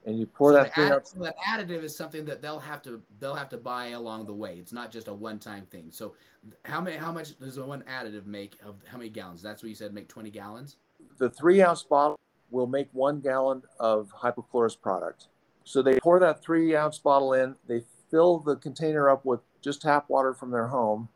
and 0.05 0.17
you 0.17 0.25
pour 0.25 0.53
so 0.53 0.63
that 0.63 0.73
thing 0.73 0.85
add, 0.85 1.05
So 1.05 1.19
that 1.19 1.35
additive 1.45 1.83
is 1.83 1.93
something 1.93 2.23
that 2.23 2.41
they'll 2.41 2.57
have 2.57 2.81
to 2.83 3.01
they'll 3.19 3.35
have 3.35 3.49
to 3.49 3.57
buy 3.57 3.89
along 3.89 4.27
the 4.27 4.33
way. 4.33 4.55
It's 4.55 4.71
not 4.71 4.93
just 4.93 5.09
a 5.09 5.13
one 5.13 5.39
time 5.39 5.65
thing. 5.65 5.87
So 5.91 6.15
how 6.63 6.79
many 6.79 6.95
how 6.95 7.11
much 7.11 7.37
does 7.37 7.59
one 7.59 7.83
additive 7.83 8.25
make 8.25 8.57
of 8.65 8.77
how 8.89 8.97
many 8.97 9.09
gallons? 9.09 9.41
That's 9.41 9.61
what 9.61 9.67
you 9.67 9.75
said 9.75 9.93
make 9.93 10.07
twenty 10.07 10.31
gallons. 10.31 10.77
The 11.17 11.29
three 11.29 11.61
ounce 11.61 11.83
bottle 11.83 12.17
will 12.49 12.67
make 12.67 12.87
one 12.93 13.19
gallon 13.19 13.61
of 13.77 14.09
hypochlorous 14.17 14.79
product. 14.79 15.27
So 15.65 15.81
they 15.81 15.99
pour 15.99 16.17
that 16.21 16.41
three 16.41 16.77
ounce 16.77 16.97
bottle 16.97 17.33
in. 17.33 17.57
They 17.67 17.83
fill 18.09 18.39
the 18.39 18.55
container 18.55 19.09
up 19.09 19.25
with 19.25 19.41
just 19.61 19.81
tap 19.81 20.05
water 20.07 20.33
from 20.33 20.49
their 20.49 20.67
home. 20.67 21.09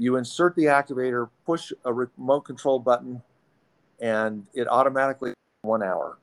You 0.00 0.16
insert 0.16 0.56
the 0.56 0.64
activator, 0.64 1.28
push 1.44 1.72
a 1.84 1.92
remote 1.92 2.40
control 2.40 2.78
button, 2.78 3.22
and 4.00 4.46
it 4.54 4.66
automatically 4.66 5.34
one 5.62 5.82
hour 5.82 6.16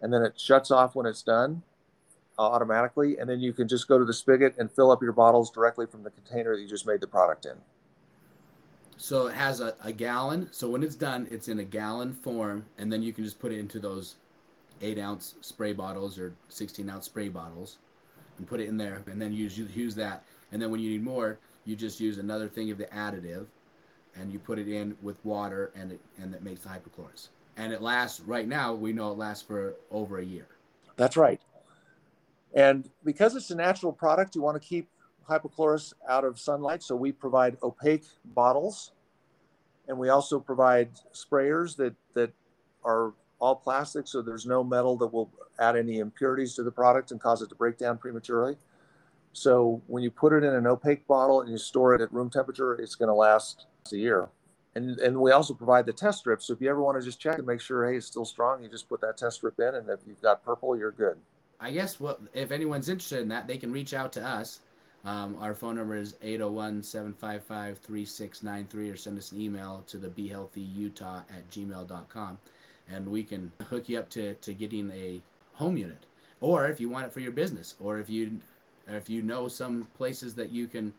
and 0.00 0.12
then 0.12 0.22
it 0.22 0.38
shuts 0.38 0.70
off 0.70 0.94
when 0.94 1.06
it's 1.06 1.22
done 1.22 1.62
uh, 2.38 2.42
automatically. 2.42 3.18
And 3.18 3.28
then 3.28 3.40
you 3.40 3.52
can 3.52 3.68
just 3.68 3.88
go 3.88 3.98
to 3.98 4.04
the 4.04 4.14
spigot 4.14 4.54
and 4.58 4.70
fill 4.70 4.90
up 4.90 5.02
your 5.02 5.12
bottles 5.12 5.50
directly 5.50 5.86
from 5.86 6.02
the 6.02 6.10
container 6.10 6.54
that 6.54 6.62
you 6.62 6.68
just 6.68 6.86
made 6.86 7.00
the 7.00 7.06
product 7.06 7.46
in. 7.46 7.56
So 8.96 9.28
it 9.28 9.34
has 9.34 9.60
a, 9.60 9.74
a 9.82 9.92
gallon. 9.92 10.48
So 10.50 10.68
when 10.68 10.82
it's 10.82 10.96
done, 10.96 11.28
it's 11.30 11.48
in 11.48 11.60
a 11.60 11.64
gallon 11.64 12.14
form, 12.14 12.66
and 12.78 12.92
then 12.92 13.02
you 13.02 13.12
can 13.12 13.24
just 13.24 13.38
put 13.38 13.52
it 13.52 13.58
into 13.58 13.78
those 13.78 14.16
eight 14.80 14.98
ounce 14.98 15.34
spray 15.40 15.72
bottles 15.72 16.18
or 16.18 16.32
16 16.48 16.88
ounce 16.88 17.06
spray 17.06 17.28
bottles 17.28 17.78
and 18.38 18.46
put 18.46 18.60
it 18.60 18.68
in 18.68 18.76
there, 18.76 19.02
and 19.06 19.20
then 19.20 19.32
use 19.32 19.58
use 19.58 19.94
that. 19.96 20.24
And 20.50 20.60
then 20.60 20.70
when 20.70 20.80
you 20.80 20.90
need 20.90 21.04
more, 21.04 21.38
you 21.68 21.76
just 21.76 22.00
use 22.00 22.16
another 22.16 22.48
thing 22.48 22.70
of 22.70 22.78
the 22.78 22.86
additive, 22.86 23.46
and 24.16 24.32
you 24.32 24.38
put 24.38 24.58
it 24.58 24.68
in 24.68 24.96
with 25.02 25.22
water, 25.24 25.70
and 25.76 25.92
it 25.92 26.00
and 26.20 26.34
it 26.34 26.42
makes 26.42 26.60
the 26.62 26.70
hypochlorous. 26.70 27.28
And 27.58 27.72
it 27.72 27.82
lasts 27.82 28.20
right 28.20 28.48
now 28.48 28.72
we 28.72 28.92
know 28.92 29.12
it 29.12 29.18
lasts 29.18 29.44
for 29.46 29.74
over 29.90 30.18
a 30.18 30.24
year. 30.24 30.46
That's 30.96 31.16
right. 31.16 31.40
And 32.54 32.88
because 33.04 33.36
it's 33.36 33.50
a 33.50 33.54
natural 33.54 33.92
product 33.92 34.34
you 34.34 34.40
want 34.40 34.60
to 34.60 34.66
keep 34.66 34.88
hypochlorous 35.28 35.92
out 36.08 36.24
of 36.24 36.40
sunlight 36.40 36.82
so 36.82 36.96
we 36.96 37.12
provide 37.12 37.58
opaque 37.62 38.06
bottles 38.24 38.92
and 39.86 39.98
we 39.98 40.08
also 40.08 40.40
provide 40.40 40.88
sprayers 41.12 41.76
that 41.76 41.94
that 42.14 42.32
are 42.82 43.12
all 43.38 43.54
plastic 43.54 44.08
so 44.08 44.22
there's 44.22 44.46
no 44.46 44.64
metal 44.64 44.96
that 44.96 45.08
will 45.08 45.30
add 45.60 45.76
any 45.76 45.98
impurities 45.98 46.54
to 46.54 46.62
the 46.62 46.70
product 46.70 47.10
and 47.10 47.20
cause 47.20 47.42
it 47.42 47.50
to 47.50 47.54
break 47.54 47.76
down 47.76 47.98
prematurely 47.98 48.56
so 49.38 49.82
when 49.86 50.02
you 50.02 50.10
put 50.10 50.32
it 50.32 50.44
in 50.44 50.54
an 50.54 50.66
opaque 50.66 51.06
bottle 51.06 51.40
and 51.40 51.50
you 51.50 51.58
store 51.58 51.94
it 51.94 52.00
at 52.00 52.12
room 52.12 52.30
temperature 52.30 52.74
it's 52.74 52.94
going 52.94 53.08
to 53.08 53.14
last 53.14 53.66
a 53.92 53.96
year 53.96 54.28
and, 54.78 54.98
and 55.00 55.20
we 55.20 55.32
also 55.32 55.52
provide 55.54 55.86
the 55.86 55.92
test 55.92 56.20
strip. 56.20 56.40
So 56.40 56.52
if 56.52 56.60
you 56.60 56.70
ever 56.70 56.80
want 56.80 57.00
to 57.00 57.04
just 57.04 57.18
check 57.18 57.38
and 57.38 57.46
make 57.46 57.60
sure, 57.60 57.90
hey, 57.90 57.96
it's 57.96 58.06
still 58.06 58.24
strong, 58.24 58.62
you 58.62 58.68
just 58.68 58.88
put 58.88 59.00
that 59.00 59.16
test 59.16 59.34
strip 59.36 59.58
in. 59.58 59.74
And 59.74 59.88
if 59.88 59.98
you've 60.06 60.22
got 60.22 60.44
purple, 60.44 60.76
you're 60.76 60.92
good. 60.92 61.16
I 61.60 61.72
guess 61.72 61.98
what 61.98 62.20
if 62.32 62.52
anyone's 62.52 62.88
interested 62.88 63.18
in 63.20 63.26
that, 63.28 63.48
they 63.48 63.56
can 63.56 63.72
reach 63.72 63.92
out 63.92 64.12
to 64.12 64.24
us. 64.24 64.60
Um, 65.04 65.36
our 65.40 65.54
phone 65.54 65.74
number 65.76 65.96
is 65.96 66.14
801-755-3693 66.24 68.92
or 68.92 68.96
send 68.96 69.18
us 69.18 69.32
an 69.32 69.40
email 69.40 69.82
to 69.88 69.96
the 69.96 70.06
behealthyutah 70.08 71.24
at 71.30 71.50
gmail.com 71.50 72.38
and 72.90 73.08
we 73.08 73.24
can 73.24 73.50
hook 73.68 73.88
you 73.88 73.98
up 73.98 74.08
to, 74.10 74.34
to 74.34 74.54
getting 74.54 74.92
a 74.92 75.20
home 75.54 75.76
unit. 75.76 76.06
Or 76.40 76.68
if 76.68 76.80
you 76.80 76.88
want 76.88 77.06
it 77.06 77.12
for 77.12 77.18
your 77.20 77.32
business, 77.32 77.74
or 77.80 77.98
if 77.98 78.08
you 78.08 78.38
if 78.88 79.10
you 79.10 79.22
know 79.22 79.48
some 79.48 79.86
places 79.96 80.34
that 80.34 80.50
you 80.50 80.66
can 80.66 80.92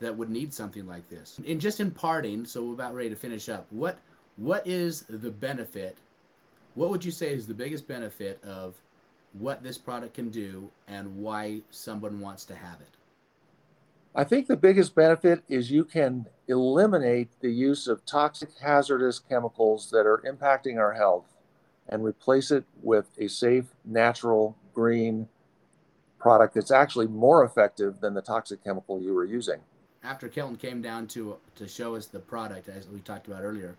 that 0.00 0.16
would 0.16 0.30
need 0.30 0.52
something 0.54 0.86
like 0.86 1.08
this. 1.08 1.40
And 1.46 1.60
just 1.60 1.80
in 1.80 1.90
parting, 1.90 2.44
so 2.44 2.62
we're 2.64 2.74
about 2.74 2.94
ready 2.94 3.10
to 3.10 3.16
finish 3.16 3.48
up. 3.48 3.66
What 3.70 3.98
what 4.36 4.66
is 4.66 5.04
the 5.08 5.30
benefit? 5.30 5.98
What 6.74 6.90
would 6.90 7.04
you 7.04 7.10
say 7.10 7.32
is 7.32 7.46
the 7.46 7.54
biggest 7.54 7.86
benefit 7.86 8.42
of 8.44 8.74
what 9.32 9.62
this 9.62 9.78
product 9.78 10.14
can 10.14 10.30
do 10.30 10.70
and 10.88 11.16
why 11.16 11.60
someone 11.70 12.20
wants 12.20 12.44
to 12.46 12.54
have 12.54 12.80
it? 12.80 12.96
I 14.14 14.24
think 14.24 14.46
the 14.46 14.56
biggest 14.56 14.94
benefit 14.94 15.42
is 15.48 15.70
you 15.70 15.84
can 15.84 16.26
eliminate 16.48 17.28
the 17.40 17.50
use 17.50 17.86
of 17.86 18.04
toxic 18.04 18.50
hazardous 18.60 19.20
chemicals 19.20 19.90
that 19.90 20.06
are 20.06 20.22
impacting 20.26 20.78
our 20.78 20.94
health 20.94 21.26
and 21.88 22.04
replace 22.04 22.50
it 22.50 22.64
with 22.82 23.06
a 23.18 23.28
safe, 23.28 23.66
natural, 23.84 24.56
green 24.74 25.28
product 26.20 26.54
that's 26.54 26.70
actually 26.70 27.06
more 27.06 27.44
effective 27.44 28.00
than 28.00 28.14
the 28.14 28.22
toxic 28.22 28.62
chemical 28.62 29.00
you 29.00 29.14
were 29.14 29.24
using 29.24 29.60
after 30.02 30.28
Kelton 30.28 30.56
came 30.56 30.80
down 30.80 31.06
to 31.08 31.36
to 31.56 31.68
show 31.68 31.94
us 31.94 32.06
the 32.06 32.20
product 32.20 32.68
as 32.68 32.88
we 32.88 33.00
talked 33.00 33.26
about 33.26 33.42
earlier, 33.42 33.76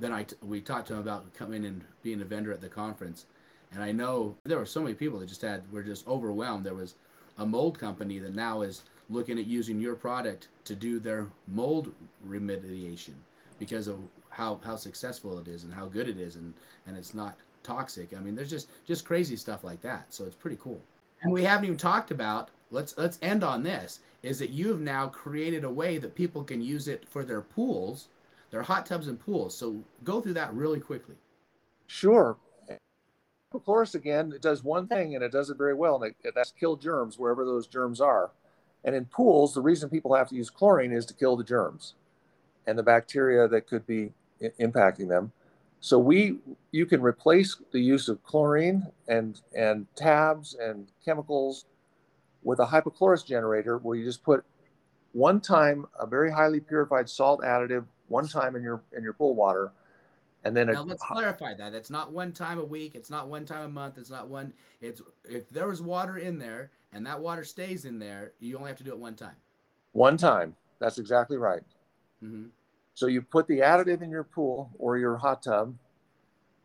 then 0.00 0.12
I 0.12 0.26
we 0.42 0.60
talked 0.60 0.88
to 0.88 0.94
him 0.94 1.00
about 1.00 1.32
coming 1.34 1.64
and 1.64 1.84
being 2.02 2.20
a 2.20 2.24
vendor 2.24 2.52
at 2.52 2.60
the 2.60 2.68
conference, 2.68 3.26
and 3.72 3.82
I 3.82 3.92
know 3.92 4.36
there 4.44 4.58
were 4.58 4.66
so 4.66 4.82
many 4.82 4.94
people 4.94 5.18
that 5.20 5.28
just 5.28 5.42
had 5.42 5.70
were 5.72 5.82
just 5.82 6.06
overwhelmed. 6.08 6.66
There 6.66 6.74
was 6.74 6.94
a 7.38 7.46
mold 7.46 7.78
company 7.78 8.18
that 8.18 8.34
now 8.34 8.62
is 8.62 8.82
looking 9.08 9.38
at 9.38 9.46
using 9.46 9.80
your 9.80 9.94
product 9.94 10.48
to 10.64 10.74
do 10.74 10.98
their 11.00 11.26
mold 11.48 11.92
remediation 12.26 13.14
because 13.58 13.86
of 13.86 13.98
how 14.30 14.60
how 14.64 14.76
successful 14.76 15.38
it 15.38 15.48
is 15.48 15.64
and 15.64 15.72
how 15.72 15.86
good 15.86 16.08
it 16.08 16.18
is 16.18 16.36
and 16.36 16.54
and 16.86 16.96
it's 16.96 17.14
not 17.14 17.36
toxic. 17.62 18.14
I 18.16 18.20
mean, 18.20 18.34
there's 18.34 18.50
just 18.50 18.68
just 18.84 19.04
crazy 19.04 19.36
stuff 19.36 19.62
like 19.62 19.80
that. 19.82 20.12
So 20.12 20.24
it's 20.24 20.34
pretty 20.34 20.58
cool. 20.60 20.80
And 21.22 21.32
we 21.32 21.44
haven't 21.44 21.66
even 21.66 21.76
talked 21.76 22.10
about 22.10 22.50
let's 22.70 22.96
let's 22.96 23.18
end 23.22 23.44
on 23.44 23.62
this 23.62 24.00
is 24.22 24.38
that 24.38 24.50
you 24.50 24.68
have 24.68 24.80
now 24.80 25.08
created 25.08 25.64
a 25.64 25.70
way 25.70 25.98
that 25.98 26.14
people 26.14 26.44
can 26.44 26.60
use 26.60 26.88
it 26.88 27.08
for 27.08 27.24
their 27.24 27.40
pools, 27.40 28.08
their 28.50 28.62
hot 28.62 28.84
tubs 28.84 29.08
and 29.08 29.18
pools. 29.18 29.56
So 29.56 29.82
go 30.04 30.20
through 30.20 30.34
that 30.34 30.52
really 30.52 30.80
quickly. 30.80 31.16
Sure. 31.86 32.36
Of 33.52 33.64
course, 33.64 33.94
again, 33.96 34.32
it 34.32 34.42
does 34.42 34.62
one 34.62 34.86
thing 34.86 35.14
and 35.14 35.24
it 35.24 35.32
does 35.32 35.50
it 35.50 35.58
very 35.58 35.74
well, 35.74 36.00
and 36.02 36.14
it, 36.22 36.34
that's 36.34 36.52
kill 36.52 36.76
germs 36.76 37.18
wherever 37.18 37.44
those 37.44 37.66
germs 37.66 38.00
are. 38.00 38.30
And 38.84 38.94
in 38.94 39.06
pools, 39.06 39.54
the 39.54 39.60
reason 39.60 39.90
people 39.90 40.14
have 40.14 40.28
to 40.28 40.36
use 40.36 40.50
chlorine 40.50 40.92
is 40.92 41.04
to 41.06 41.14
kill 41.14 41.36
the 41.36 41.44
germs 41.44 41.94
and 42.66 42.78
the 42.78 42.82
bacteria 42.82 43.48
that 43.48 43.66
could 43.66 43.86
be 43.86 44.12
I- 44.42 44.52
impacting 44.60 45.08
them. 45.08 45.32
So 45.80 45.98
we, 45.98 46.38
you 46.72 46.84
can 46.84 47.00
replace 47.00 47.56
the 47.72 47.80
use 47.80 48.08
of 48.08 48.22
chlorine 48.22 48.86
and 49.08 49.40
and 49.56 49.86
tabs 49.96 50.54
and 50.60 50.88
chemicals 51.04 51.64
with 52.42 52.58
a 52.60 52.66
hypochlorous 52.66 53.24
generator 53.24 53.78
where 53.78 53.96
you 53.96 54.04
just 54.04 54.22
put 54.22 54.44
one 55.12 55.40
time 55.40 55.86
a 55.98 56.06
very 56.06 56.30
highly 56.30 56.60
purified 56.60 57.08
salt 57.08 57.40
additive 57.40 57.84
one 58.08 58.28
time 58.28 58.56
in 58.56 58.62
your 58.62 58.82
in 58.96 59.02
your 59.02 59.12
pool 59.12 59.34
water 59.34 59.72
and 60.44 60.56
then 60.56 60.68
now 60.68 60.82
a, 60.82 60.84
let's 60.84 61.02
clarify 61.02 61.54
that. 61.54 61.74
It's 61.74 61.90
not 61.90 62.12
one 62.12 62.32
time 62.32 62.58
a 62.58 62.64
week. 62.64 62.94
It's 62.94 63.10
not 63.10 63.28
one 63.28 63.44
time 63.44 63.64
a 63.64 63.68
month. 63.68 63.98
It's 63.98 64.10
not 64.10 64.28
one 64.28 64.52
it's 64.80 65.02
if 65.24 65.48
there 65.50 65.68
was 65.68 65.82
water 65.82 66.18
in 66.18 66.38
there 66.38 66.70
and 66.92 67.06
that 67.06 67.20
water 67.20 67.44
stays 67.44 67.84
in 67.84 67.98
there 67.98 68.32
you 68.40 68.56
only 68.56 68.68
have 68.68 68.78
to 68.78 68.84
do 68.84 68.90
it 68.90 68.98
one 68.98 69.14
time. 69.14 69.36
One 69.92 70.16
time. 70.16 70.56
That's 70.78 70.98
exactly 70.98 71.36
right. 71.36 71.62
Mm-hmm. 72.24 72.46
So 73.00 73.06
you 73.06 73.22
put 73.22 73.46
the 73.46 73.60
additive 73.60 74.02
in 74.02 74.10
your 74.10 74.24
pool 74.24 74.70
or 74.78 74.98
your 74.98 75.16
hot 75.16 75.42
tub 75.42 75.74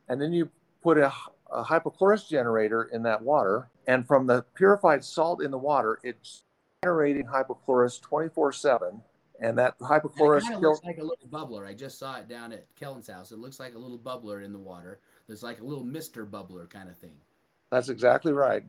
and 0.10 0.22
then 0.22 0.34
you 0.34 0.50
put 0.84 0.98
a, 0.98 1.10
a 1.50 1.64
hypochlorous 1.64 2.28
generator 2.28 2.84
in 2.92 3.02
that 3.04 3.22
water 3.22 3.70
and 3.88 4.06
from 4.06 4.28
the 4.28 4.44
purified 4.54 5.02
salt 5.02 5.42
in 5.42 5.50
the 5.50 5.58
water, 5.58 5.98
it's 6.04 6.44
generating 6.84 7.26
hypochlorous 7.26 8.02
24 8.02 8.52
7. 8.52 9.02
And 9.40 9.58
that 9.58 9.80
hypochlorous 9.80 10.50
it 10.52 10.60
looks 10.60 10.84
like 10.84 10.98
a 10.98 11.04
little 11.04 11.28
bubbler. 11.30 11.66
I 11.66 11.74
just 11.74 12.00
saw 12.00 12.18
it 12.18 12.28
down 12.28 12.52
at 12.52 12.66
Kellen's 12.76 13.08
house. 13.08 13.32
It 13.32 13.40
looks 13.40 13.58
like 13.58 13.76
a 13.76 13.78
little 13.78 13.98
bubbler 13.98 14.44
in 14.44 14.52
the 14.52 14.60
water. 14.60 15.00
There's 15.28 15.44
like 15.44 15.62
a 15.62 15.64
little 15.64 15.86
mister 15.86 16.26
bubbler 16.26 16.70
kind 16.70 16.90
of 16.90 16.98
thing. 16.98 17.16
That's 17.72 17.88
exactly 17.88 18.34
right. 18.34 18.64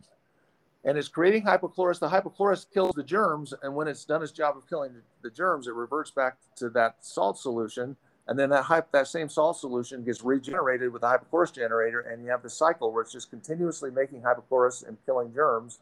And 0.86 0.96
it's 0.96 1.08
creating 1.08 1.42
hypochlorous. 1.42 1.98
The 1.98 2.08
hypochlorous 2.08 2.64
kills 2.72 2.94
the 2.94 3.02
germs, 3.02 3.52
and 3.62 3.74
when 3.74 3.88
it's 3.88 4.04
done 4.04 4.22
its 4.22 4.32
job 4.32 4.56
of 4.56 4.66
killing 4.68 4.92
the 5.22 5.30
germs, 5.30 5.66
it 5.66 5.74
reverts 5.74 6.10
back 6.10 6.38
to 6.56 6.70
that 6.70 6.96
salt 7.00 7.38
solution 7.38 7.96
and 8.28 8.38
then 8.38 8.50
that 8.50 8.64
hype, 8.64 8.90
that 8.92 9.06
same 9.06 9.28
salt 9.28 9.56
solution 9.56 10.02
gets 10.02 10.22
regenerated 10.22 10.92
with 10.92 11.02
the 11.02 11.06
hypochlorous 11.06 11.52
generator, 11.52 12.00
and 12.00 12.24
you 12.24 12.30
have 12.30 12.42
the 12.42 12.50
cycle 12.50 12.92
where 12.92 13.02
it's 13.02 13.12
just 13.12 13.30
continuously 13.30 13.90
making 13.90 14.22
hypochlorous 14.22 14.86
and 14.86 14.96
killing 15.06 15.32
germs 15.32 15.78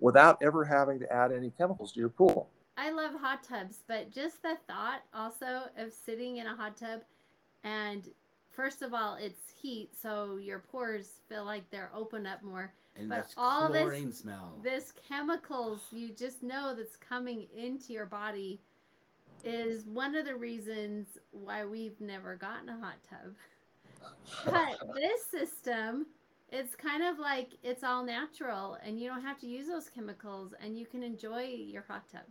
without 0.00 0.38
ever 0.42 0.64
having 0.64 0.98
to 0.98 1.12
add 1.12 1.32
any 1.32 1.50
chemicals 1.50 1.92
to 1.92 2.00
your 2.00 2.08
pool. 2.08 2.48
I 2.78 2.90
love 2.90 3.12
hot 3.20 3.44
tubs, 3.44 3.80
but 3.86 4.10
just 4.10 4.42
the 4.42 4.56
thought 4.66 5.02
also 5.14 5.64
of 5.76 5.92
sitting 5.92 6.38
in 6.38 6.46
a 6.46 6.56
hot 6.56 6.76
tub 6.76 7.02
and 7.64 8.08
first 8.50 8.82
of 8.82 8.94
all, 8.94 9.16
it's 9.16 9.52
heat, 9.60 9.90
so 10.00 10.36
your 10.36 10.58
pores 10.58 11.20
feel 11.28 11.44
like 11.44 11.70
they're 11.70 11.90
open 11.94 12.26
up 12.26 12.42
more. 12.42 12.72
And 12.96 13.08
but 13.08 13.32
all 13.36 13.72
this 13.72 14.18
smell. 14.18 14.52
this 14.62 14.92
chemicals 15.08 15.80
you 15.90 16.10
just 16.10 16.42
know 16.42 16.74
that's 16.76 16.96
coming 16.96 17.46
into 17.56 17.92
your 17.92 18.04
body 18.04 18.60
is 19.44 19.86
one 19.86 20.14
of 20.14 20.26
the 20.26 20.36
reasons 20.36 21.06
why 21.30 21.64
we've 21.64 22.00
never 22.00 22.36
gotten 22.36 22.68
a 22.68 22.78
hot 22.78 22.96
tub. 23.08 23.34
But 24.44 24.94
this 24.94 25.26
system, 25.30 26.06
it's 26.50 26.74
kind 26.74 27.02
of 27.02 27.18
like 27.18 27.50
it's 27.62 27.82
all 27.82 28.04
natural 28.04 28.76
and 28.84 28.98
you 29.00 29.08
don't 29.08 29.22
have 29.22 29.38
to 29.40 29.46
use 29.46 29.68
those 29.68 29.88
chemicals 29.88 30.54
and 30.62 30.76
you 30.76 30.86
can 30.86 31.02
enjoy 31.02 31.42
your 31.42 31.84
hot 31.88 32.04
tub. 32.10 32.22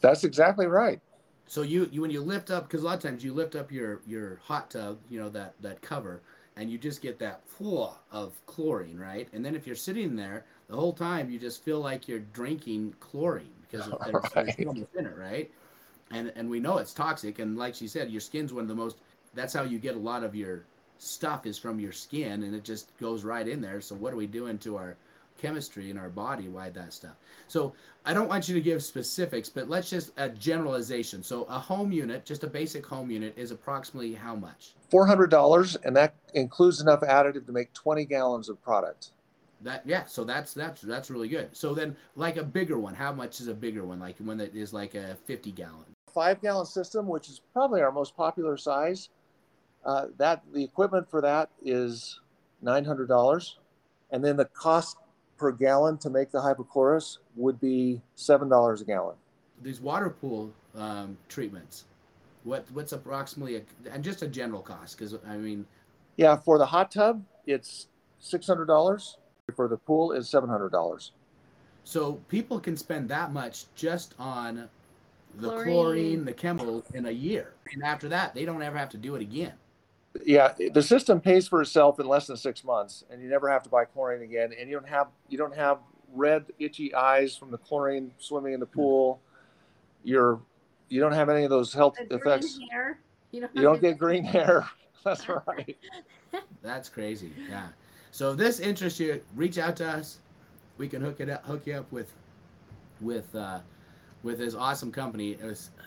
That's 0.00 0.24
exactly 0.24 0.66
right. 0.66 1.00
So 1.46 1.62
you, 1.62 1.88
you 1.90 2.00
when 2.00 2.10
you 2.10 2.20
lift 2.20 2.50
up 2.50 2.68
because 2.68 2.82
a 2.82 2.86
lot 2.86 2.96
of 2.96 3.02
times 3.02 3.24
you 3.24 3.34
lift 3.34 3.56
up 3.56 3.72
your 3.72 4.02
your 4.06 4.40
hot 4.44 4.70
tub, 4.70 4.98
you 5.08 5.20
know 5.20 5.28
that 5.30 5.54
that 5.60 5.82
cover, 5.82 6.22
and 6.60 6.70
you 6.70 6.78
just 6.78 7.02
get 7.02 7.18
that 7.18 7.44
flow 7.48 7.94
of 8.12 8.34
chlorine, 8.46 8.98
right? 8.98 9.26
And 9.32 9.44
then 9.44 9.56
if 9.56 9.66
you're 9.66 9.74
sitting 9.74 10.14
there 10.14 10.44
the 10.68 10.76
whole 10.76 10.92
time, 10.92 11.30
you 11.30 11.38
just 11.38 11.64
feel 11.64 11.80
like 11.80 12.06
you're 12.06 12.20
drinking 12.20 12.94
chlorine 13.00 13.50
because 13.68 13.90
there's, 14.04 14.14
right. 14.36 14.54
there's 14.56 14.86
in 14.94 15.06
it, 15.06 15.16
right? 15.16 15.50
and 16.10 16.32
and 16.36 16.48
we 16.48 16.60
know 16.60 16.78
it's 16.78 16.92
toxic. 16.92 17.38
And 17.38 17.56
like 17.56 17.74
she 17.74 17.88
said, 17.88 18.10
your 18.10 18.20
skin's 18.20 18.52
one 18.52 18.62
of 18.62 18.68
the 18.68 18.74
most. 18.74 18.98
That's 19.34 19.54
how 19.54 19.62
you 19.62 19.78
get 19.78 19.94
a 19.94 19.98
lot 19.98 20.24
of 20.24 20.34
your 20.34 20.64
stuff 20.98 21.46
is 21.46 21.56
from 21.56 21.80
your 21.80 21.92
skin, 21.92 22.42
and 22.42 22.54
it 22.54 22.64
just 22.64 22.96
goes 22.98 23.24
right 23.24 23.46
in 23.46 23.60
there. 23.60 23.80
So 23.80 23.94
what 23.94 24.12
are 24.12 24.16
we 24.16 24.26
doing 24.26 24.58
to 24.58 24.76
our 24.76 24.96
chemistry 25.40 25.90
in 25.90 25.96
our 25.96 26.08
body? 26.08 26.48
Why 26.48 26.70
that 26.70 26.92
stuff? 26.92 27.16
So 27.48 27.72
I 28.04 28.14
don't 28.14 28.28
want 28.28 28.48
you 28.48 28.54
to 28.54 28.60
give 28.60 28.82
specifics, 28.82 29.48
but 29.48 29.68
let's 29.68 29.90
just 29.90 30.12
a 30.16 30.28
generalization. 30.28 31.22
So 31.22 31.44
a 31.44 31.58
home 31.58 31.92
unit, 31.92 32.24
just 32.24 32.44
a 32.44 32.46
basic 32.46 32.84
home 32.86 33.10
unit, 33.10 33.34
is 33.36 33.50
approximately 33.50 34.14
how 34.14 34.34
much? 34.34 34.74
Four 34.90 35.06
hundred 35.06 35.30
dollars, 35.30 35.76
and 35.84 35.96
that 35.96 36.14
includes 36.34 36.80
enough 36.80 37.00
additive 37.00 37.46
to 37.46 37.52
make 37.52 37.72
twenty 37.72 38.04
gallons 38.04 38.48
of 38.48 38.62
product. 38.62 39.10
That 39.62 39.82
yeah, 39.86 40.06
so 40.06 40.24
that's 40.24 40.54
that's 40.54 40.82
that's 40.82 41.10
really 41.10 41.28
good. 41.28 41.56
So 41.56 41.74
then, 41.74 41.96
like 42.16 42.36
a 42.36 42.42
bigger 42.42 42.78
one, 42.78 42.94
how 42.94 43.12
much 43.12 43.40
is 43.40 43.48
a 43.48 43.54
bigger 43.54 43.84
one? 43.84 44.00
Like 44.00 44.16
one 44.18 44.38
that 44.38 44.54
is 44.54 44.72
like 44.72 44.94
a 44.94 45.16
fifty 45.26 45.52
gallon 45.52 45.84
five 46.10 46.40
gallon 46.42 46.66
system, 46.66 47.06
which 47.06 47.28
is 47.28 47.40
probably 47.52 47.80
our 47.80 47.92
most 47.92 48.16
popular 48.16 48.56
size. 48.56 49.08
Uh, 49.84 50.06
that 50.18 50.42
the 50.52 50.62
equipment 50.62 51.08
for 51.10 51.20
that 51.20 51.48
is 51.64 52.20
nine 52.60 52.84
hundred 52.84 53.08
dollars, 53.08 53.58
and 54.10 54.22
then 54.24 54.36
the 54.36 54.44
cost 54.46 54.96
per 55.40 55.50
gallon 55.50 55.96
to 55.96 56.10
make 56.10 56.30
the 56.30 56.38
hypochlorous 56.38 57.16
would 57.34 57.58
be 57.58 58.02
seven 58.14 58.48
dollars 58.48 58.82
a 58.82 58.84
gallon. 58.84 59.16
These 59.62 59.80
water 59.80 60.10
pool 60.10 60.52
um, 60.76 61.16
treatments, 61.28 61.84
what 62.44 62.66
what's 62.72 62.92
approximately 62.92 63.56
a, 63.56 63.62
and 63.90 64.04
just 64.04 64.22
a 64.22 64.28
general 64.28 64.60
cost? 64.60 64.98
Because 64.98 65.16
I 65.26 65.38
mean, 65.38 65.66
Yeah, 66.16 66.36
for 66.36 66.58
the 66.58 66.66
hot 66.66 66.92
tub, 66.92 67.24
it's 67.46 67.88
six 68.18 68.46
hundred 68.46 68.66
dollars. 68.66 69.16
For 69.56 69.66
the 69.66 69.78
pool, 69.78 70.12
is 70.12 70.28
seven 70.28 70.48
hundred 70.48 70.70
dollars. 70.70 71.12
So 71.82 72.20
people 72.28 72.60
can 72.60 72.76
spend 72.76 73.08
that 73.08 73.32
much 73.32 73.64
just 73.74 74.14
on 74.18 74.68
the 75.36 75.48
chlorine. 75.48 75.64
chlorine, 75.64 76.24
the 76.24 76.32
chemical 76.32 76.84
in 76.94 77.06
a 77.06 77.10
year, 77.10 77.54
and 77.72 77.82
after 77.82 78.08
that, 78.10 78.34
they 78.34 78.44
don't 78.44 78.62
ever 78.62 78.76
have 78.76 78.90
to 78.90 78.98
do 78.98 79.16
it 79.16 79.22
again. 79.22 79.54
Yeah, 80.24 80.54
the 80.72 80.82
system 80.82 81.20
pays 81.20 81.46
for 81.46 81.62
itself 81.62 82.00
in 82.00 82.06
less 82.06 82.26
than 82.26 82.36
six 82.36 82.64
months, 82.64 83.04
and 83.10 83.22
you 83.22 83.28
never 83.28 83.48
have 83.48 83.62
to 83.62 83.68
buy 83.68 83.84
chlorine 83.84 84.22
again. 84.22 84.52
And 84.58 84.68
you 84.68 84.76
don't 84.76 84.88
have 84.88 85.08
you 85.28 85.38
don't 85.38 85.54
have 85.54 85.78
red 86.12 86.46
itchy 86.58 86.92
eyes 86.94 87.36
from 87.36 87.50
the 87.50 87.58
chlorine 87.58 88.10
swimming 88.18 88.52
in 88.52 88.60
the 88.60 88.66
pool. 88.66 89.20
You're 90.02 90.40
you 90.88 91.00
don't 91.00 91.12
have 91.12 91.28
any 91.28 91.44
of 91.44 91.50
those 91.50 91.72
health 91.72 91.96
the 92.08 92.16
effects. 92.16 92.58
Hair. 92.70 92.98
You 93.30 93.42
don't, 93.42 93.56
you 93.56 93.62
don't 93.62 93.80
get 93.80 93.96
green 93.96 94.24
hair. 94.24 94.68
That's 95.04 95.28
right. 95.28 95.76
That's 96.62 96.88
crazy. 96.88 97.32
Yeah. 97.48 97.68
So 98.10 98.32
if 98.32 98.36
this 98.36 98.60
interests 98.60 99.00
you, 99.00 99.20
reach 99.36 99.56
out 99.56 99.76
to 99.76 99.88
us. 99.88 100.18
We 100.78 100.88
can 100.88 101.00
hook 101.00 101.20
it 101.20 101.30
up, 101.30 101.44
hook 101.44 101.66
you 101.66 101.74
up 101.74 101.90
with, 101.92 102.12
with, 103.00 103.34
uh, 103.34 103.60
with 104.22 104.38
this 104.38 104.54
awesome 104.54 104.90
company 104.90 105.36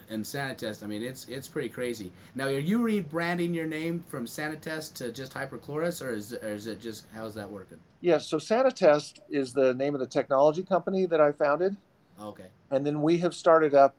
and 0.09 0.23
Sanitest. 0.23 0.83
I 0.83 0.87
mean, 0.87 1.03
it's 1.03 1.27
it's 1.27 1.47
pretty 1.47 1.69
crazy. 1.69 2.11
Now, 2.35 2.45
are 2.45 2.59
you 2.59 2.79
rebranding 2.79 3.53
your 3.53 3.65
name 3.65 4.03
from 4.07 4.25
Sanitest 4.25 4.95
to 4.95 5.11
just 5.11 5.33
Hypochlorous, 5.33 6.03
or 6.03 6.13
is 6.13 6.33
or 6.33 6.49
is 6.49 6.67
it 6.67 6.81
just 6.81 7.05
how's 7.13 7.33
that 7.35 7.49
working? 7.49 7.79
Yes. 8.01 8.31
Yeah, 8.31 8.39
so 8.39 8.55
Sanitest 8.55 9.19
is 9.29 9.53
the 9.53 9.73
name 9.73 9.93
of 9.93 9.99
the 9.99 10.07
technology 10.07 10.63
company 10.63 11.05
that 11.05 11.21
I 11.21 11.31
founded. 11.31 11.75
Okay. 12.21 12.47
And 12.71 12.85
then 12.85 13.01
we 13.01 13.17
have 13.19 13.33
started 13.33 13.73
up 13.73 13.95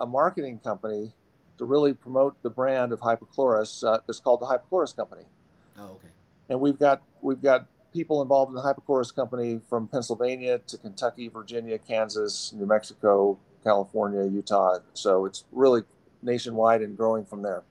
a 0.00 0.06
marketing 0.06 0.58
company 0.58 1.12
to 1.58 1.64
really 1.64 1.94
promote 1.94 2.40
the 2.42 2.50
brand 2.50 2.92
of 2.92 3.00
hypochlorous. 3.00 3.82
Uh, 3.86 4.00
it's 4.08 4.20
called 4.20 4.40
the 4.40 4.46
Hypochlorous 4.46 4.94
Company. 4.94 5.22
Oh, 5.78 5.84
okay. 5.84 6.08
And 6.48 6.60
we've 6.60 6.78
got 6.78 7.02
we've 7.22 7.42
got 7.42 7.66
people 7.92 8.20
involved 8.20 8.50
in 8.50 8.54
the 8.54 8.62
Hypochlorous 8.62 9.14
Company 9.14 9.60
from 9.68 9.88
Pennsylvania 9.88 10.60
to 10.66 10.76
Kentucky, 10.76 11.28
Virginia, 11.28 11.78
Kansas, 11.78 12.52
New 12.54 12.66
Mexico, 12.66 13.38
California, 13.66 14.24
Utah. 14.24 14.78
So 14.94 15.26
it's 15.26 15.44
really 15.50 15.82
nationwide 16.22 16.82
and 16.82 16.96
growing 16.96 17.24
from 17.24 17.42
there. 17.42 17.62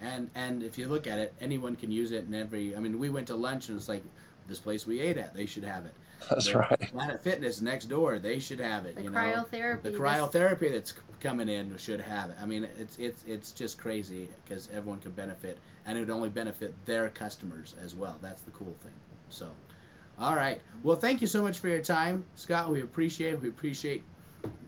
And 0.00 0.30
and 0.34 0.62
if 0.62 0.78
you 0.78 0.88
look 0.88 1.06
at 1.06 1.18
it, 1.18 1.32
anyone 1.40 1.76
can 1.76 1.92
use 1.92 2.10
it 2.10 2.24
in 2.24 2.34
every. 2.34 2.74
I 2.74 2.80
mean, 2.80 2.98
we 2.98 3.08
went 3.08 3.28
to 3.28 3.36
lunch 3.36 3.68
and 3.68 3.78
it's 3.78 3.88
like 3.88 4.02
this 4.48 4.58
place 4.58 4.86
we 4.86 5.00
ate 5.00 5.16
at. 5.16 5.32
They 5.34 5.46
should 5.46 5.64
have 5.64 5.84
it. 5.86 5.94
That's 6.28 6.48
the 6.48 6.58
right. 6.58 6.92
Planet 6.92 7.22
Fitness 7.22 7.60
next 7.60 7.86
door, 7.86 8.18
they 8.18 8.38
should 8.40 8.60
have 8.60 8.84
it. 8.84 8.96
The 8.96 9.04
you 9.04 9.10
cryotherapy. 9.10 9.84
Know? 9.84 9.90
The 9.90 9.98
cryotherapy 9.98 10.70
that's 10.70 10.92
coming 11.18 11.48
in 11.48 11.74
should 11.78 12.00
have 12.00 12.28
it. 12.30 12.36
I 12.42 12.44
mean, 12.44 12.68
it's 12.78 12.98
it's 12.98 13.22
it's 13.26 13.52
just 13.52 13.78
crazy 13.78 14.28
because 14.44 14.68
everyone 14.74 14.98
could 15.00 15.16
benefit, 15.16 15.58
and 15.86 15.96
it 15.96 16.00
would 16.00 16.10
only 16.10 16.28
benefit 16.28 16.74
their 16.84 17.08
customers 17.10 17.74
as 17.82 17.94
well. 17.94 18.16
That's 18.20 18.42
the 18.42 18.50
cool 18.50 18.74
thing. 18.82 18.92
So, 19.30 19.48
all 20.18 20.36
right. 20.36 20.60
Well, 20.82 20.96
thank 20.96 21.22
you 21.22 21.26
so 21.26 21.40
much 21.42 21.58
for 21.58 21.68
your 21.68 21.82
time, 21.82 22.24
Scott. 22.36 22.70
We 22.70 22.82
appreciate 22.82 23.34
it. 23.34 23.40
We 23.40 23.48
appreciate 23.48 24.02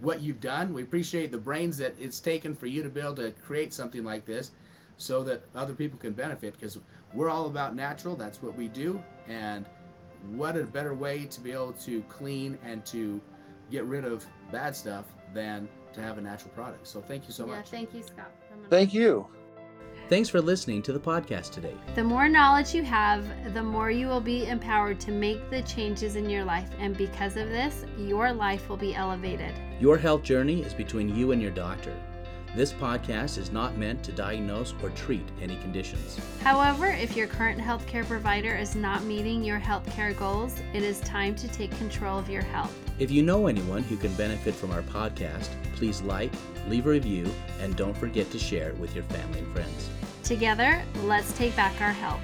what 0.00 0.20
you've 0.20 0.40
done. 0.40 0.72
We 0.72 0.82
appreciate 0.82 1.30
the 1.30 1.38
brains 1.38 1.76
that 1.78 1.94
it's 1.98 2.20
taken 2.20 2.54
for 2.54 2.66
you 2.66 2.82
to 2.82 2.88
be 2.88 3.00
able 3.00 3.14
to 3.16 3.30
create 3.44 3.72
something 3.72 4.04
like 4.04 4.24
this, 4.24 4.50
so 4.96 5.22
that 5.24 5.42
other 5.54 5.74
people 5.74 5.98
can 5.98 6.12
benefit. 6.12 6.54
Because 6.54 6.78
we're 7.14 7.30
all 7.30 7.46
about 7.46 7.74
natural. 7.74 8.16
That's 8.16 8.42
what 8.42 8.56
we 8.56 8.68
do, 8.68 9.02
and 9.28 9.66
what 10.30 10.56
a 10.56 10.64
better 10.64 10.94
way 10.94 11.24
to 11.26 11.40
be 11.40 11.52
able 11.52 11.72
to 11.72 12.02
clean 12.02 12.58
and 12.64 12.84
to 12.86 13.20
get 13.70 13.84
rid 13.84 14.04
of 14.04 14.24
bad 14.50 14.76
stuff 14.76 15.06
than 15.34 15.68
to 15.94 16.00
have 16.00 16.18
a 16.18 16.20
natural 16.20 16.50
product. 16.50 16.86
So 16.86 17.00
thank 17.00 17.26
you 17.26 17.32
so 17.32 17.46
yeah, 17.46 17.56
much. 17.56 17.68
Thank 17.68 17.94
you, 17.94 18.02
Scott. 18.02 18.30
Thank 18.70 18.94
you. 18.94 19.26
Thanks 20.12 20.28
for 20.28 20.42
listening 20.42 20.82
to 20.82 20.92
the 20.92 21.00
podcast 21.00 21.52
today. 21.52 21.74
The 21.94 22.04
more 22.04 22.28
knowledge 22.28 22.74
you 22.74 22.82
have, 22.82 23.24
the 23.54 23.62
more 23.62 23.90
you 23.90 24.08
will 24.08 24.20
be 24.20 24.44
empowered 24.46 25.00
to 25.00 25.10
make 25.10 25.48
the 25.48 25.62
changes 25.62 26.16
in 26.16 26.28
your 26.28 26.44
life. 26.44 26.68
And 26.78 26.94
because 26.94 27.38
of 27.38 27.48
this, 27.48 27.86
your 27.96 28.30
life 28.30 28.68
will 28.68 28.76
be 28.76 28.94
elevated. 28.94 29.54
Your 29.80 29.96
health 29.96 30.22
journey 30.22 30.60
is 30.60 30.74
between 30.74 31.16
you 31.16 31.32
and 31.32 31.40
your 31.40 31.50
doctor. 31.50 31.96
This 32.54 32.74
podcast 32.74 33.38
is 33.38 33.50
not 33.50 33.78
meant 33.78 34.04
to 34.04 34.12
diagnose 34.12 34.74
or 34.82 34.90
treat 34.90 35.26
any 35.40 35.56
conditions. 35.56 36.20
However, 36.42 36.88
if 36.88 37.16
your 37.16 37.26
current 37.26 37.58
healthcare 37.58 38.04
provider 38.04 38.54
is 38.54 38.74
not 38.74 39.04
meeting 39.04 39.42
your 39.42 39.58
healthcare 39.58 40.14
goals, 40.14 40.60
it 40.74 40.82
is 40.82 41.00
time 41.00 41.34
to 41.36 41.48
take 41.48 41.74
control 41.78 42.18
of 42.18 42.28
your 42.28 42.42
health. 42.42 42.78
If 42.98 43.10
you 43.10 43.22
know 43.22 43.46
anyone 43.46 43.82
who 43.82 43.96
can 43.96 44.12
benefit 44.16 44.54
from 44.54 44.72
our 44.72 44.82
podcast, 44.82 45.48
please 45.74 46.02
like, 46.02 46.30
leave 46.68 46.86
a 46.86 46.90
review, 46.90 47.26
and 47.60 47.74
don't 47.74 47.96
forget 47.96 48.30
to 48.32 48.38
share 48.38 48.68
it 48.68 48.76
with 48.76 48.94
your 48.94 49.04
family 49.04 49.38
and 49.38 49.52
friends. 49.54 49.88
Together, 50.22 50.82
let's 51.04 51.36
take 51.36 51.54
back 51.56 51.80
our 51.80 51.92
health. 51.92 52.20